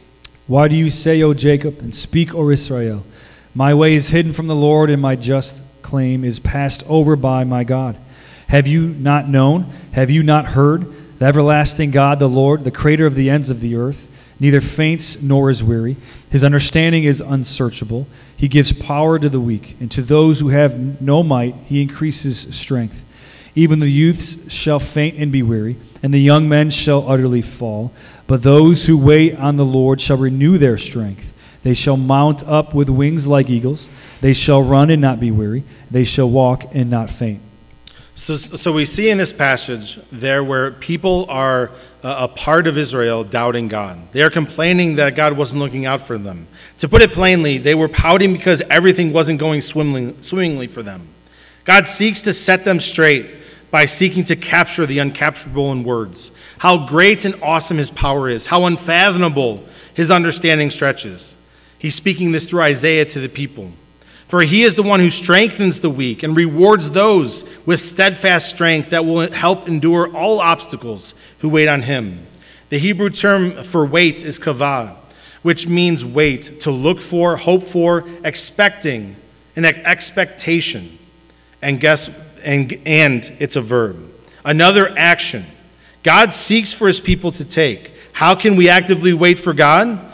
Why 0.47 0.69
do 0.69 0.75
you 0.75 0.91
say, 0.91 1.23
O 1.23 1.33
Jacob, 1.33 1.79
and 1.79 1.95
speak, 1.95 2.35
O 2.35 2.51
Israel? 2.51 3.05
My 3.55 3.73
way 3.73 3.95
is 3.95 4.09
hidden 4.09 4.33
from 4.33 4.49
the 4.49 4.57
Lord, 4.57 4.91
and 4.91 5.01
my 5.01 5.15
just 5.15 5.63
claim 5.83 6.25
is 6.25 6.41
passed 6.41 6.83
over 6.89 7.15
by 7.15 7.45
my 7.45 7.63
God. 7.63 7.97
Have 8.49 8.67
you 8.67 8.89
not 8.89 9.29
known? 9.29 9.71
Have 9.93 10.11
you 10.11 10.23
not 10.25 10.47
heard? 10.47 10.93
The 11.25 11.29
everlasting 11.29 11.91
God, 11.91 12.19
the 12.19 12.29
Lord, 12.29 12.65
the 12.65 12.71
creator 12.71 13.07
of 13.07 13.15
the 13.15 13.31
ends 13.31 13.49
of 13.49 13.63
the 13.63 13.77
earth, 13.77 14.09
neither 14.39 14.61
faints 14.61 15.23
nor 15.23 15.49
is 15.49 15.65
weary. 15.65 15.97
His 16.29 16.45
understanding 16.45 17.05
is 17.05 17.23
unsearchable. 17.23 18.07
He 18.37 18.47
gives 18.47 18.75
power 18.75 19.19
to 19.19 19.31
the 19.31 19.41
weak, 19.41 19.75
and 19.81 19.91
to 19.93 20.03
those 20.03 20.41
who 20.41 20.49
have 20.49 21.01
no 21.01 21.23
might, 21.23 21.55
he 21.65 21.81
increases 21.81 22.55
strength. 22.55 23.03
Even 23.55 23.79
the 23.79 23.89
youths 23.89 24.53
shall 24.53 24.79
faint 24.79 25.17
and 25.17 25.33
be 25.33 25.43
weary, 25.43 25.77
and 26.03 26.13
the 26.13 26.21
young 26.21 26.47
men 26.47 26.69
shall 26.69 27.11
utterly 27.11 27.41
fall. 27.41 27.91
But 28.27 28.43
those 28.43 28.85
who 28.85 28.99
wait 28.99 29.35
on 29.39 29.57
the 29.57 29.65
Lord 29.65 30.03
shall 30.03 30.19
renew 30.19 30.59
their 30.59 30.77
strength. 30.77 31.33
They 31.63 31.73
shall 31.73 31.97
mount 31.97 32.45
up 32.45 32.75
with 32.75 32.91
wings 32.91 33.27
like 33.27 33.49
eagles. 33.49 33.91
They 34.21 34.35
shall 34.35 34.63
run 34.63 34.91
and 34.91 35.01
not 35.01 35.21
be 35.21 35.31
weary. 35.31 35.63
They 35.91 36.05
shall 36.05 36.29
walk 36.29 36.67
and 36.75 36.91
not 36.91 37.09
faint. 37.09 37.41
So, 38.17 38.37
so 38.37 38.73
we 38.73 38.85
see 38.85 39.11
in 39.11 39.19
this 39.19 39.33
passage 39.33 39.99
there 40.13 40.45
where 40.45 40.71
people 40.71 41.27
are 41.29 41.71
uh, 42.05 42.15
a 42.19 42.29
part 42.29 42.69
of 42.69 42.79
Israel 42.79 43.25
doubting 43.25 43.67
God. 43.67 43.99
They 44.13 44.23
are 44.23 44.31
complaining 44.31 44.97
that 44.97 45.17
God 45.17 45.33
wasn't 45.33 45.61
looking 45.61 45.85
out 45.85 46.01
for 46.01 46.17
them. 46.17 46.47
To 46.79 46.89
put 46.89 47.03
it 47.03 47.13
plainly, 47.13 47.59
they 47.59 47.75
were 47.75 47.89
pouting 47.89 48.33
because 48.33 48.63
everything 48.71 49.13
wasn't 49.13 49.41
going 49.41 49.63
swimmingly, 49.63 50.15
swimmingly 50.23 50.69
for 50.69 50.83
them. 50.83 51.09
God 51.65 51.89
seeks 51.89 52.23
to 52.23 52.33
set 52.33 52.63
them 52.63 52.79
straight 52.79 53.27
by 53.73 53.87
seeking 53.87 54.23
to 54.25 54.37
capture 54.37 54.87
the 54.87 54.99
uncapturable 54.99 55.73
in 55.73 55.83
words. 55.83 56.31
How 56.59 56.87
great 56.87 57.25
and 57.25 57.35
awesome 57.43 57.79
his 57.79 57.91
power 57.91 58.29
is, 58.29 58.47
how 58.47 58.67
unfathomable 58.67 59.65
his 59.95 60.13
understanding 60.13 60.71
stretches. 60.71 61.37
He's 61.79 61.97
speaking 61.97 62.31
this 62.31 62.47
through 62.47 62.63
Isaiah 62.63 63.05
to 63.07 63.19
the 63.19 63.29
people. 63.29 63.73
For 64.29 64.43
he 64.43 64.63
is 64.63 64.75
the 64.75 64.83
one 64.83 65.01
who 65.01 65.11
strengthens 65.11 65.81
the 65.81 65.91
weak 65.91 66.23
and 66.23 66.37
rewards 66.37 66.91
those 66.91 67.45
with 67.67 67.85
steadfast 67.85 68.49
strength 68.49 68.91
that 68.91 69.05
will 69.05 69.31
help 69.31 69.69
endure 69.69 70.15
all 70.15 70.41
obstacles 70.41 71.15
who 71.39 71.49
wait 71.49 71.69
on 71.69 71.83
him. 71.83 72.27
The 72.71 72.79
Hebrew 72.79 73.11
term 73.11 73.63
for 73.65 73.85
wait 73.85 74.25
is 74.25 74.39
kavah, 74.39 74.97
which 75.43 75.69
means 75.69 76.05
wait, 76.05 76.61
to 76.63 76.71
look 76.71 77.01
for, 77.01 77.37
hope 77.37 77.65
for, 77.65 78.09
expecting, 78.25 79.17
an 79.57 79.65
expectation. 79.65 80.99
And 81.61 81.79
guess 81.79 82.11
and, 82.43 82.79
and 82.85 83.37
it's 83.39 83.57
a 83.57 83.61
verb. 83.61 84.13
Another 84.45 84.93
action. 84.97 85.47
God 86.03 86.33
seeks 86.33 86.73
for 86.73 86.87
his 86.87 87.01
people 87.01 87.33
to 87.33 87.45
take. 87.45 87.93
How 88.13 88.35
can 88.35 88.57
we 88.57 88.69
actively 88.69 89.13
wait 89.13 89.39
for 89.39 89.53
God? 89.55 90.13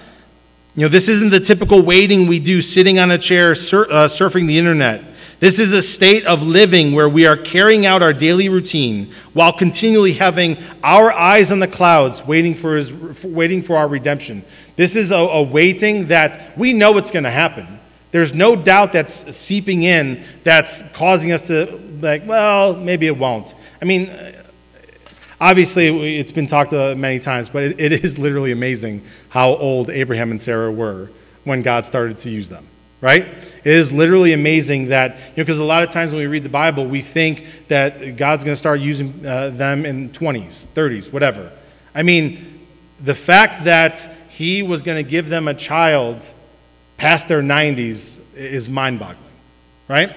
You 0.76 0.82
know, 0.82 0.88
this 0.88 1.08
isn't 1.08 1.30
the 1.30 1.40
typical 1.40 1.82
waiting 1.82 2.28
we 2.28 2.38
do 2.38 2.62
sitting 2.62 2.98
on 3.00 3.10
a 3.10 3.18
chair 3.18 3.56
sur- 3.56 3.90
uh, 3.90 4.06
surfing 4.06 4.46
the 4.46 4.56
internet. 4.56 5.02
This 5.40 5.58
is 5.58 5.72
a 5.72 5.82
state 5.82 6.26
of 6.26 6.42
living 6.42 6.92
where 6.92 7.08
we 7.08 7.26
are 7.26 7.36
carrying 7.36 7.86
out 7.86 8.02
our 8.02 8.12
daily 8.12 8.48
routine 8.48 9.12
while 9.32 9.52
continually 9.52 10.12
having 10.12 10.58
our 10.84 11.10
eyes 11.10 11.50
on 11.50 11.58
the 11.58 11.66
clouds, 11.66 12.24
waiting 12.24 12.54
for, 12.54 12.76
his, 12.76 12.92
waiting 13.24 13.62
for 13.62 13.76
our 13.76 13.88
redemption. 13.88 14.44
This 14.76 14.96
is 14.96 15.10
a, 15.10 15.16
a 15.16 15.42
waiting 15.42 16.06
that 16.08 16.56
we 16.56 16.72
know 16.72 16.98
it's 16.98 17.10
going 17.10 17.24
to 17.24 17.30
happen. 17.30 17.66
There's 18.12 18.34
no 18.34 18.54
doubt 18.54 18.92
that's 18.92 19.34
seeping 19.34 19.84
in 19.84 20.22
that's 20.44 20.82
causing 20.92 21.32
us 21.32 21.46
to, 21.48 21.80
like, 22.00 22.26
well, 22.26 22.74
maybe 22.74 23.06
it 23.06 23.16
won't. 23.16 23.54
I 23.80 23.86
mean, 23.86 24.06
obviously, 25.40 26.18
it's 26.18 26.32
been 26.32 26.46
talked 26.46 26.72
about 26.72 26.96
many 26.96 27.18
times, 27.18 27.48
but 27.48 27.62
it, 27.62 27.80
it 27.80 28.04
is 28.04 28.18
literally 28.18 28.52
amazing 28.52 29.02
how 29.28 29.50
old 29.56 29.90
Abraham 29.90 30.30
and 30.30 30.40
Sarah 30.40 30.70
were 30.70 31.10
when 31.44 31.62
God 31.62 31.84
started 31.84 32.18
to 32.18 32.30
use 32.30 32.48
them, 32.48 32.66
right? 33.00 33.22
It 33.22 33.72
is 33.72 33.92
literally 33.92 34.32
amazing 34.32 34.88
that, 34.88 35.12
you 35.12 35.16
know, 35.16 35.34
because 35.36 35.58
a 35.58 35.64
lot 35.64 35.82
of 35.82 35.90
times 35.90 36.12
when 36.12 36.20
we 36.20 36.26
read 36.26 36.42
the 36.42 36.48
Bible, 36.48 36.86
we 36.86 37.00
think 37.00 37.46
that 37.68 38.16
God's 38.16 38.44
going 38.44 38.54
to 38.54 38.58
start 38.58 38.80
using 38.80 39.24
uh, 39.24 39.50
them 39.50 39.86
in 39.86 40.10
20s, 40.10 40.66
30s, 40.68 41.12
whatever. 41.12 41.50
I 41.94 42.02
mean, 42.02 42.60
the 43.02 43.14
fact 43.14 43.64
that 43.64 44.08
He 44.30 44.62
was 44.62 44.82
going 44.82 45.02
to 45.02 45.08
give 45.08 45.28
them 45.28 45.48
a 45.48 45.54
child 45.54 46.30
past 46.96 47.28
their 47.28 47.42
90s 47.42 48.20
is 48.34 48.68
mind 48.68 48.98
boggling, 48.98 49.18
right? 49.88 50.14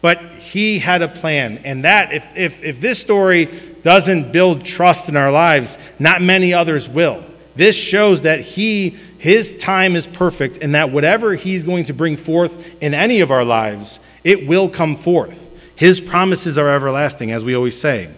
But 0.00 0.20
he 0.32 0.78
had 0.78 1.02
a 1.02 1.08
plan. 1.08 1.58
And 1.64 1.84
that, 1.84 2.12
if, 2.12 2.26
if, 2.36 2.62
if 2.62 2.80
this 2.80 2.98
story 2.98 3.46
doesn't 3.82 4.32
build 4.32 4.64
trust 4.64 5.08
in 5.08 5.16
our 5.16 5.30
lives, 5.30 5.78
not 5.98 6.22
many 6.22 6.54
others 6.54 6.88
will. 6.88 7.24
This 7.56 7.76
shows 7.76 8.22
that 8.22 8.40
he, 8.40 8.90
his 9.18 9.56
time 9.58 9.96
is 9.96 10.06
perfect 10.06 10.58
and 10.62 10.74
that 10.74 10.90
whatever 10.90 11.34
he's 11.34 11.64
going 11.64 11.84
to 11.84 11.92
bring 11.92 12.16
forth 12.16 12.82
in 12.82 12.94
any 12.94 13.20
of 13.20 13.30
our 13.30 13.44
lives, 13.44 14.00
it 14.24 14.46
will 14.46 14.68
come 14.68 14.96
forth. 14.96 15.50
His 15.76 16.00
promises 16.00 16.58
are 16.58 16.68
everlasting, 16.68 17.32
as 17.32 17.44
we 17.44 17.54
always 17.54 17.78
say. 17.78 18.10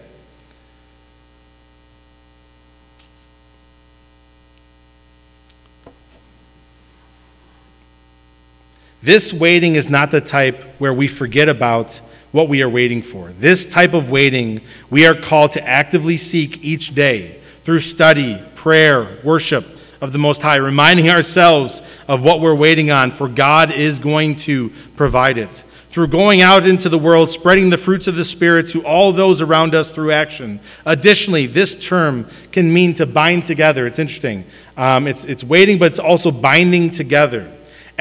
This 9.03 9.33
waiting 9.33 9.75
is 9.75 9.89
not 9.89 10.11
the 10.11 10.21
type 10.21 10.63
where 10.79 10.93
we 10.93 11.09
forget 11.09 11.49
about 11.49 11.99
what 12.31 12.47
we 12.47 12.61
are 12.61 12.69
waiting 12.69 13.01
for. 13.01 13.33
This 13.37 13.65
type 13.65 13.93
of 13.93 14.09
waiting 14.09 14.61
we 14.89 15.05
are 15.05 15.13
called 15.13 15.51
to 15.51 15.67
actively 15.67 16.15
seek 16.15 16.63
each 16.63 16.95
day 16.95 17.41
through 17.63 17.81
study, 17.81 18.41
prayer, 18.55 19.17
worship 19.21 19.65
of 19.99 20.13
the 20.13 20.19
Most 20.19 20.41
High, 20.41 20.55
reminding 20.55 21.09
ourselves 21.09 21.81
of 22.07 22.23
what 22.23 22.39
we're 22.39 22.55
waiting 22.55 22.91
on, 22.91 23.11
for 23.11 23.27
God 23.27 23.73
is 23.73 23.99
going 23.99 24.37
to 24.37 24.69
provide 24.95 25.37
it. 25.37 25.65
Through 25.89 26.07
going 26.07 26.41
out 26.41 26.65
into 26.65 26.87
the 26.87 26.97
world, 26.97 27.29
spreading 27.29 27.69
the 27.69 27.77
fruits 27.77 28.07
of 28.07 28.15
the 28.15 28.23
Spirit 28.23 28.69
to 28.69 28.85
all 28.85 29.11
those 29.11 29.41
around 29.41 29.75
us 29.75 29.91
through 29.91 30.11
action. 30.11 30.61
Additionally, 30.85 31.45
this 31.45 31.75
term 31.75 32.29
can 32.53 32.73
mean 32.73 32.93
to 32.93 33.05
bind 33.05 33.43
together. 33.43 33.85
It's 33.85 33.99
interesting. 33.99 34.45
Um, 34.77 35.07
it's, 35.07 35.25
it's 35.25 35.43
waiting, 35.43 35.77
but 35.77 35.87
it's 35.87 35.99
also 35.99 36.31
binding 36.31 36.89
together. 36.89 37.51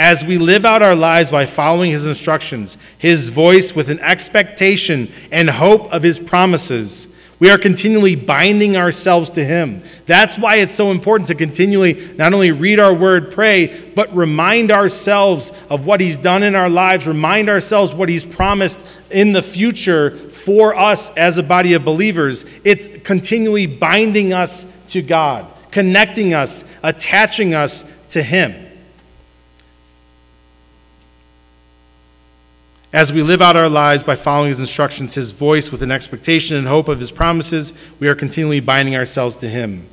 As 0.05 0.25
we 0.25 0.37
live 0.37 0.65
out 0.65 0.83
our 0.83 0.97
lives 0.97 1.31
by 1.31 1.47
following 1.47 1.93
His 1.93 2.07
instructions, 2.07 2.77
His 2.99 3.29
voice 3.29 3.73
with 3.73 3.89
an 3.89 4.01
expectation 4.01 5.09
and 5.31 5.49
hope 5.49 5.93
of 5.93 6.03
His 6.03 6.19
promises, 6.19 7.07
we 7.39 7.51
are 7.51 7.57
continually 7.57 8.17
binding 8.17 8.77
ourselves 8.77 9.31
to 9.31 9.45
Him. 9.45 9.81
That's 10.07 10.37
why 10.37 10.57
it's 10.57 10.75
so 10.75 10.91
important 10.91 11.29
to 11.29 11.37
continually 11.37 12.13
not 12.17 12.35
only 12.35 12.51
read 12.51 12.81
our 12.81 12.93
word, 12.93 13.31
pray, 13.31 13.93
but 13.95 14.13
remind 14.13 14.73
ourselves 14.73 15.53
of 15.71 15.87
what 15.87 16.01
He's 16.01 16.17
done 16.17 16.43
in 16.43 16.57
our 16.57 16.69
lives, 16.69 17.07
remind 17.07 17.49
ourselves 17.49 17.95
what 17.95 18.09
He's 18.09 18.25
promised 18.25 18.85
in 19.13 19.33
the 19.33 19.41
future 19.41 20.11
for 20.11 20.75
us 20.75 21.11
as 21.11 21.39
a 21.39 21.45
body 21.45 21.75
of 21.75 21.85
believers. 21.85 22.45
It's 22.65 22.89
continually 23.05 23.69
binding 23.69 24.33
us 24.33 24.67
to 24.89 25.01
God, 25.01 25.47
connecting 25.71 26.35
us, 26.35 26.65
attaching 26.83 27.55
us 27.55 27.85
to 28.09 28.21
Him. 28.21 28.62
As 32.93 33.11
we 33.11 33.23
live 33.23 33.41
out 33.41 33.57
our 33.57 33.71
lives 33.71 34.03
by 34.03 34.17
following 34.17 34.51
His 34.51 34.61
instructions, 34.61 35.15
His 35.15 35.33
voice, 35.33 35.73
with 35.73 35.83
an 35.83 35.91
expectation 35.91 36.59
and 36.59 36.69
hope 36.69 36.89
of 36.89 37.01
His 37.01 37.11
promises, 37.11 37.73
we 37.99 38.07
are 38.07 38.15
continually 38.15 38.61
binding 38.61 38.97
ourselves 38.97 39.35
to 39.37 39.49
Him. 39.49 39.89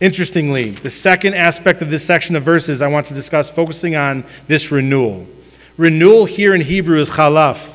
Interestingly, 0.00 0.70
the 0.70 0.88
second 0.88 1.34
aspect 1.34 1.82
of 1.82 1.90
this 1.90 2.06
section 2.06 2.36
of 2.36 2.44
verses 2.44 2.80
I 2.80 2.88
want 2.88 3.06
to 3.08 3.14
discuss, 3.14 3.50
focusing 3.50 3.96
on 3.96 4.24
this 4.46 4.72
renewal. 4.72 5.26
Renewal 5.76 6.24
here 6.24 6.54
in 6.54 6.62
Hebrew 6.62 6.98
is 7.00 7.10
chalaf, 7.10 7.68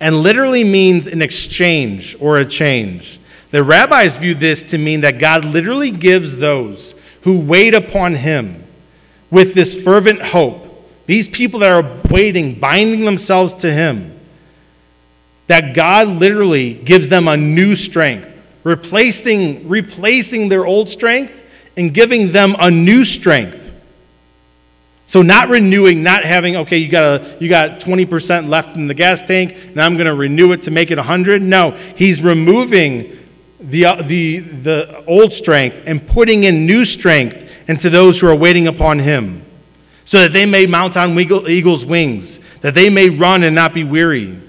and 0.00 0.16
literally 0.16 0.64
means 0.64 1.06
an 1.06 1.22
exchange 1.22 2.14
or 2.20 2.36
a 2.36 2.44
change. 2.44 3.20
The 3.52 3.64
rabbis 3.64 4.16
view 4.16 4.34
this 4.34 4.62
to 4.64 4.76
mean 4.76 5.00
that 5.00 5.18
God 5.18 5.46
literally 5.46 5.90
gives 5.90 6.36
those 6.36 6.94
who 7.22 7.40
wait 7.40 7.72
upon 7.72 8.16
Him 8.16 8.64
with 9.30 9.54
this 9.54 9.82
fervent 9.82 10.20
hope 10.20 10.69
these 11.10 11.26
people 11.26 11.58
that 11.58 11.72
are 11.72 11.98
waiting, 12.08 12.54
binding 12.54 13.04
themselves 13.04 13.52
to 13.54 13.72
Him, 13.72 14.16
that 15.48 15.74
God 15.74 16.06
literally 16.06 16.74
gives 16.74 17.08
them 17.08 17.26
a 17.26 17.36
new 17.36 17.74
strength, 17.74 18.30
replacing, 18.62 19.68
replacing 19.68 20.48
their 20.48 20.64
old 20.64 20.88
strength 20.88 21.44
and 21.76 21.92
giving 21.92 22.30
them 22.30 22.54
a 22.60 22.70
new 22.70 23.04
strength. 23.04 23.72
So 25.08 25.20
not 25.20 25.48
renewing, 25.48 26.04
not 26.04 26.22
having, 26.22 26.54
okay, 26.58 26.78
you 26.78 26.88
got, 26.88 27.02
a, 27.02 27.36
you 27.40 27.48
got 27.48 27.80
20% 27.80 28.48
left 28.48 28.76
in 28.76 28.86
the 28.86 28.94
gas 28.94 29.24
tank, 29.24 29.56
and 29.66 29.82
I'm 29.82 29.96
going 29.96 30.06
to 30.06 30.14
renew 30.14 30.52
it 30.52 30.62
to 30.62 30.70
make 30.70 30.92
it 30.92 30.96
100. 30.96 31.42
No, 31.42 31.72
he's 31.72 32.22
removing 32.22 33.18
the, 33.58 33.86
uh, 33.86 34.02
the, 34.02 34.38
the 34.38 35.04
old 35.06 35.32
strength 35.32 35.82
and 35.86 36.06
putting 36.06 36.44
in 36.44 36.66
new 36.66 36.84
strength 36.84 37.50
into 37.66 37.90
those 37.90 38.20
who 38.20 38.28
are 38.28 38.36
waiting 38.36 38.68
upon 38.68 39.00
him 39.00 39.44
so 40.04 40.20
that 40.20 40.32
they 40.32 40.46
may 40.46 40.66
mount 40.66 40.96
on 40.96 41.18
eagle's 41.18 41.84
wings, 41.84 42.40
that 42.60 42.74
they 42.74 42.90
may 42.90 43.08
run 43.08 43.42
and 43.42 43.54
not 43.54 43.74
be 43.74 43.84
weary. 43.84 44.40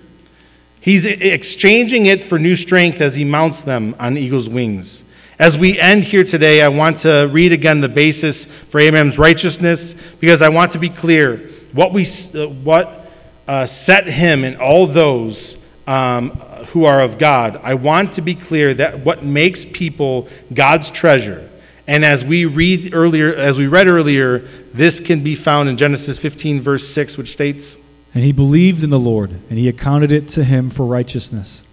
He's 0.80 1.06
exchanging 1.06 2.08
it 2.08 2.22
for 2.22 2.40
new 2.40 2.56
strength 2.56 3.02
as 3.02 3.16
he 3.16 3.24
mounts 3.24 3.62
them 3.62 3.96
on 4.00 4.18
eagle's 4.18 4.50
wings. 4.50 5.04
As 5.38 5.58
we 5.58 5.80
end 5.80 6.04
here 6.04 6.24
today, 6.24 6.62
I 6.62 6.68
want 6.68 7.00
to 7.00 7.28
read 7.32 7.52
again 7.52 7.82
the 7.82 7.90
basis 7.90 8.46
for 8.46 8.80
Abraham's 8.80 9.18
righteousness 9.18 9.96
because 10.20 10.42
I 10.42 10.50
want 10.50 10.72
to 10.74 10.80
be 10.80 10.90
clear 10.90 11.50
what, 11.74 11.94
we, 11.94 12.04
uh, 12.04 12.48
what 12.64 13.12
uh, 13.48 13.66
set 13.66 14.06
him 14.06 14.44
and 14.44 14.58
all 14.58 14.88
those 14.88 15.58
um, 15.88 16.32
who 16.68 16.86
are 16.86 17.02
of 17.02 17.18
God. 17.18 17.60
I 17.64 17.74
want 17.74 18.14
to 18.14 18.22
be 18.22 18.36
clear 18.36 18.74
that 18.76 19.00
what 19.00 19.24
makes 19.24 19.66
people 19.66 20.28
God's 20.54 20.90
treasure 20.92 21.50
and 21.92 22.06
as 22.06 22.24
we 22.24 22.46
read 22.46 22.94
earlier, 22.94 23.36
as 23.36 23.58
we 23.58 23.68
read 23.68 23.86
earlier, 23.86 24.40
this 24.74 25.02
can 25.02 25.24
be 25.24 25.36
found 25.36 25.68
in 25.68 25.76
Genesis 25.76 26.18
15, 26.18 26.62
verse 26.62 26.88
6, 26.88 27.18
which 27.18 27.34
states, 27.34 27.76
And 28.14 28.24
he 28.24 28.32
believed 28.32 28.82
in 28.82 28.90
the 28.90 28.98
Lord, 28.98 29.32
and 29.50 29.60
he 29.60 29.68
accounted 29.68 30.10
it 30.10 30.30
to 30.30 30.46
him 30.46 30.70
for 30.70 30.86
righteousness. 30.86 31.66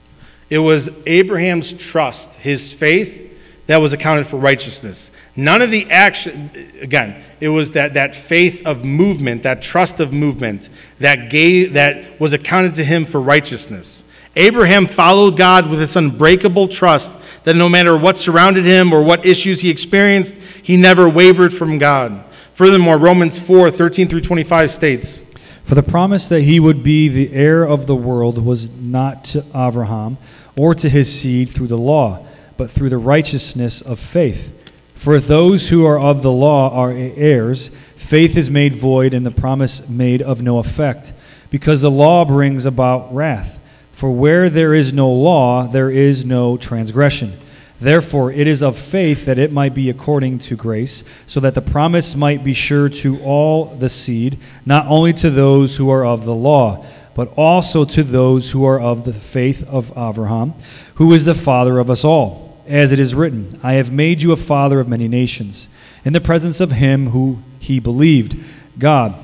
It 0.51 0.59
was 0.59 0.91
Abraham's 1.07 1.73
trust, 1.73 2.35
his 2.35 2.73
faith, 2.73 3.27
that 3.67 3.77
was 3.77 3.93
accounted 3.93 4.27
for 4.27 4.39
righteousness. 4.39 5.13
None 5.37 5.63
of 5.63 5.71
the 5.71 5.89
action, 5.89 6.51
again, 6.81 7.23
it 7.39 7.51
was 7.51 7.71
that, 7.73 7.95
that 7.95 8.17
faith 8.17 8.67
of 8.67 8.85
movement, 8.85 9.45
that 9.45 9.63
trust 9.63 10.01
of 10.01 10.13
movement, 10.13 10.69
that, 10.99 11.31
gave, 11.31 11.75
that 11.75 12.19
was 12.19 12.33
accounted 12.33 12.75
to 12.75 12.85
him 12.85 13.05
for 13.05 13.21
righteousness. 13.21 14.03
Abraham 14.37 14.87
followed 14.87 15.37
God 15.37 15.69
with 15.69 15.79
this 15.79 15.97
unbreakable 15.97 16.69
trust 16.69 17.19
that 17.45 17.57
no 17.57 17.69
matter 17.69 17.97
what 17.97 18.19
surrounded 18.19 18.65
him 18.65 18.93
or 18.93 19.03
what 19.03 19.25
issues 19.25 19.61
he 19.61 19.71
experienced, 19.71 20.35
he 20.63 20.77
never 20.77 21.09
wavered 21.09 21.53
from 21.53 21.79
God. 21.79 22.25
Furthermore, 22.55 22.99
Romans 22.99 23.39
4 23.39 23.71
13 23.71 24.09
through 24.09 24.21
25 24.21 24.71
states, 24.71 25.23
For 25.63 25.75
the 25.75 25.83
promise 25.83 26.29
that 26.29 26.43
he 26.43 26.61
would 26.61 26.83
be 26.83 27.09
the 27.09 27.33
heir 27.33 27.65
of 27.65 27.87
the 27.87 27.97
world 27.97 28.45
was 28.45 28.69
not 28.77 29.25
to 29.27 29.45
Abraham 29.55 30.19
or 30.57 30.75
to 30.75 30.89
his 30.89 31.21
seed 31.21 31.51
through 31.51 31.69
the 31.69 31.79
law, 31.79 32.27
but 32.57 32.71
through 32.71 32.89
the 32.91 32.99
righteousness 32.99 33.81
of 33.81 34.01
faith. 34.01 34.55
For 34.95 35.21
those 35.21 35.69
who 35.69 35.87
are 35.87 35.99
of 35.99 36.23
the 36.23 36.33
law 36.33 36.71
are 36.71 36.91
heirs, 36.91 37.69
faith 37.95 38.37
is 38.37 38.51
made 38.51 38.75
void 38.75 39.15
and 39.15 39.25
the 39.25 39.31
promise 39.31 39.89
made 39.89 40.21
of 40.21 40.43
no 40.43 40.59
effect, 40.59 41.13
because 41.51 41.83
the 41.83 41.91
law 41.91 42.25
brings 42.25 42.67
about 42.67 43.15
wrath. 43.15 43.58
For 43.99 44.13
where 44.13 44.49
there 44.49 44.75
is 44.75 44.93
no 44.93 45.11
law, 45.11 45.67
there 45.67 45.91
is 45.91 46.25
no 46.25 46.57
transgression. 46.57 47.33
Therefore, 47.81 48.31
it 48.31 48.47
is 48.47 48.63
of 48.63 48.79
faith 48.79 49.25
that 49.25 49.41
it 49.41 49.51
might 49.51 49.75
be 49.75 49.91
according 49.91 50.39
to 50.39 50.55
grace, 50.55 51.03
so 51.27 51.41
that 51.41 51.57
the 51.57 51.63
promise 51.63 52.15
might 52.15 52.45
be 52.45 52.55
sure 52.55 52.89
to 52.89 53.21
all 53.23 53.65
the 53.65 53.89
seed, 53.89 54.39
not 54.65 54.87
only 54.87 55.13
to 55.15 55.31
those 55.31 55.79
who 55.79 55.91
are 55.91 56.07
of 56.07 56.25
the 56.25 56.35
law, 56.35 56.87
but 57.17 57.33
also 57.37 57.85
to 57.87 58.05
those 58.05 58.53
who 58.53 58.65
are 58.65 58.79
of 58.79 59.05
the 59.05 59.13
faith 59.13 59.69
of 59.69 59.91
Abraham, 59.99 60.55
who 60.95 61.13
is 61.13 61.25
the 61.25 61.35
father 61.35 61.81
of 61.81 61.91
us 61.91 62.05
all. 62.05 62.63
As 62.69 62.93
it 62.93 63.01
is 63.01 63.17
written, 63.17 63.59
I 63.65 63.73
have 63.73 63.91
made 63.91 64.23
you 64.23 64.31
a 64.31 64.37
father 64.37 64.79
of 64.79 64.87
many 64.87 65.09
nations, 65.09 65.69
in 66.05 66.13
the 66.13 66.21
presence 66.21 66.61
of 66.61 66.71
him 66.71 67.09
who 67.09 67.43
he 67.59 67.81
believed, 67.81 68.41
God 68.79 69.17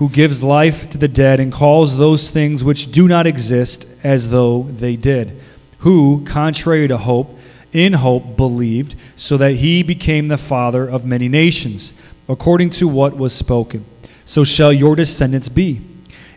who 0.00 0.08
gives 0.08 0.42
life 0.42 0.88
to 0.88 0.96
the 0.96 1.06
dead 1.06 1.40
and 1.40 1.52
calls 1.52 1.98
those 1.98 2.30
things 2.30 2.64
which 2.64 2.90
do 2.90 3.06
not 3.06 3.26
exist 3.26 3.86
as 4.02 4.30
though 4.30 4.62
they 4.62 4.96
did, 4.96 5.38
who, 5.80 6.24
contrary 6.24 6.88
to 6.88 6.96
hope, 6.96 7.38
in 7.74 7.92
hope 7.92 8.34
believed, 8.34 8.96
so 9.14 9.36
that 9.36 9.56
he 9.56 9.82
became 9.82 10.28
the 10.28 10.38
father 10.38 10.88
of 10.88 11.04
many 11.04 11.28
nations, 11.28 11.92
according 12.30 12.70
to 12.70 12.88
what 12.88 13.14
was 13.14 13.34
spoken. 13.34 13.84
So 14.24 14.42
shall 14.42 14.72
your 14.72 14.96
descendants 14.96 15.50
be. 15.50 15.82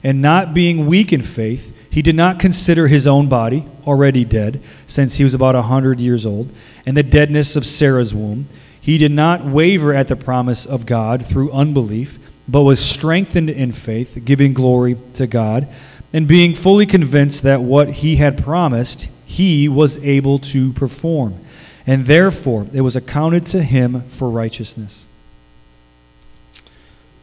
And 0.04 0.22
not 0.22 0.54
being 0.54 0.86
weak 0.86 1.14
in 1.14 1.22
faith, 1.22 1.74
he 1.90 2.02
did 2.02 2.18
not 2.18 2.42
consider 2.42 2.90
his 2.90 3.08
own 3.08 3.30
body 3.30 3.66
already 3.88 4.26
dead, 4.26 4.62
since 4.88 5.16
he 5.16 5.24
was 5.24 5.34
about 5.34 5.56
a 5.56 5.62
hundred 5.62 6.02
years 6.02 6.26
old, 6.26 6.52
and 6.86 6.98
the 6.98 7.02
deadness 7.02 7.56
of 7.56 7.66
Sarah's 7.66 8.14
womb. 8.14 8.50
He 8.82 8.98
did 8.98 9.14
not 9.14 9.46
waver 9.46 9.94
at 9.94 10.10
the 10.10 10.18
promise 10.18 10.66
of 10.66 10.86
God 10.86 11.26
through 11.26 11.54
unbelief 11.54 12.20
but 12.48 12.64
was 12.64 12.80
strengthened 12.80 13.50
in 13.50 13.72
faith, 13.72 14.22
giving 14.24 14.54
glory 14.54 14.98
to 15.14 15.28
God, 15.28 15.68
and 16.12 16.28
being 16.28 16.54
fully 16.54 16.86
convinced 16.86 17.44
that 17.44 17.62
what 17.62 17.90
he 17.90 18.18
had 18.18 18.44
promised, 18.44 19.08
he 19.26 19.68
was 19.68 20.04
able 20.04 20.40
to 20.40 20.74
perform. 20.74 21.40
And 21.88 22.06
therefore, 22.06 22.68
it 22.74 22.82
was 22.82 22.96
accounted 22.96 23.46
to 23.48 23.64
him 23.64 24.04
for 24.04 24.30
righteousness. 24.30 25.08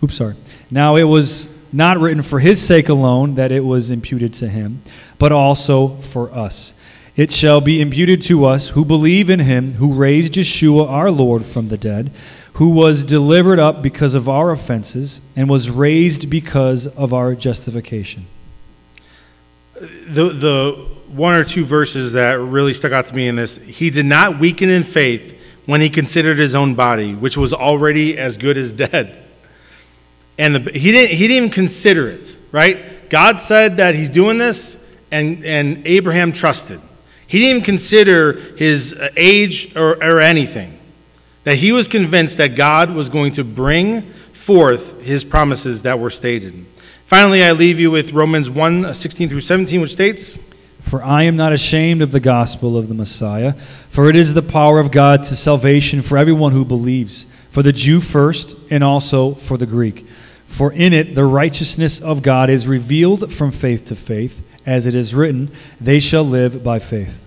Oops, 0.02 0.14
sorry. 0.14 0.34
Now 0.70 0.96
it 0.96 1.04
was 1.04 1.54
not 1.72 1.98
written 1.98 2.22
for 2.22 2.40
his 2.40 2.60
sake 2.60 2.88
alone 2.88 3.36
that 3.36 3.52
it 3.52 3.64
was 3.64 3.90
imputed 3.90 4.34
to 4.34 4.48
him, 4.48 4.82
but 5.18 5.30
also 5.32 5.88
for 5.88 6.34
us. 6.34 6.74
It 7.16 7.30
shall 7.30 7.60
be 7.60 7.80
imputed 7.80 8.22
to 8.24 8.44
us 8.46 8.70
who 8.70 8.84
believe 8.84 9.30
in 9.30 9.40
him 9.40 9.74
who 9.74 9.92
raised 9.92 10.34
Yeshua 10.34 10.88
our 10.88 11.10
Lord 11.10 11.44
from 11.44 11.68
the 11.68 11.76
dead 11.76 12.10
who 12.54 12.70
was 12.70 13.04
delivered 13.04 13.58
up 13.58 13.82
because 13.82 14.14
of 14.14 14.28
our 14.28 14.50
offenses 14.50 15.20
and 15.36 15.48
was 15.48 15.70
raised 15.70 16.28
because 16.28 16.86
of 16.86 17.12
our 17.12 17.34
justification. 17.34 18.26
The, 19.80 20.30
the 20.30 20.72
one 21.08 21.34
or 21.34 21.44
two 21.44 21.64
verses 21.64 22.12
that 22.12 22.38
really 22.38 22.74
stuck 22.74 22.92
out 22.92 23.06
to 23.06 23.14
me 23.14 23.28
in 23.28 23.36
this 23.36 23.56
he 23.56 23.90
did 23.90 24.06
not 24.06 24.38
weaken 24.38 24.68
in 24.68 24.84
faith 24.84 25.38
when 25.66 25.80
he 25.80 25.88
considered 25.88 26.38
his 26.38 26.54
own 26.54 26.74
body, 26.74 27.14
which 27.14 27.36
was 27.36 27.52
already 27.52 28.18
as 28.18 28.36
good 28.36 28.58
as 28.58 28.72
dead. 28.72 29.16
And 30.36 30.56
the, 30.56 30.72
he, 30.72 30.90
didn't, 30.90 31.16
he 31.16 31.28
didn't 31.28 31.36
even 31.36 31.50
consider 31.50 32.08
it, 32.08 32.38
right? 32.50 33.08
God 33.10 33.38
said 33.38 33.76
that 33.76 33.94
he's 33.94 34.10
doing 34.10 34.38
this, 34.38 34.82
and, 35.10 35.44
and 35.44 35.86
Abraham 35.86 36.32
trusted. 36.32 36.80
He 37.26 37.38
didn't 37.38 37.50
even 37.50 37.64
consider 37.64 38.32
his 38.56 38.92
uh, 38.92 39.10
age 39.16 39.76
or, 39.76 40.02
or 40.02 40.20
anything 40.20 40.79
that 41.44 41.56
he 41.56 41.72
was 41.72 41.88
convinced 41.88 42.36
that 42.38 42.54
God 42.54 42.90
was 42.90 43.08
going 43.08 43.32
to 43.32 43.44
bring 43.44 44.02
forth 44.32 45.00
his 45.02 45.24
promises 45.24 45.82
that 45.82 45.98
were 45.98 46.10
stated. 46.10 46.66
Finally, 47.06 47.42
I 47.42 47.52
leave 47.52 47.80
you 47.80 47.90
with 47.90 48.12
Romans 48.12 48.48
1 48.48 48.84
uh, 48.84 48.94
16 48.94 49.28
through 49.28 49.40
17, 49.40 49.80
which 49.80 49.92
states, 49.92 50.38
For 50.82 51.02
I 51.02 51.24
am 51.24 51.36
not 51.36 51.52
ashamed 51.52 52.02
of 52.02 52.12
the 52.12 52.20
gospel 52.20 52.76
of 52.76 52.88
the 52.88 52.94
Messiah, 52.94 53.54
for 53.88 54.08
it 54.08 54.16
is 54.16 54.34
the 54.34 54.42
power 54.42 54.78
of 54.78 54.90
God 54.90 55.22
to 55.24 55.36
salvation 55.36 56.02
for 56.02 56.16
everyone 56.16 56.52
who 56.52 56.64
believes, 56.64 57.26
for 57.50 57.62
the 57.62 57.72
Jew 57.72 58.00
first, 58.00 58.56
and 58.70 58.84
also 58.84 59.34
for 59.34 59.56
the 59.56 59.66
Greek. 59.66 60.06
For 60.46 60.72
in 60.72 60.92
it 60.92 61.14
the 61.14 61.24
righteousness 61.24 62.00
of 62.00 62.22
God 62.22 62.50
is 62.50 62.66
revealed 62.66 63.32
from 63.32 63.50
faith 63.50 63.84
to 63.86 63.94
faith, 63.94 64.42
as 64.66 64.86
it 64.86 64.94
is 64.94 65.14
written, 65.14 65.50
They 65.80 66.00
shall 66.00 66.24
live 66.24 66.62
by 66.62 66.78
faith. 66.78 67.24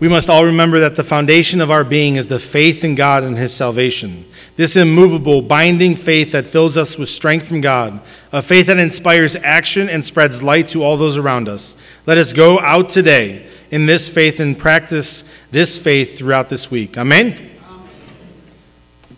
We 0.00 0.08
must 0.08 0.28
all 0.28 0.44
remember 0.44 0.80
that 0.80 0.96
the 0.96 1.04
foundation 1.04 1.60
of 1.60 1.70
our 1.70 1.84
being 1.84 2.16
is 2.16 2.26
the 2.26 2.40
faith 2.40 2.82
in 2.82 2.94
God 2.94 3.22
and 3.22 3.38
His 3.38 3.54
salvation. 3.54 4.24
This 4.56 4.76
immovable, 4.76 5.40
binding 5.40 5.96
faith 5.96 6.32
that 6.32 6.46
fills 6.46 6.76
us 6.76 6.98
with 6.98 7.08
strength 7.08 7.46
from 7.46 7.60
God, 7.60 8.00
a 8.32 8.42
faith 8.42 8.66
that 8.66 8.78
inspires 8.78 9.36
action 9.36 9.88
and 9.88 10.04
spreads 10.04 10.42
light 10.42 10.68
to 10.68 10.82
all 10.82 10.96
those 10.96 11.16
around 11.16 11.48
us. 11.48 11.76
Let 12.06 12.18
us 12.18 12.32
go 12.32 12.60
out 12.60 12.88
today 12.88 13.46
in 13.70 13.86
this 13.86 14.08
faith 14.08 14.40
and 14.40 14.58
practice 14.58 15.24
this 15.50 15.78
faith 15.78 16.18
throughout 16.18 16.48
this 16.48 16.70
week. 16.70 16.98
Amen? 16.98 17.50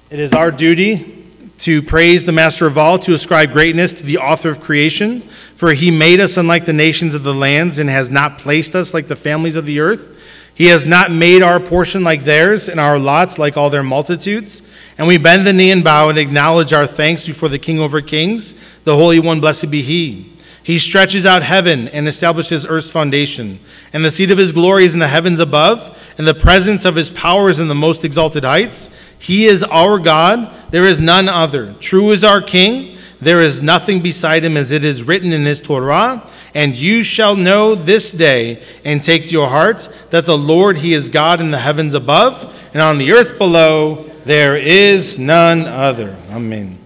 It 0.09 0.20
is 0.20 0.33
our 0.35 0.51
duty 0.51 1.24
to 1.59 1.83
praise 1.83 2.24
the 2.24 2.33
Master 2.33 2.66
of 2.66 2.79
all, 2.79 2.99
to 3.01 3.14
ascribe 3.14 3.53
greatness 3.53 3.99
to 3.99 4.05
the 4.05 4.18
author 4.18 4.51
of 4.51 4.61
creation, 4.61 5.22
for 5.57 5.72
he 5.72 5.91
made 5.91 6.20
us 6.20 6.37
unlike 6.37 6.66
the 6.66 6.72
nations 6.72 7.14
of 7.14 7.22
the 7.22 7.35
lands 7.35 7.79
and 7.79 7.89
has 7.89 8.11
not 8.11 8.39
placed 8.39 8.77
us 8.77 8.95
like 8.95 9.09
the 9.09 9.16
families 9.16 9.57
of 9.57 9.66
the 9.66 9.81
earth. 9.81 10.16
He 10.57 10.69
has 10.69 10.87
not 10.87 11.11
made 11.13 11.43
our 11.43 11.61
portion 11.61 12.03
like 12.03 12.25
theirs, 12.25 12.71
and 12.71 12.81
our 12.81 12.99
lots 12.99 13.39
like 13.39 13.59
all 13.59 13.69
their 13.69 13.83
multitudes. 13.83 14.63
And 14.97 15.07
we 15.07 15.19
bend 15.19 15.47
the 15.47 15.53
knee 15.53 15.71
and 15.71 15.85
bow 15.85 16.09
and 16.09 16.19
acknowledge 16.19 16.73
our 16.73 16.87
thanks 16.87 17.23
before 17.23 17.51
the 17.51 17.59
King 17.59 17.79
over 17.79 18.01
kings, 18.01 18.55
the 18.85 18.97
Holy 18.97 19.19
One, 19.21 19.39
blessed 19.39 19.71
be 19.71 19.83
He. 19.83 20.33
He 20.63 20.79
stretches 20.79 21.27
out 21.27 21.43
heaven 21.43 21.89
and 21.89 22.09
establishes 22.09 22.65
earth's 22.67 22.89
foundation. 22.89 23.61
And 23.93 24.03
the 24.03 24.11
seat 24.11 24.31
of 24.31 24.39
his 24.39 24.51
glory 24.51 24.87
is 24.87 24.95
in 24.95 24.99
the 24.99 25.07
heavens 25.07 25.41
above, 25.41 25.97
and 26.17 26.27
the 26.27 26.35
presence 26.35 26.87
of 26.87 26.97
his 26.97 27.11
power 27.11 27.51
is 27.51 27.61
in 27.61 27.69
the 27.69 27.75
most 27.75 28.03
exalted 28.03 28.43
heights. 28.43 28.89
He 29.19 29.45
is 29.45 29.63
our 29.63 29.99
God, 29.99 30.51
there 30.71 30.85
is 30.85 31.03
none 31.03 31.29
other. 31.29 31.75
True 31.75 32.13
is 32.13 32.25
our 32.25 32.41
King, 32.41 32.97
there 33.21 33.41
is 33.41 33.62
nothing 33.62 34.03
beside 34.03 34.45
him, 34.45 34.57
as 34.57 34.73
it 34.73 34.85
is 34.85 35.03
written 35.03 35.33
in 35.33 35.45
his 35.45 35.61
Torah. 35.61 36.29
And 36.55 36.75
you 36.75 37.03
shall 37.03 37.37
know 37.37 37.75
this 37.75 38.12
day 38.12 38.62
and 38.85 39.03
take 39.03 39.27
to 39.27 39.33
your 39.33 39.49
heart 39.49 39.89
that 40.11 40.25
the 40.25 40.39
Lord, 40.39 40.79
He 40.79 40.95
is 40.95 41.11
God 41.11 41.41
in 41.41 41.51
the 41.51 41.59
heavens 41.59 41.95
above, 41.95 42.55
and 42.73 42.83
on 42.83 42.99
the 42.99 43.12
earth 43.12 43.37
below, 43.37 44.11
there 44.25 44.57
is 44.57 45.19
none 45.19 45.67
other. 45.67 46.17
Amen. 46.31 46.86